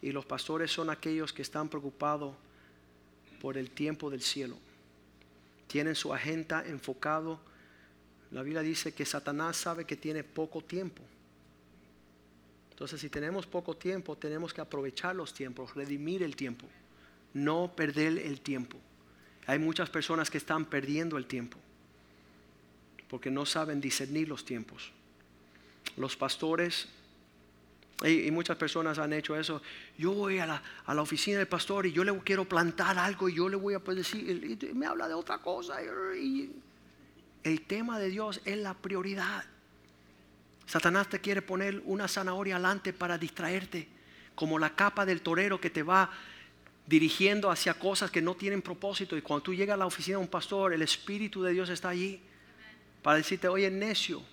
Y 0.01 0.11
los 0.11 0.25
pastores 0.25 0.71
son 0.71 0.89
aquellos 0.89 1.33
que 1.33 1.41
están 1.41 1.67
preocupados 1.67 2.35
por 3.41 3.57
el 3.57 3.71
tiempo 3.71 4.09
del 4.09 4.21
cielo. 4.21 4.57
Tienen 5.67 5.95
su 5.95 6.13
agenda 6.13 6.63
enfocado. 6.65 7.39
La 8.31 8.43
Biblia 8.43 8.61
dice 8.61 8.93
que 8.93 9.05
Satanás 9.05 9.57
sabe 9.57 9.85
que 9.85 9.97
tiene 9.97 10.23
poco 10.23 10.61
tiempo. 10.61 11.01
Entonces, 12.69 13.01
si 13.01 13.09
tenemos 13.09 13.47
poco 13.47 13.75
tiempo, 13.75 14.15
tenemos 14.15 14.53
que 14.53 14.61
aprovechar 14.61 15.15
los 15.15 15.33
tiempos, 15.33 15.73
redimir 15.75 16.21
el 16.21 16.35
tiempo, 16.35 16.67
no 17.33 17.73
perder 17.75 18.17
el 18.17 18.41
tiempo. 18.41 18.79
Hay 19.45 19.59
muchas 19.59 19.89
personas 19.89 20.29
que 20.29 20.37
están 20.37 20.65
perdiendo 20.65 21.17
el 21.17 21.25
tiempo 21.25 21.57
porque 23.09 23.29
no 23.29 23.45
saben 23.45 23.79
discernir 23.79 24.27
los 24.27 24.43
tiempos 24.43 24.91
los 25.97 26.15
pastores, 26.15 26.87
y, 28.03 28.31
muchas 28.31 28.57
personas 28.57 28.97
han 28.99 29.13
hecho 29.13 29.35
eso, 29.35 29.61
yo 29.97 30.11
voy 30.13 30.39
a 30.39 30.61
la, 30.87 31.01
oficina 31.01 31.37
del 31.37 31.47
pastor 31.47 31.85
y 31.85 31.93
yo 31.93 32.03
le 32.03 32.17
quiero 32.19 32.45
plantar 32.45 32.97
algo 32.97 33.29
y 33.29 33.35
yo 33.35 33.47
le 33.47 33.55
voy 33.55 33.75
a 33.75 33.79
pues, 33.79 33.97
decir, 33.97 34.59
y 34.61 34.73
me 34.73 34.85
habla 34.85 35.07
de 35.07 35.13
otra 35.13 35.37
cosa. 35.37 35.77
El 35.81 37.61
tema 37.61 37.99
de 37.99 38.09
Dios 38.09 38.41
es 38.45 38.57
la 38.57 38.73
prioridad. 38.73 39.45
Satanás 40.65 41.07
te 41.09 41.21
quiere 41.21 41.41
poner 41.41 41.81
una 41.85 42.07
zanahoria 42.07 42.55
adelante 42.55 42.93
para 42.93 43.17
distraerte, 43.17 43.87
como 44.35 44.57
la 44.57 44.75
capa 44.75 45.05
del 45.05 45.21
torero 45.21 45.61
que 45.61 45.69
te 45.69 45.83
va 45.83 46.09
dirigiendo 46.85 47.49
hacia 47.49 47.73
cosas 47.73 48.11
que 48.11 48.21
no 48.21 48.35
tienen 48.35 48.61
propósito. 48.61 49.17
Y 49.17 49.21
cuando 49.21 49.43
tú 49.43 49.53
llegas 49.53 49.75
a 49.75 49.77
la 49.77 49.85
oficina 49.85 50.17
de 50.17 50.23
un 50.23 50.29
pastor, 50.29 50.73
el 50.73 50.81
Espíritu 50.81 51.41
de 51.41 51.53
Dios 51.53 51.69
está 51.69 51.89
allí 51.89 52.19
para 53.01 53.17
decirte, 53.17 53.47
oye, 53.47 53.69
necio, 53.69 54.23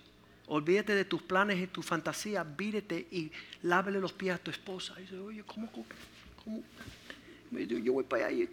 Olvídate 0.53 0.95
de 0.95 1.05
tus 1.05 1.21
planes 1.21 1.57
y 1.59 1.67
tus 1.67 1.85
fantasías, 1.85 2.45
vírete 2.57 3.07
y 3.09 3.31
lávele 3.63 4.01
los 4.01 4.11
pies 4.11 4.35
a 4.35 4.37
tu 4.37 4.51
esposa. 4.51 4.93
Y 4.97 5.03
dice, 5.03 5.17
oye, 5.17 5.43
¿cómo? 5.45 5.71
cómo? 5.71 6.61
Yo 7.51 7.93
voy 7.93 8.03
para 8.03 8.25
allá. 8.25 8.45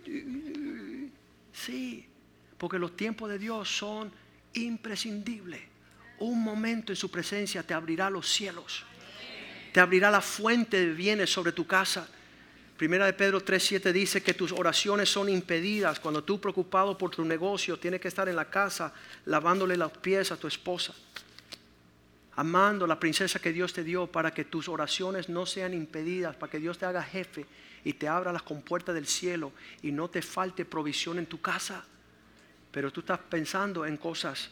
Sí, 1.53 2.07
porque 2.57 2.79
los 2.79 2.97
tiempos 2.97 3.29
de 3.29 3.41
Dios 3.41 3.69
son 3.69 4.13
imprescindibles. 4.55 5.61
Un 6.21 6.41
momento 6.41 6.93
en 6.93 6.97
su 6.97 7.11
presencia 7.11 7.65
te 7.65 7.75
abrirá 7.75 8.09
los 8.11 8.29
cielos. 8.29 8.85
Te 9.73 9.81
abrirá 9.81 10.09
la 10.09 10.21
fuente 10.21 10.79
de 10.79 10.93
bienes 10.93 11.31
sobre 11.31 11.51
tu 11.51 11.67
casa. 11.67 12.09
Primera 12.79 13.05
de 13.05 13.13
Pedro 13.13 13.45
3:7 13.45 13.93
dice 13.93 14.23
que 14.23 14.33
tus 14.33 14.53
oraciones 14.53 15.11
son 15.11 15.29
impedidas 15.29 16.01
cuando 16.01 16.25
tú 16.25 16.41
preocupado 16.41 16.97
por 16.97 17.11
tu 17.11 17.25
negocio 17.27 17.79
tienes 17.79 18.01
que 18.01 18.09
estar 18.09 18.27
en 18.29 18.37
la 18.37 18.49
casa 18.49 18.95
lavándole 19.27 19.77
los 19.77 19.93
pies 19.93 20.33
a 20.33 20.39
tu 20.39 20.47
esposa 20.49 20.95
amando 22.39 22.87
la 22.87 23.01
princesa 23.01 23.41
que 23.41 23.53
Dios 23.53 23.73
te 23.73 23.83
dio 23.83 24.07
para 24.07 24.33
que 24.33 24.45
tus 24.45 24.69
oraciones 24.69 25.29
no 25.29 25.45
sean 25.45 25.75
impedidas, 25.75 26.37
para 26.37 26.49
que 26.49 26.61
Dios 26.61 26.79
te 26.79 26.87
haga 26.87 27.03
jefe 27.03 27.47
y 27.83 27.95
te 27.95 28.07
abra 28.07 28.33
las 28.33 28.43
compuertas 28.43 28.95
del 28.95 29.09
cielo 29.09 29.51
y 29.83 29.91
no 29.91 30.09
te 30.09 30.23
falte 30.23 30.65
provisión 30.65 31.19
en 31.19 31.27
tu 31.27 31.41
casa. 31.41 31.85
Pero 32.71 32.93
tú 32.93 33.01
estás 33.01 33.19
pensando 33.29 33.85
en 33.85 33.97
cosas 33.97 34.51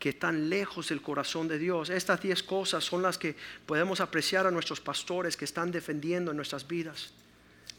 que 0.00 0.08
están 0.08 0.50
lejos 0.50 0.88
del 0.88 1.00
corazón 1.00 1.46
de 1.46 1.58
Dios. 1.58 1.90
Estas 1.90 2.20
diez 2.20 2.42
cosas 2.42 2.82
son 2.82 3.02
las 3.02 3.18
que 3.18 3.36
podemos 3.66 4.00
apreciar 4.00 4.48
a 4.48 4.50
nuestros 4.50 4.80
pastores 4.80 5.36
que 5.36 5.44
están 5.44 5.70
defendiendo 5.70 6.32
en 6.32 6.36
nuestras 6.36 6.66
vidas. 6.66 7.12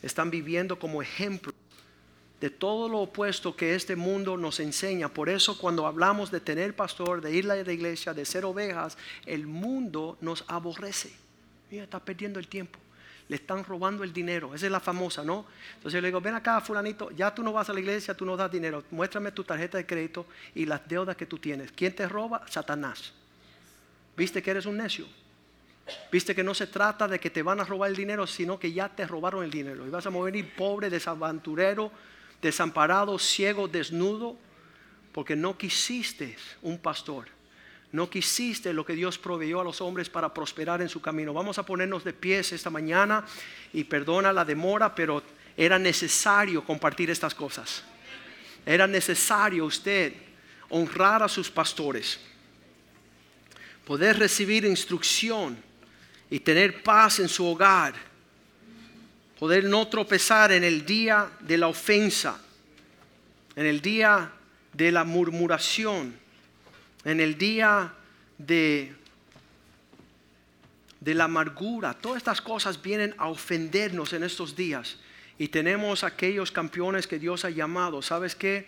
Están 0.03 0.29
viviendo 0.29 0.77
como 0.77 1.01
ejemplo 1.01 1.53
de 2.43 2.49
todo 2.49 2.89
lo 2.89 2.99
opuesto 2.99 3.55
que 3.55 3.73
este 3.73 3.95
mundo 3.95 4.35
nos 4.35 4.59
enseña. 4.59 5.07
Por 5.07 5.29
eso 5.29 5.57
cuando 5.57 5.87
hablamos 5.87 6.29
de 6.29 6.41
tener 6.41 6.75
pastor, 6.75 7.21
de 7.21 7.33
ir 7.33 7.49
a 7.49 7.55
la 7.55 7.71
iglesia, 7.71 8.13
de 8.13 8.25
ser 8.25 8.43
ovejas, 8.43 8.97
el 9.25 9.47
mundo 9.47 10.17
nos 10.19 10.43
aborrece. 10.49 11.13
Mira, 11.71 11.85
está 11.85 12.01
perdiendo 12.01 12.41
el 12.41 12.49
tiempo. 12.49 12.79
Le 13.29 13.37
están 13.37 13.63
robando 13.63 14.03
el 14.03 14.11
dinero. 14.11 14.53
Esa 14.53 14.65
es 14.65 14.71
la 14.73 14.81
famosa, 14.81 15.23
¿no? 15.23 15.45
Entonces 15.75 15.93
yo 15.93 16.01
le 16.01 16.09
digo, 16.09 16.19
ven 16.19 16.35
acá, 16.35 16.59
fulanito, 16.59 17.11
ya 17.11 17.33
tú 17.33 17.43
no 17.43 17.53
vas 17.53 17.69
a 17.69 17.73
la 17.73 17.79
iglesia, 17.79 18.13
tú 18.13 18.25
no 18.25 18.35
das 18.35 18.51
dinero. 18.51 18.83
Muéstrame 18.91 19.31
tu 19.31 19.45
tarjeta 19.45 19.77
de 19.77 19.85
crédito 19.85 20.25
y 20.53 20.65
las 20.65 20.85
deudas 20.85 21.15
que 21.15 21.25
tú 21.25 21.37
tienes. 21.37 21.71
¿Quién 21.71 21.95
te 21.95 22.09
roba? 22.09 22.45
Satanás. 22.49 23.13
¿Viste 24.17 24.43
que 24.43 24.51
eres 24.51 24.65
un 24.65 24.75
necio? 24.75 25.07
Viste 26.11 26.33
que 26.33 26.43
no 26.43 26.53
se 26.53 26.67
trata 26.67 27.07
de 27.07 27.19
que 27.19 27.29
te 27.29 27.43
van 27.43 27.59
a 27.59 27.65
robar 27.65 27.89
el 27.89 27.95
dinero, 27.95 28.25
sino 28.25 28.59
que 28.59 28.71
ya 28.71 28.89
te 28.89 29.05
robaron 29.05 29.43
el 29.43 29.51
dinero. 29.51 29.85
Y 29.85 29.89
vas 29.89 30.05
a 30.05 30.09
morir 30.09 30.53
pobre, 30.55 30.89
desaventurero, 30.89 31.91
desamparado, 32.41 33.17
ciego, 33.19 33.67
desnudo, 33.67 34.37
porque 35.11 35.35
no 35.35 35.57
quisiste 35.57 36.37
un 36.61 36.77
pastor. 36.77 37.27
No 37.91 38.09
quisiste 38.09 38.73
lo 38.73 38.85
que 38.85 38.95
Dios 38.95 39.17
proveyó 39.17 39.61
a 39.61 39.63
los 39.63 39.81
hombres 39.81 40.09
para 40.09 40.33
prosperar 40.33 40.81
en 40.81 40.89
su 40.89 41.01
camino. 41.01 41.33
Vamos 41.33 41.59
a 41.59 41.65
ponernos 41.65 42.03
de 42.03 42.13
pies 42.13 42.51
esta 42.51 42.69
mañana 42.69 43.25
y 43.71 43.83
perdona 43.83 44.33
la 44.33 44.45
demora, 44.45 44.95
pero 44.95 45.21
era 45.55 45.77
necesario 45.77 46.63
compartir 46.63 47.09
estas 47.09 47.35
cosas. 47.35 47.83
Era 48.65 48.87
necesario 48.87 49.65
usted 49.65 50.13
honrar 50.69 51.21
a 51.21 51.27
sus 51.27 51.51
pastores, 51.51 52.19
poder 53.85 54.17
recibir 54.17 54.65
instrucción 54.65 55.72
y 56.29 56.39
tener 56.39 56.83
paz 56.83 57.19
en 57.19 57.29
su 57.29 57.45
hogar 57.45 57.93
poder 59.43 59.65
no 59.65 59.89
tropezar 59.89 60.53
en 60.53 60.63
el 60.63 60.85
día 60.85 61.29
de 61.41 61.57
la 61.57 61.67
ofensa, 61.67 62.39
en 63.57 63.65
el 63.65 63.81
día 63.81 64.31
de 64.71 64.89
la 64.89 65.03
murmuración, 65.03 66.15
en 67.03 67.19
el 67.19 67.37
día 67.37 67.93
de, 68.37 68.93
de 71.01 71.13
la 71.13 71.25
amargura. 71.25 71.93
Todas 71.93 72.19
estas 72.19 72.39
cosas 72.39 72.81
vienen 72.81 73.13
a 73.17 73.27
ofendernos 73.27 74.13
en 74.13 74.23
estos 74.23 74.55
días. 74.55 74.97
Y 75.37 75.49
tenemos 75.49 76.05
aquellos 76.05 76.49
campeones 76.49 77.05
que 77.05 77.19
Dios 77.19 77.43
ha 77.43 77.49
llamado. 77.49 78.01
¿Sabes 78.01 78.35
qué? 78.35 78.65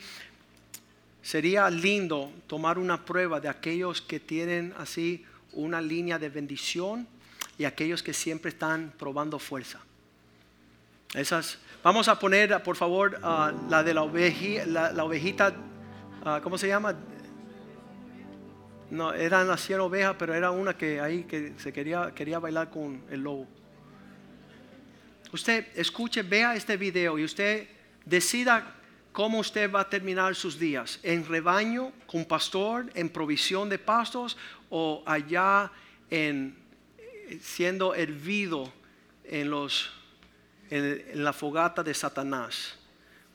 Sería 1.24 1.70
lindo 1.70 2.34
tomar 2.48 2.78
una 2.78 3.06
prueba 3.06 3.40
de 3.40 3.48
aquellos 3.48 4.02
que 4.02 4.20
tienen 4.20 4.74
así 4.78 5.24
una 5.54 5.80
línea 5.80 6.20
de 6.20 6.28
bendición 6.28 7.08
y 7.58 7.66
aquellos 7.66 8.04
que 8.04 8.14
siempre 8.14 8.50
están 8.50 8.94
probando 8.98 9.40
fuerza. 9.40 9.80
Esas, 11.14 11.58
vamos 11.84 12.08
a 12.08 12.20
poner, 12.20 12.62
por 12.64 12.76
favor, 12.76 13.20
ah, 13.24 13.54
la 13.70 13.84
de 13.84 13.94
la, 13.94 14.04
ovejita, 14.04 15.54
ah, 16.26 16.40
¿cómo 16.44 16.58
se 16.58 16.68
llama? 16.68 16.96
No, 18.92 19.14
era 19.14 19.44
la 19.44 19.58
cien 19.58 19.80
oveja, 19.80 20.18
pero 20.18 20.34
era 20.34 20.52
una 20.52 20.78
que 20.78 21.00
ahí 21.00 21.24
que 21.24 21.54
se 21.58 21.72
quería, 21.72 22.14
quería 22.14 22.40
bailar 22.40 22.70
con 22.70 23.04
el 23.10 23.22
lobo. 23.22 23.48
Usted 25.32 25.68
escuche, 25.76 26.22
vea 26.22 26.56
este 26.56 26.78
video 26.78 27.18
y 27.18 27.24
usted 27.24 27.68
decida 28.06 28.76
cómo 29.12 29.40
usted 29.40 29.72
va 29.72 29.82
a 29.82 29.90
terminar 29.90 30.36
sus 30.36 30.60
días. 30.60 31.00
En 31.02 31.26
rebaño, 31.26 31.94
con 32.06 32.26
pastor, 32.26 32.92
en 32.94 33.10
provisión 33.10 33.70
de 33.70 33.80
pastos 33.80 34.38
o 34.70 35.02
allá 35.06 35.72
en 36.10 36.65
siendo 37.42 37.96
hervido 37.96 38.72
en 39.24 39.50
los 39.50 39.92
en, 40.70 41.24
la 41.24 41.34
fogata 41.34 41.84
de 41.84 41.94
Satanás, 41.94 42.76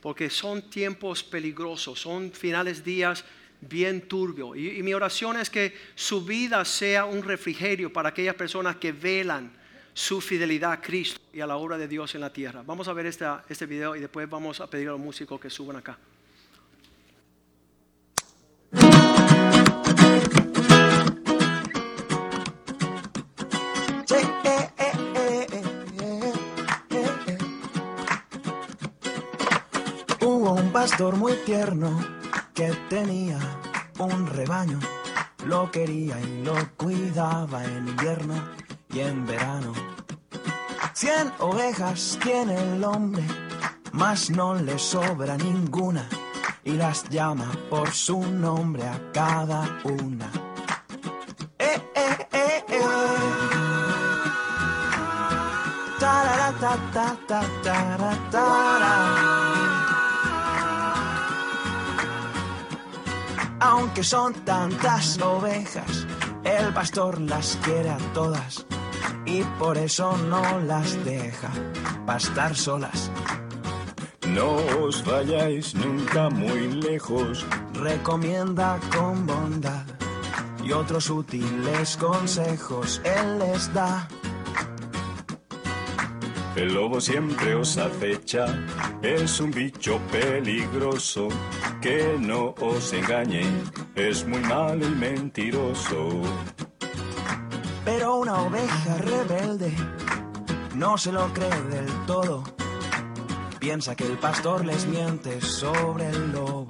porque 0.01 0.29
son 0.29 0.69
tiempos 0.69 1.23
peligrosos, 1.23 1.99
son 1.99 2.31
finales 2.31 2.83
días 2.83 3.23
bien 3.61 4.01
turbios. 4.01 4.57
Y, 4.57 4.81
mi 4.83 4.93
oración 4.93 5.37
es 5.37 5.49
que 5.49 5.75
su 5.95 6.25
vida 6.25 6.65
sea 6.65 7.05
un 7.05 7.23
refrigerio 7.23 7.91
para 7.93 8.09
aquellas 8.09 8.35
personas 8.35 8.77
que 8.77 8.91
velan 8.91 9.51
su 9.93 10.21
fidelidad 10.21 10.71
a 10.71 10.81
Cristo 10.81 11.19
y 11.33 11.41
a 11.41 11.47
la 11.47 11.57
obra 11.57 11.77
de 11.77 11.87
Dios 11.87 12.15
en 12.15 12.21
la 12.21 12.31
tierra. 12.31 12.63
Vamos 12.65 12.87
a 12.87 12.93
ver 12.93 13.05
este, 13.05 13.25
este 13.49 13.65
video 13.65 13.95
y 13.95 13.99
después 13.99 14.29
vamos 14.29 14.61
a 14.61 14.67
pedir 14.67 14.87
a 14.87 14.91
los 14.91 14.99
músicos 14.99 15.39
que 15.39 15.49
suban 15.49 15.75
acá. 15.75 15.97
Muy 31.09 31.33
tierno 31.45 31.99
que 32.53 32.71
tenía 32.87 33.39
un 33.97 34.27
rebaño. 34.27 34.79
Lo 35.45 35.71
quería 35.71 36.19
y 36.21 36.43
lo 36.43 36.53
cuidaba 36.77 37.63
en 37.65 37.87
invierno 37.87 38.35
y 38.93 38.99
en 38.99 39.25
verano. 39.25 39.73
Cien 40.93 41.31
ovejas 41.39 42.19
tiene 42.23 42.55
el 42.55 42.83
hombre, 42.83 43.23
mas 43.93 44.29
no 44.29 44.53
le 44.53 44.77
sobra 44.77 45.37
ninguna 45.37 46.07
y 46.63 46.73
las 46.73 47.09
llama 47.09 47.51
por 47.69 47.89
su 47.89 48.21
nombre 48.21 48.83
a 48.87 48.99
cada 49.11 49.79
una. 49.83 50.29
Eh, 51.57 51.81
eh, 51.95 52.27
eh, 52.31 52.63
eh. 52.67 53.01
Aunque 63.61 64.03
son 64.03 64.33
tantas 64.43 65.21
ovejas, 65.21 66.07
el 66.43 66.73
pastor 66.73 67.21
las 67.21 67.57
quiere 67.63 67.91
a 67.91 67.97
todas 68.13 68.65
y 69.25 69.43
por 69.59 69.77
eso 69.77 70.17
no 70.17 70.59
las 70.61 71.05
deja 71.05 71.51
pastar 72.07 72.55
solas. 72.55 73.11
No 74.27 74.55
os 74.83 75.05
vayáis 75.05 75.75
nunca 75.75 76.29
muy 76.31 76.71
lejos, 76.81 77.45
recomienda 77.73 78.79
con 78.95 79.27
bondad 79.27 79.85
y 80.63 80.71
otros 80.71 81.11
útiles 81.11 81.97
consejos 81.97 82.99
él 83.03 83.37
les 83.37 83.71
da. 83.73 84.07
El 86.55 86.73
lobo 86.73 86.99
siempre 86.99 87.55
os 87.55 87.77
acecha, 87.77 88.45
es 89.01 89.39
un 89.39 89.51
bicho 89.51 89.99
peligroso, 90.11 91.29
que 91.81 92.17
no 92.19 92.53
os 92.59 92.91
engañe, 92.91 93.45
es 93.95 94.27
muy 94.27 94.39
malo 94.41 94.85
y 94.85 94.89
mentiroso. 94.89 96.09
Pero 97.85 98.15
una 98.15 98.41
oveja 98.41 98.97
rebelde 98.97 99.73
no 100.75 100.97
se 100.97 101.13
lo 101.13 101.31
cree 101.33 101.61
del 101.69 101.87
todo, 102.05 102.43
piensa 103.59 103.95
que 103.95 104.05
el 104.05 104.17
pastor 104.17 104.65
les 104.65 104.85
miente 104.85 105.39
sobre 105.39 106.09
el 106.09 106.33
lobo. 106.33 106.67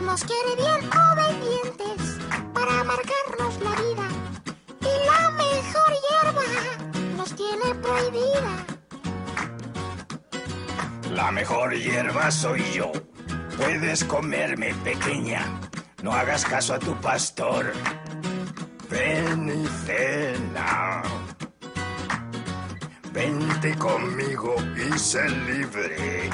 Nos 0.00 0.24
quiere 0.24 0.56
bien 0.56 0.90
obedientes 1.12 2.18
para 2.54 2.84
marcarnos 2.84 3.60
la 3.60 3.70
vida 3.82 4.13
La 11.10 11.30
mejor 11.30 11.74
hierba 11.74 12.30
soy 12.30 12.62
yo. 12.74 12.92
Puedes 13.56 14.04
comerme, 14.04 14.74
pequeña. 14.84 15.44
No 16.02 16.12
hagas 16.12 16.44
caso 16.44 16.74
a 16.74 16.78
tu 16.78 16.94
pastor. 17.00 17.72
Ven 18.90 19.48
y 19.48 19.66
cena. 19.86 21.02
Vente 23.12 23.74
conmigo 23.76 24.56
y 24.76 24.98
sé 24.98 25.28
libre. 25.28 26.30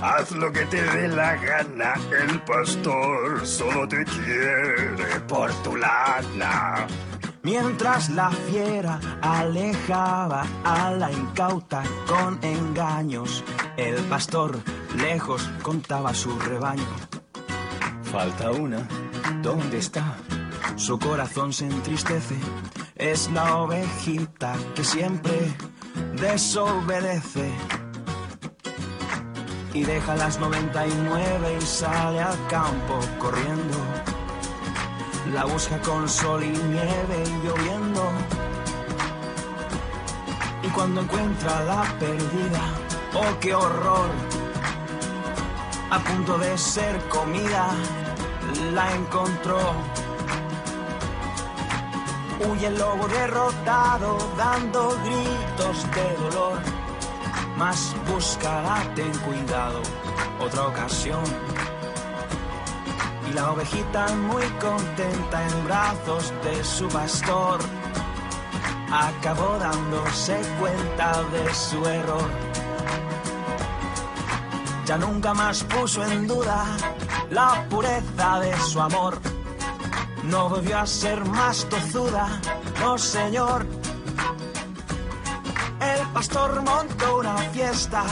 Haz 0.00 0.30
lo 0.32 0.52
que 0.52 0.64
te 0.66 0.82
dé 0.82 1.08
la 1.08 1.36
gana. 1.36 1.94
El 2.12 2.40
pastor 2.42 3.46
solo 3.46 3.88
te 3.88 4.04
quiere 4.04 5.20
por 5.26 5.50
tu 5.62 5.76
lana. 5.76 6.86
Mientras 7.50 8.10
la 8.10 8.30
fiera 8.30 9.00
alejaba 9.22 10.44
a 10.64 10.90
la 10.90 11.10
incauta 11.10 11.82
con 12.06 12.38
engaños, 12.44 13.42
el 13.78 13.94
pastor 14.04 14.58
lejos 14.96 15.48
contaba 15.62 16.12
su 16.12 16.38
rebaño. 16.38 16.84
Falta 18.02 18.50
una, 18.50 18.86
¿dónde 19.42 19.78
está? 19.78 20.14
su 20.76 20.98
corazón 20.98 21.54
se 21.54 21.64
entristece. 21.66 22.36
Es 22.96 23.30
la 23.30 23.56
ovejita 23.56 24.54
que 24.74 24.84
siempre 24.84 25.56
desobedece. 26.20 27.50
Y 29.72 29.84
deja 29.84 30.16
las 30.16 30.38
99 30.38 31.58
y 31.58 31.64
sale 31.64 32.20
al 32.20 32.46
campo 32.48 33.00
corriendo. 33.18 34.17
La 35.32 35.44
busca 35.44 35.78
con 35.80 36.08
sol 36.08 36.42
y 36.42 36.48
nieve 36.48 37.22
y 37.26 37.46
lloviendo. 37.46 38.10
Y 40.62 40.68
cuando 40.68 41.02
encuentra 41.02 41.62
la 41.64 41.82
perdida, 41.98 42.60
oh 43.14 43.38
qué 43.40 43.54
horror, 43.54 44.10
a 45.90 45.98
punto 46.00 46.38
de 46.38 46.56
ser 46.56 46.98
comida, 47.08 47.68
la 48.72 48.94
encontró. 48.94 49.58
Huye 52.46 52.66
el 52.68 52.78
lobo 52.78 53.06
derrotado, 53.08 54.18
dando 54.36 54.96
gritos 55.04 55.86
de 55.94 56.16
dolor. 56.24 56.58
Mas 57.56 57.94
buscará, 58.06 58.82
ten 58.94 59.12
cuidado, 59.18 59.82
otra 60.40 60.66
ocasión. 60.68 61.24
Y 63.28 63.32
la 63.34 63.52
ovejita 63.52 64.06
muy 64.14 64.44
contenta 64.60 65.46
en 65.48 65.64
brazos 65.64 66.32
de 66.44 66.64
su 66.64 66.88
pastor 66.88 67.60
acabó 68.90 69.58
dándose 69.58 70.40
cuenta 70.58 71.22
de 71.24 71.54
su 71.54 71.84
error. 71.84 72.30
Ya 74.86 74.96
nunca 74.96 75.34
más 75.34 75.62
puso 75.64 76.02
en 76.04 76.26
duda 76.26 76.64
la 77.30 77.66
pureza 77.68 78.40
de 78.40 78.56
su 78.60 78.80
amor. 78.80 79.18
No 80.24 80.48
volvió 80.48 80.78
a 80.78 80.86
ser 80.86 81.24
más 81.26 81.66
tozuda, 81.68 82.40
no 82.80 82.96
señor. 82.96 83.66
El 85.80 86.06
pastor 86.08 86.62
montó 86.62 87.18
una 87.18 87.36
fiesta 87.52 88.02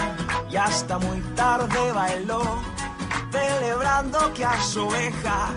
y 0.51 0.57
hasta 0.57 0.99
muy 0.99 1.21
tarde 1.35 1.93
bailó, 1.93 2.43
celebrando 3.37 4.33
que 4.35 4.45
a 4.45 4.61
su 4.63 4.87
oveja 4.87 5.51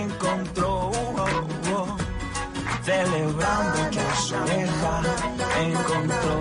encontró. 0.00 0.90
celebrando 2.84 3.90
que 3.90 4.00
a 4.00 4.16
su 4.16 4.34
oveja 4.34 4.94
encontró. 5.60 6.36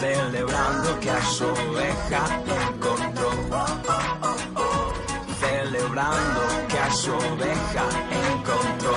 Celebrando 0.00 1.00
que 1.00 1.10
a 1.10 1.22
su 1.22 1.44
oveja 1.44 2.22
encontró. 2.70 3.30
Celebrando 5.40 6.42
que 6.68 6.78
a 6.78 6.90
su 6.90 7.12
oveja 7.12 7.84
encontró. 8.26 8.96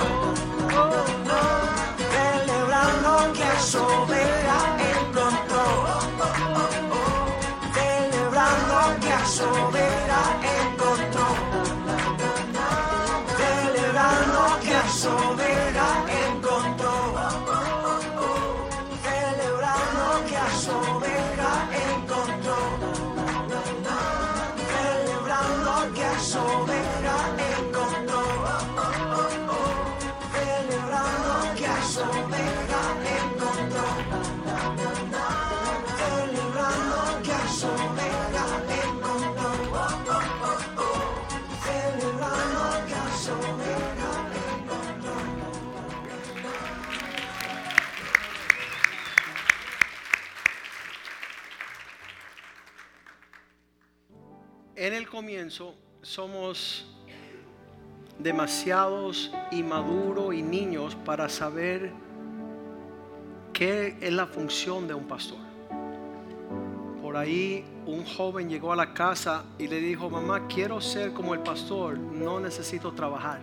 Celebrando 2.14 3.32
que 3.34 3.44
a 3.44 3.60
su 3.60 3.78
oveja 3.78 4.56
encontró. 4.58 4.75
so. 9.26 9.85
Comienzo 55.16 55.72
somos 56.02 56.84
demasiados 58.18 59.32
inmaduros 59.50 60.34
y 60.34 60.42
niños 60.42 60.94
para 61.06 61.30
saber 61.30 61.90
qué 63.54 63.96
es 63.98 64.12
la 64.12 64.26
función 64.26 64.86
de 64.86 64.92
un 64.92 65.04
pastor. 65.04 65.38
Por 67.00 67.16
ahí 67.16 67.64
un 67.86 68.04
joven 68.04 68.50
llegó 68.50 68.74
a 68.74 68.76
la 68.76 68.92
casa 68.92 69.46
y 69.58 69.68
le 69.68 69.80
dijo, 69.80 70.10
mamá, 70.10 70.46
quiero 70.48 70.82
ser 70.82 71.14
como 71.14 71.32
el 71.32 71.40
pastor, 71.40 71.96
no 71.98 72.38
necesito 72.38 72.92
trabajar. 72.92 73.40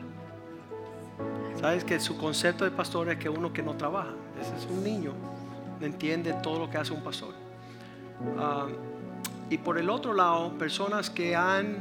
Sabes 1.59 1.83
que 1.83 1.99
su 1.99 2.19
concepto 2.19 2.65
de 2.65 2.69
pastor 2.69 3.09
es 3.09 3.17
que 3.17 3.29
uno 3.29 3.51
que 3.51 3.63
no 3.63 3.75
trabaja, 3.75 4.13
ese 4.39 4.55
es 4.57 4.67
un 4.69 4.83
niño, 4.83 5.13
entiende 5.81 6.33
todo 6.33 6.59
lo 6.59 6.69
que 6.69 6.77
hace 6.77 6.93
un 6.93 7.01
pastor. 7.01 7.33
Ah, 8.37 8.67
y 9.53 9.59
por 9.59 9.77
el 9.77 9.91
otro 9.91 10.13
lado, 10.13 10.51
personas 10.57 11.11
que 11.11 11.35
han 11.35 11.75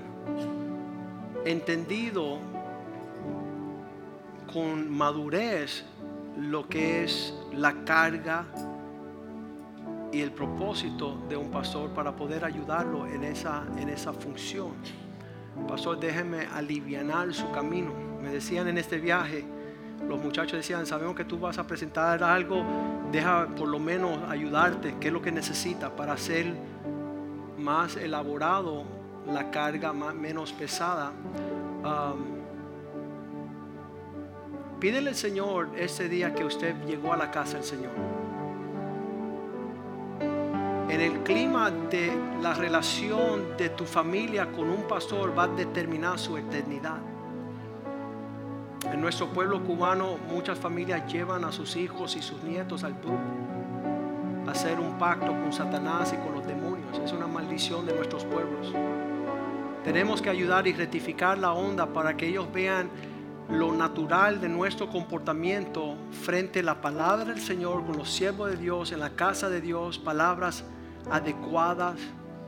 entendido 1.46 2.38
con 4.52 4.90
madurez 4.90 5.82
lo 6.36 6.68
que 6.68 7.02
es 7.02 7.34
la 7.54 7.72
carga 7.84 8.44
y 10.12 10.20
el 10.20 10.32
propósito 10.32 11.16
de 11.30 11.36
un 11.38 11.50
pastor 11.50 11.88
para 11.94 12.14
poder 12.14 12.44
ayudarlo 12.44 13.06
en 13.06 13.24
esa, 13.24 13.64
en 13.78 13.88
esa 13.88 14.12
función. 14.12 14.72
Pastor, 15.66 15.98
déjeme 15.98 16.48
alivianar 16.52 17.32
su 17.32 17.50
camino. 17.52 17.94
Me 18.22 18.28
decían 18.28 18.68
en 18.68 18.76
este 18.76 18.98
viaje, 18.98 19.46
los 20.06 20.22
muchachos 20.22 20.58
decían, 20.58 20.84
sabemos 20.84 21.16
que 21.16 21.24
tú 21.24 21.40
vas 21.40 21.56
a 21.56 21.66
presentar 21.66 22.22
algo, 22.22 22.66
deja 23.10 23.46
por 23.46 23.68
lo 23.68 23.78
menos 23.78 24.18
ayudarte, 24.28 24.96
qué 25.00 25.06
es 25.06 25.12
lo 25.14 25.22
que 25.22 25.32
necesita 25.32 25.96
para 25.96 26.12
hacer 26.12 26.54
más 27.62 27.96
elaborado 27.96 28.84
la 29.26 29.50
carga, 29.50 29.92
más, 29.92 30.14
menos 30.14 30.52
pesada. 30.52 31.12
Um, 31.84 32.40
pídele 34.80 35.10
al 35.10 35.16
Señor 35.16 35.70
ese 35.76 36.08
día 36.08 36.34
que 36.34 36.44
usted 36.44 36.74
llegó 36.86 37.12
a 37.12 37.16
la 37.16 37.30
casa 37.30 37.54
del 37.54 37.64
Señor. 37.64 37.92
En 40.88 41.00
el 41.00 41.20
clima 41.22 41.70
de 41.70 42.12
la 42.42 42.52
relación 42.52 43.56
de 43.56 43.70
tu 43.70 43.84
familia 43.86 44.52
con 44.52 44.68
un 44.68 44.82
pastor 44.82 45.36
va 45.36 45.44
a 45.44 45.48
determinar 45.48 46.18
su 46.18 46.36
eternidad. 46.36 46.98
En 48.92 49.00
nuestro 49.00 49.28
pueblo 49.28 49.62
cubano 49.64 50.18
muchas 50.28 50.58
familias 50.58 51.10
llevan 51.10 51.44
a 51.44 51.52
sus 51.52 51.76
hijos 51.76 52.16
y 52.16 52.20
sus 52.20 52.42
nietos 52.42 52.84
al 52.84 52.94
a 54.46 54.50
hacer 54.50 54.78
un 54.80 54.98
pacto 54.98 55.28
con 55.28 55.52
Satanás 55.52 56.12
y 56.12 56.16
con 56.16 56.34
los 56.34 56.46
demonios. 56.46 56.61
Es 57.04 57.12
una 57.12 57.26
maldición 57.26 57.86
de 57.86 57.94
nuestros 57.94 58.24
pueblos. 58.24 58.72
Tenemos 59.84 60.22
que 60.22 60.30
ayudar 60.30 60.66
y 60.66 60.72
rectificar 60.72 61.36
la 61.38 61.52
onda 61.52 61.86
para 61.86 62.16
que 62.16 62.28
ellos 62.28 62.46
vean 62.52 62.88
lo 63.48 63.72
natural 63.72 64.40
de 64.40 64.48
nuestro 64.48 64.88
comportamiento 64.88 65.96
frente 66.12 66.60
a 66.60 66.62
la 66.62 66.80
palabra 66.80 67.24
del 67.24 67.40
Señor 67.40 67.84
con 67.84 67.96
los 67.96 68.10
siervos 68.10 68.50
de 68.50 68.56
Dios 68.56 68.92
en 68.92 69.00
la 69.00 69.10
casa 69.10 69.50
de 69.50 69.60
Dios, 69.60 69.98
palabras 69.98 70.64
adecuadas, 71.10 71.98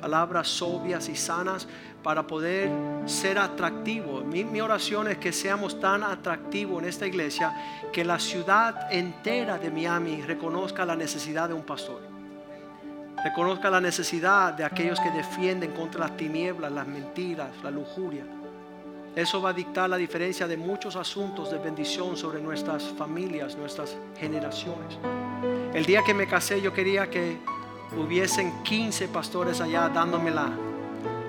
palabras 0.01 0.47
sobrias 0.49 1.09
y 1.09 1.17
sanas 1.17 1.67
para 2.03 2.27
poder 2.27 2.71
ser 3.07 3.39
atractivos. 3.39 4.25
Mi, 4.25 4.45
mi, 4.45 4.61
oración 4.61 5.09
es 5.09 5.19
que 5.19 5.33
seamos 5.33 5.81
tan 5.81 6.03
atractivos 6.05 6.83
en 6.83 6.89
esta 6.89 7.07
iglesia 7.07 7.53
que 7.93 8.05
la 8.05 8.19
ciudad 8.19 8.93
entera 8.93 9.59
de 9.59 9.71
Miami 9.71 10.23
reconozca 10.23 10.85
la 10.85 10.95
necesidad 10.95 11.49
de 11.49 11.55
un 11.55 11.63
pastor. 11.63 12.14
Reconozca 13.25 13.71
la 13.71 13.81
necesidad 13.81 14.53
de 14.53 14.65
aquellos 14.65 15.01
que 15.01 15.11
defienden 15.11 15.71
contra 15.71 16.01
las 16.01 16.15
tinieblas, 16.15 16.71
las 16.71 16.87
mentiras, 16.87 17.49
la 17.63 17.71
lujuria. 17.71 18.23
Eso 19.17 19.41
va 19.41 19.49
a 19.49 19.53
dictar 19.55 19.89
la 19.89 19.97
diferencia 19.97 20.47
de 20.47 20.59
muchos 20.59 20.95
asuntos 20.95 21.51
de 21.51 21.57
bendición 21.57 22.19
sobre 22.19 22.43
nuestras 22.43 22.85
familias, 22.99 23.57
nuestras 23.57 23.97
generaciones. 24.19 24.99
El 25.73 25.87
día 25.87 26.03
que 26.05 26.13
me 26.13 26.27
casé 26.27 26.61
yo 26.61 26.75
quería 26.75 27.09
que 27.09 27.39
hubiesen 27.97 28.63
15 28.63 29.09
pastores 29.09 29.59
allá 29.63 29.89
dándome 29.89 30.31
la 30.31 30.51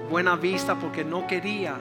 buena 0.10 0.36
vista 0.36 0.76
porque 0.76 1.06
no 1.06 1.26
quería 1.26 1.78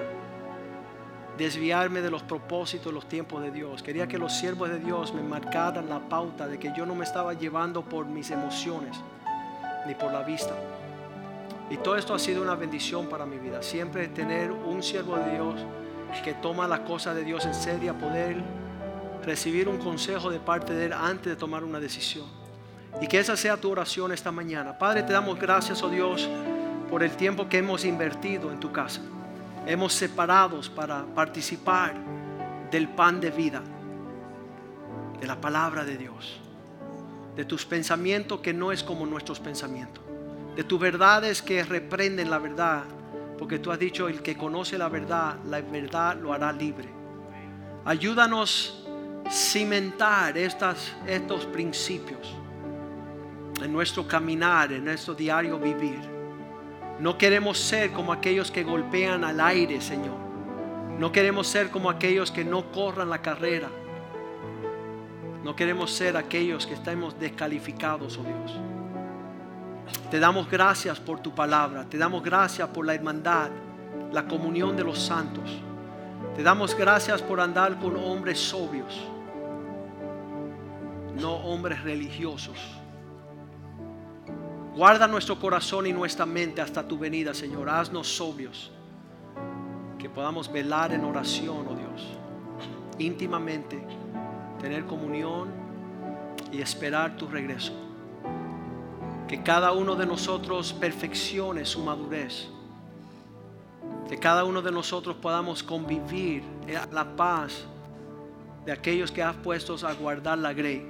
desviarme 1.37 2.03
de 2.03 2.13
los 2.13 2.23
propósitos, 2.23 2.95
los 2.95 3.09
tiempos 3.09 3.43
de 3.43 3.51
Dios. 3.51 3.83
Quería 3.83 4.07
que 4.07 4.19
los 4.19 4.33
siervos 4.33 4.69
de 4.69 4.79
Dios 4.79 5.13
me 5.13 5.25
marcaran 5.25 5.89
la 5.89 5.99
pauta 5.99 6.47
de 6.47 6.61
que 6.61 6.73
yo 6.77 6.87
no 6.87 6.95
me 6.95 7.03
estaba 7.03 7.35
llevando 7.35 7.83
por 7.83 8.07
mis 8.07 8.31
emociones 8.31 8.97
ni 9.87 9.95
por 9.95 10.13
la 10.13 10.23
vista. 10.23 10.55
Y 11.71 11.77
todo 11.79 11.97
esto 11.97 12.15
ha 12.15 12.19
sido 12.19 12.43
una 12.43 12.55
bendición 12.55 13.09
para 13.09 13.25
mi 13.25 13.39
vida. 13.39 13.63
Siempre 13.63 14.09
tener 14.09 14.53
un 14.53 14.83
siervo 14.83 15.17
de 15.17 15.33
Dios 15.33 15.61
que 16.23 16.35
toma 16.35 16.69
las 16.69 16.81
cosas 16.81 17.15
de 17.17 17.25
Dios 17.25 17.45
en 17.45 17.55
serio, 17.55 17.95
poder 17.95 18.37
recibir 19.25 19.69
un 19.69 19.79
consejo 19.79 20.31
de 20.31 20.39
parte 20.39 20.75
de 20.75 20.87
Él 20.87 20.93
antes 20.93 21.27
de 21.27 21.37
tomar 21.37 21.65
una 21.65 21.81
decisión. 21.81 22.27
Y 23.01 23.07
que 23.09 23.19
esa 23.19 23.37
sea 23.37 23.57
tu 23.57 23.71
oración 23.71 24.13
esta 24.13 24.31
mañana. 24.31 24.79
Padre, 24.79 25.03
te 25.03 25.13
damos 25.13 25.39
gracias, 25.39 25.83
oh 25.83 25.89
Dios, 25.89 26.29
por 26.91 27.03
el 27.03 27.11
tiempo 27.13 27.49
que 27.49 27.59
hemos 27.59 27.85
invertido 27.85 28.53
en 28.53 28.61
tu 28.61 28.71
casa. 28.71 29.01
Hemos 29.67 29.95
separados 29.95 30.69
para 30.69 31.05
participar 31.15 31.95
del 32.71 32.89
pan 32.89 33.21
de 33.21 33.31
vida, 33.31 33.63
de 35.19 35.27
la 35.27 35.41
palabra 35.41 35.85
de 35.85 35.97
Dios, 35.97 36.41
de 37.37 37.45
tus 37.45 37.65
pensamientos 37.65 38.41
que 38.41 38.53
no 38.53 38.73
es 38.73 38.83
como 38.83 39.07
nuestros 39.07 39.41
pensamientos, 39.41 40.03
de 40.57 40.65
tus 40.65 40.79
verdades 40.79 41.43
que 41.43 41.65
reprenden 41.65 42.31
la 42.31 42.39
verdad, 42.39 42.85
porque 43.39 43.59
tú 43.59 43.73
has 43.73 43.79
dicho, 43.79 44.09
el 44.09 44.23
que 44.23 44.37
conoce 44.37 44.79
la 44.79 44.89
verdad, 44.89 45.37
la 45.47 45.61
verdad 45.61 46.17
lo 46.21 46.33
hará 46.33 46.53
libre. 46.53 46.89
Ayúdanos 47.85 48.87
cimentar 49.31 50.39
estos 50.39 51.47
principios 51.53 52.35
en 53.63 53.73
nuestro 53.73 54.07
caminar, 54.07 54.73
en 54.73 54.85
nuestro 54.85 55.15
diario 55.15 55.59
vivir. 55.59 55.99
No 57.01 57.19
queremos 57.19 57.59
ser 57.59 57.91
como 57.91 58.13
aquellos 58.13 58.51
que 58.51 58.63
golpean 58.63 59.25
al 59.25 59.41
aire, 59.41 59.81
Señor. 59.81 60.17
No 60.99 61.11
queremos 61.11 61.49
ser 61.49 61.71
como 61.71 61.91
aquellos 61.91 62.31
que 62.31 62.45
no 62.45 62.71
corran 62.71 63.11
la 63.11 63.21
carrera. 63.21 63.69
No 65.45 65.55
queremos 65.55 65.93
ser 65.93 66.17
aquellos 66.17 66.67
que 66.67 66.73
estamos 66.73 67.21
descalificados, 67.21 68.19
oh 68.19 68.25
Dios. 68.25 68.59
Te 70.11 70.19
damos 70.19 70.51
gracias 70.51 70.99
por 70.99 71.21
tu 71.21 71.35
palabra. 71.35 71.85
Te 71.85 71.99
damos 71.99 72.23
gracias 72.23 72.67
por 72.71 72.87
la 72.87 72.95
hermandad, 72.95 73.51
la 74.11 74.27
comunión 74.27 74.75
de 74.75 74.85
los 74.85 74.99
santos. 74.99 75.61
Te 76.35 76.43
damos 76.43 76.75
gracias 76.75 77.21
por 77.21 77.41
andar 77.41 77.79
con 77.79 77.95
hombres 77.95 78.41
sobrios, 78.41 79.07
no 81.21 81.35
hombres 81.35 81.83
religiosos. 81.83 82.57
Guarda 84.75 85.07
nuestro 85.07 85.39
corazón 85.39 85.87
y 85.87 85.93
nuestra 85.93 86.25
mente 86.25 86.63
hasta 86.63 86.89
tu 86.89 86.99
venida, 86.99 87.35
Señor. 87.35 87.69
Haznos 87.69 88.09
sobrios. 88.09 88.73
Que 89.99 90.09
podamos 90.09 90.51
velar 90.51 90.93
en 90.93 91.05
oración, 91.05 91.67
oh 91.69 91.75
Dios. 91.75 92.09
Íntimamente. 92.99 94.04
Tener 94.65 94.87
comunión 94.87 95.51
y 96.51 96.63
esperar 96.63 97.19
tu 97.19 97.29
regreso. 97.29 97.75
Que 99.29 99.43
cada 99.43 99.73
uno 99.73 99.95
de 99.95 100.07
nosotros 100.07 100.73
perfeccione 100.73 101.67
su 101.67 101.85
madurez. 101.85 102.49
Que 104.09 104.17
cada 104.17 104.43
uno 104.43 104.63
de 104.63 104.73
nosotros 104.73 105.17
podamos 105.17 105.63
convivir 105.63 106.43
la 106.91 107.05
paz 107.15 107.67
de 108.65 108.73
aquellos 108.73 109.13
que 109.13 109.23
has 109.23 109.37
puesto 109.37 109.77
a 109.87 109.93
guardar 109.93 110.39
la 110.39 110.55
grey, 110.55 110.83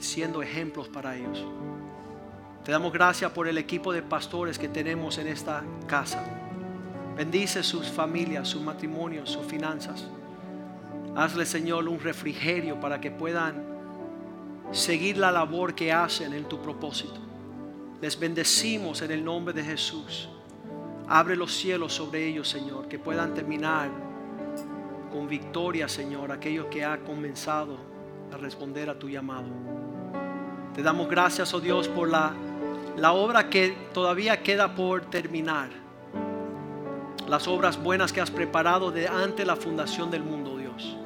siendo 0.00 0.42
ejemplos 0.42 0.88
para 0.88 1.14
ellos. 1.16 1.44
Te 2.64 2.72
damos 2.72 2.92
gracias 2.92 3.30
por 3.30 3.46
el 3.46 3.58
equipo 3.58 3.92
de 3.92 4.02
pastores 4.02 4.58
que 4.58 4.66
tenemos 4.66 5.18
en 5.18 5.28
esta 5.28 5.62
casa. 5.86 6.20
Bendice 7.16 7.62
sus 7.62 7.86
familias, 7.86 8.48
sus 8.48 8.60
matrimonios, 8.60 9.30
sus 9.30 9.46
finanzas. 9.46 10.08
Hazle, 11.16 11.46
Señor, 11.46 11.88
un 11.88 12.00
refrigerio 12.00 12.78
para 12.80 13.00
que 13.00 13.10
puedan 13.10 13.64
seguir 14.70 15.16
la 15.16 15.30
labor 15.30 15.74
que 15.74 15.92
hacen 15.92 16.32
en 16.32 16.44
tu 16.44 16.60
propósito. 16.60 17.20
Les 18.00 18.18
bendecimos 18.18 19.02
en 19.02 19.10
el 19.10 19.24
nombre 19.24 19.52
de 19.52 19.62
Jesús. 19.62 20.28
Abre 21.08 21.36
los 21.36 21.52
cielos 21.52 21.92
sobre 21.92 22.26
ellos, 22.26 22.48
Señor, 22.48 22.88
que 22.88 22.98
puedan 22.98 23.34
terminar 23.34 23.90
con 25.12 25.28
victoria, 25.28 25.88
Señor, 25.88 26.30
aquellos 26.30 26.66
que 26.66 26.84
han 26.84 27.00
comenzado 27.00 27.76
a 28.32 28.36
responder 28.36 28.88
a 28.88 28.98
tu 28.98 29.08
llamado. 29.08 29.48
Te 30.74 30.82
damos 30.82 31.08
gracias, 31.08 31.52
oh 31.52 31.60
Dios, 31.60 31.88
por 31.88 32.08
la 32.08 32.32
la 32.96 33.12
obra 33.12 33.48
que 33.48 33.74
todavía 33.92 34.42
queda 34.42 34.74
por 34.74 35.02
terminar. 35.06 35.70
Las 37.30 37.46
obras 37.46 37.80
buenas 37.80 38.12
que 38.12 38.20
has 38.20 38.28
preparado 38.28 38.90
de 38.90 39.06
ante 39.06 39.46
la 39.46 39.54
fundación 39.54 40.10
del 40.10 40.24
mundo, 40.24 40.58
Dios. 40.58 40.96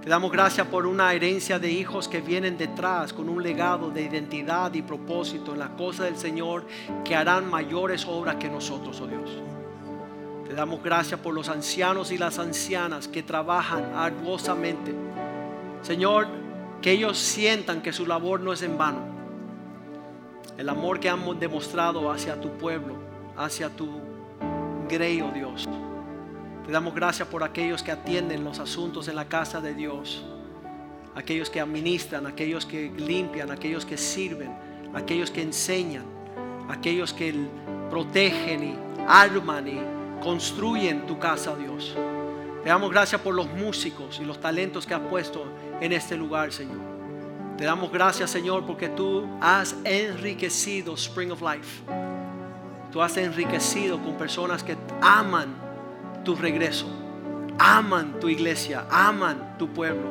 Te 0.00 0.08
damos 0.08 0.30
gracias 0.30 0.68
por 0.68 0.86
una 0.86 1.12
herencia 1.12 1.58
de 1.58 1.68
hijos 1.68 2.06
que 2.06 2.20
vienen 2.20 2.56
detrás 2.56 3.12
con 3.12 3.28
un 3.28 3.42
legado 3.42 3.90
de 3.90 4.02
identidad 4.02 4.72
y 4.72 4.82
propósito 4.82 5.52
en 5.52 5.58
la 5.58 5.70
cosa 5.70 6.04
del 6.04 6.16
Señor 6.16 6.64
que 7.04 7.16
harán 7.16 7.50
mayores 7.50 8.06
obras 8.06 8.36
que 8.36 8.48
nosotros, 8.48 9.00
oh 9.00 9.08
Dios. 9.08 9.30
Te 10.46 10.54
damos 10.54 10.80
gracias 10.80 11.18
por 11.18 11.34
los 11.34 11.48
ancianos 11.48 12.12
y 12.12 12.16
las 12.16 12.38
ancianas 12.38 13.08
que 13.08 13.24
trabajan 13.24 13.92
arduosamente. 13.96 14.94
Señor, 15.82 16.28
que 16.80 16.92
ellos 16.92 17.18
sientan 17.18 17.82
que 17.82 17.92
su 17.92 18.06
labor 18.06 18.38
no 18.38 18.52
es 18.52 18.62
en 18.62 18.78
vano 18.78 19.10
el 20.56 20.68
amor 20.68 21.00
que 21.00 21.08
han 21.08 21.40
demostrado 21.40 22.12
hacia 22.12 22.40
tu 22.40 22.50
pueblo, 22.58 22.94
hacia 23.36 23.70
tu 23.70 24.09
grey, 24.90 25.20
oh 25.22 25.30
Dios. 25.30 25.68
Te 26.66 26.72
damos 26.72 26.94
gracias 26.94 27.26
por 27.28 27.42
aquellos 27.42 27.82
que 27.82 27.92
atienden 27.92 28.44
los 28.44 28.58
asuntos 28.58 29.08
en 29.08 29.16
la 29.16 29.26
casa 29.26 29.60
de 29.60 29.74
Dios, 29.74 30.24
aquellos 31.14 31.48
que 31.48 31.60
administran, 31.60 32.26
aquellos 32.26 32.66
que 32.66 32.90
limpian, 32.90 33.50
aquellos 33.50 33.86
que 33.86 33.96
sirven, 33.96 34.52
aquellos 34.92 35.30
que 35.30 35.42
enseñan, 35.42 36.04
aquellos 36.68 37.12
que 37.12 37.34
protegen 37.88 38.64
y 38.64 38.74
arman 39.06 39.68
y 39.68 39.80
construyen 40.22 41.06
tu 41.06 41.18
casa, 41.18 41.56
Dios. 41.56 41.96
Te 42.62 42.68
damos 42.68 42.90
gracias 42.90 43.20
por 43.20 43.34
los 43.34 43.50
músicos 43.50 44.20
y 44.20 44.24
los 44.24 44.40
talentos 44.40 44.86
que 44.86 44.92
has 44.92 45.00
puesto 45.00 45.46
en 45.80 45.92
este 45.92 46.16
lugar, 46.16 46.52
Señor. 46.52 46.78
Te 47.56 47.64
damos 47.64 47.90
gracias, 47.90 48.30
Señor, 48.30 48.66
porque 48.66 48.88
tú 48.88 49.26
has 49.40 49.74
enriquecido 49.84 50.94
Spring 50.94 51.30
of 51.30 51.42
Life. 51.42 51.82
Tú 52.92 53.02
has 53.02 53.16
enriquecido 53.16 54.02
con 54.02 54.16
personas 54.16 54.62
que 54.62 54.76
aman 55.00 55.54
tu 56.24 56.34
regreso, 56.34 56.86
aman 57.58 58.18
tu 58.18 58.28
iglesia, 58.28 58.86
aman 58.90 59.56
tu 59.58 59.68
pueblo. 59.68 60.08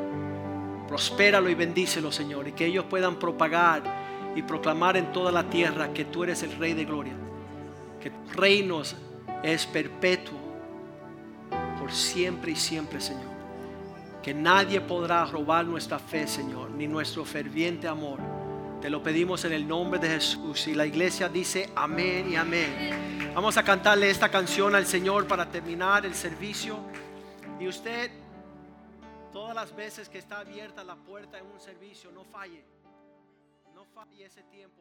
Prospéralo 0.87 1.49
y 1.49 1.55
bendícelo, 1.55 2.11
Señor, 2.11 2.47
y 2.47 2.53
que 2.53 2.65
ellos 2.65 2.85
puedan 2.89 3.17
propagar 3.17 3.83
y 4.35 4.41
proclamar 4.41 4.97
en 4.97 5.11
toda 5.11 5.31
la 5.31 5.49
tierra 5.49 5.93
que 5.93 6.05
tú 6.05 6.23
eres 6.23 6.41
el 6.43 6.55
Rey 6.57 6.73
de 6.73 6.85
Gloria, 6.85 7.13
que 8.01 8.09
tu 8.09 8.33
reino 8.33 8.81
es 9.43 9.65
perpetuo 9.65 10.37
por 11.79 11.91
siempre 11.91 12.51
y 12.51 12.55
siempre, 12.55 13.01
Señor 13.01 13.39
que 14.21 14.33
nadie 14.33 14.81
podrá 14.81 15.25
robar 15.25 15.65
nuestra 15.65 15.97
fe, 15.99 16.27
Señor, 16.27 16.71
ni 16.71 16.87
nuestro 16.87 17.25
ferviente 17.25 17.87
amor. 17.87 18.19
Te 18.81 18.89
lo 18.89 19.03
pedimos 19.03 19.43
en 19.43 19.51
el 19.51 19.67
nombre 19.67 19.99
de 19.99 20.07
Jesús. 20.07 20.67
Y 20.67 20.73
la 20.73 20.85
iglesia 20.85 21.27
dice 21.27 21.69
amén 21.75 22.31
y 22.31 22.37
amén. 22.37 23.31
Vamos 23.35 23.57
a 23.57 23.63
cantarle 23.63 24.09
esta 24.09 24.29
canción 24.29 24.73
al 24.73 24.85
Señor 24.85 25.27
para 25.27 25.51
terminar 25.51 26.05
el 26.05 26.15
servicio. 26.15 26.79
Y 27.59 27.67
usted, 27.67 28.09
todas 29.33 29.53
las 29.53 29.75
veces 29.75 30.07
que 30.07 30.17
está 30.17 30.39
abierta 30.39 30.81
la 30.85 30.95
puerta 30.95 31.37
en 31.37 31.45
un 31.47 31.59
servicio, 31.59 32.09
no 32.11 32.23
falle. 32.23 32.63
No 33.75 33.83
falle 33.83 34.25
ese 34.25 34.43
tiempo, 34.43 34.78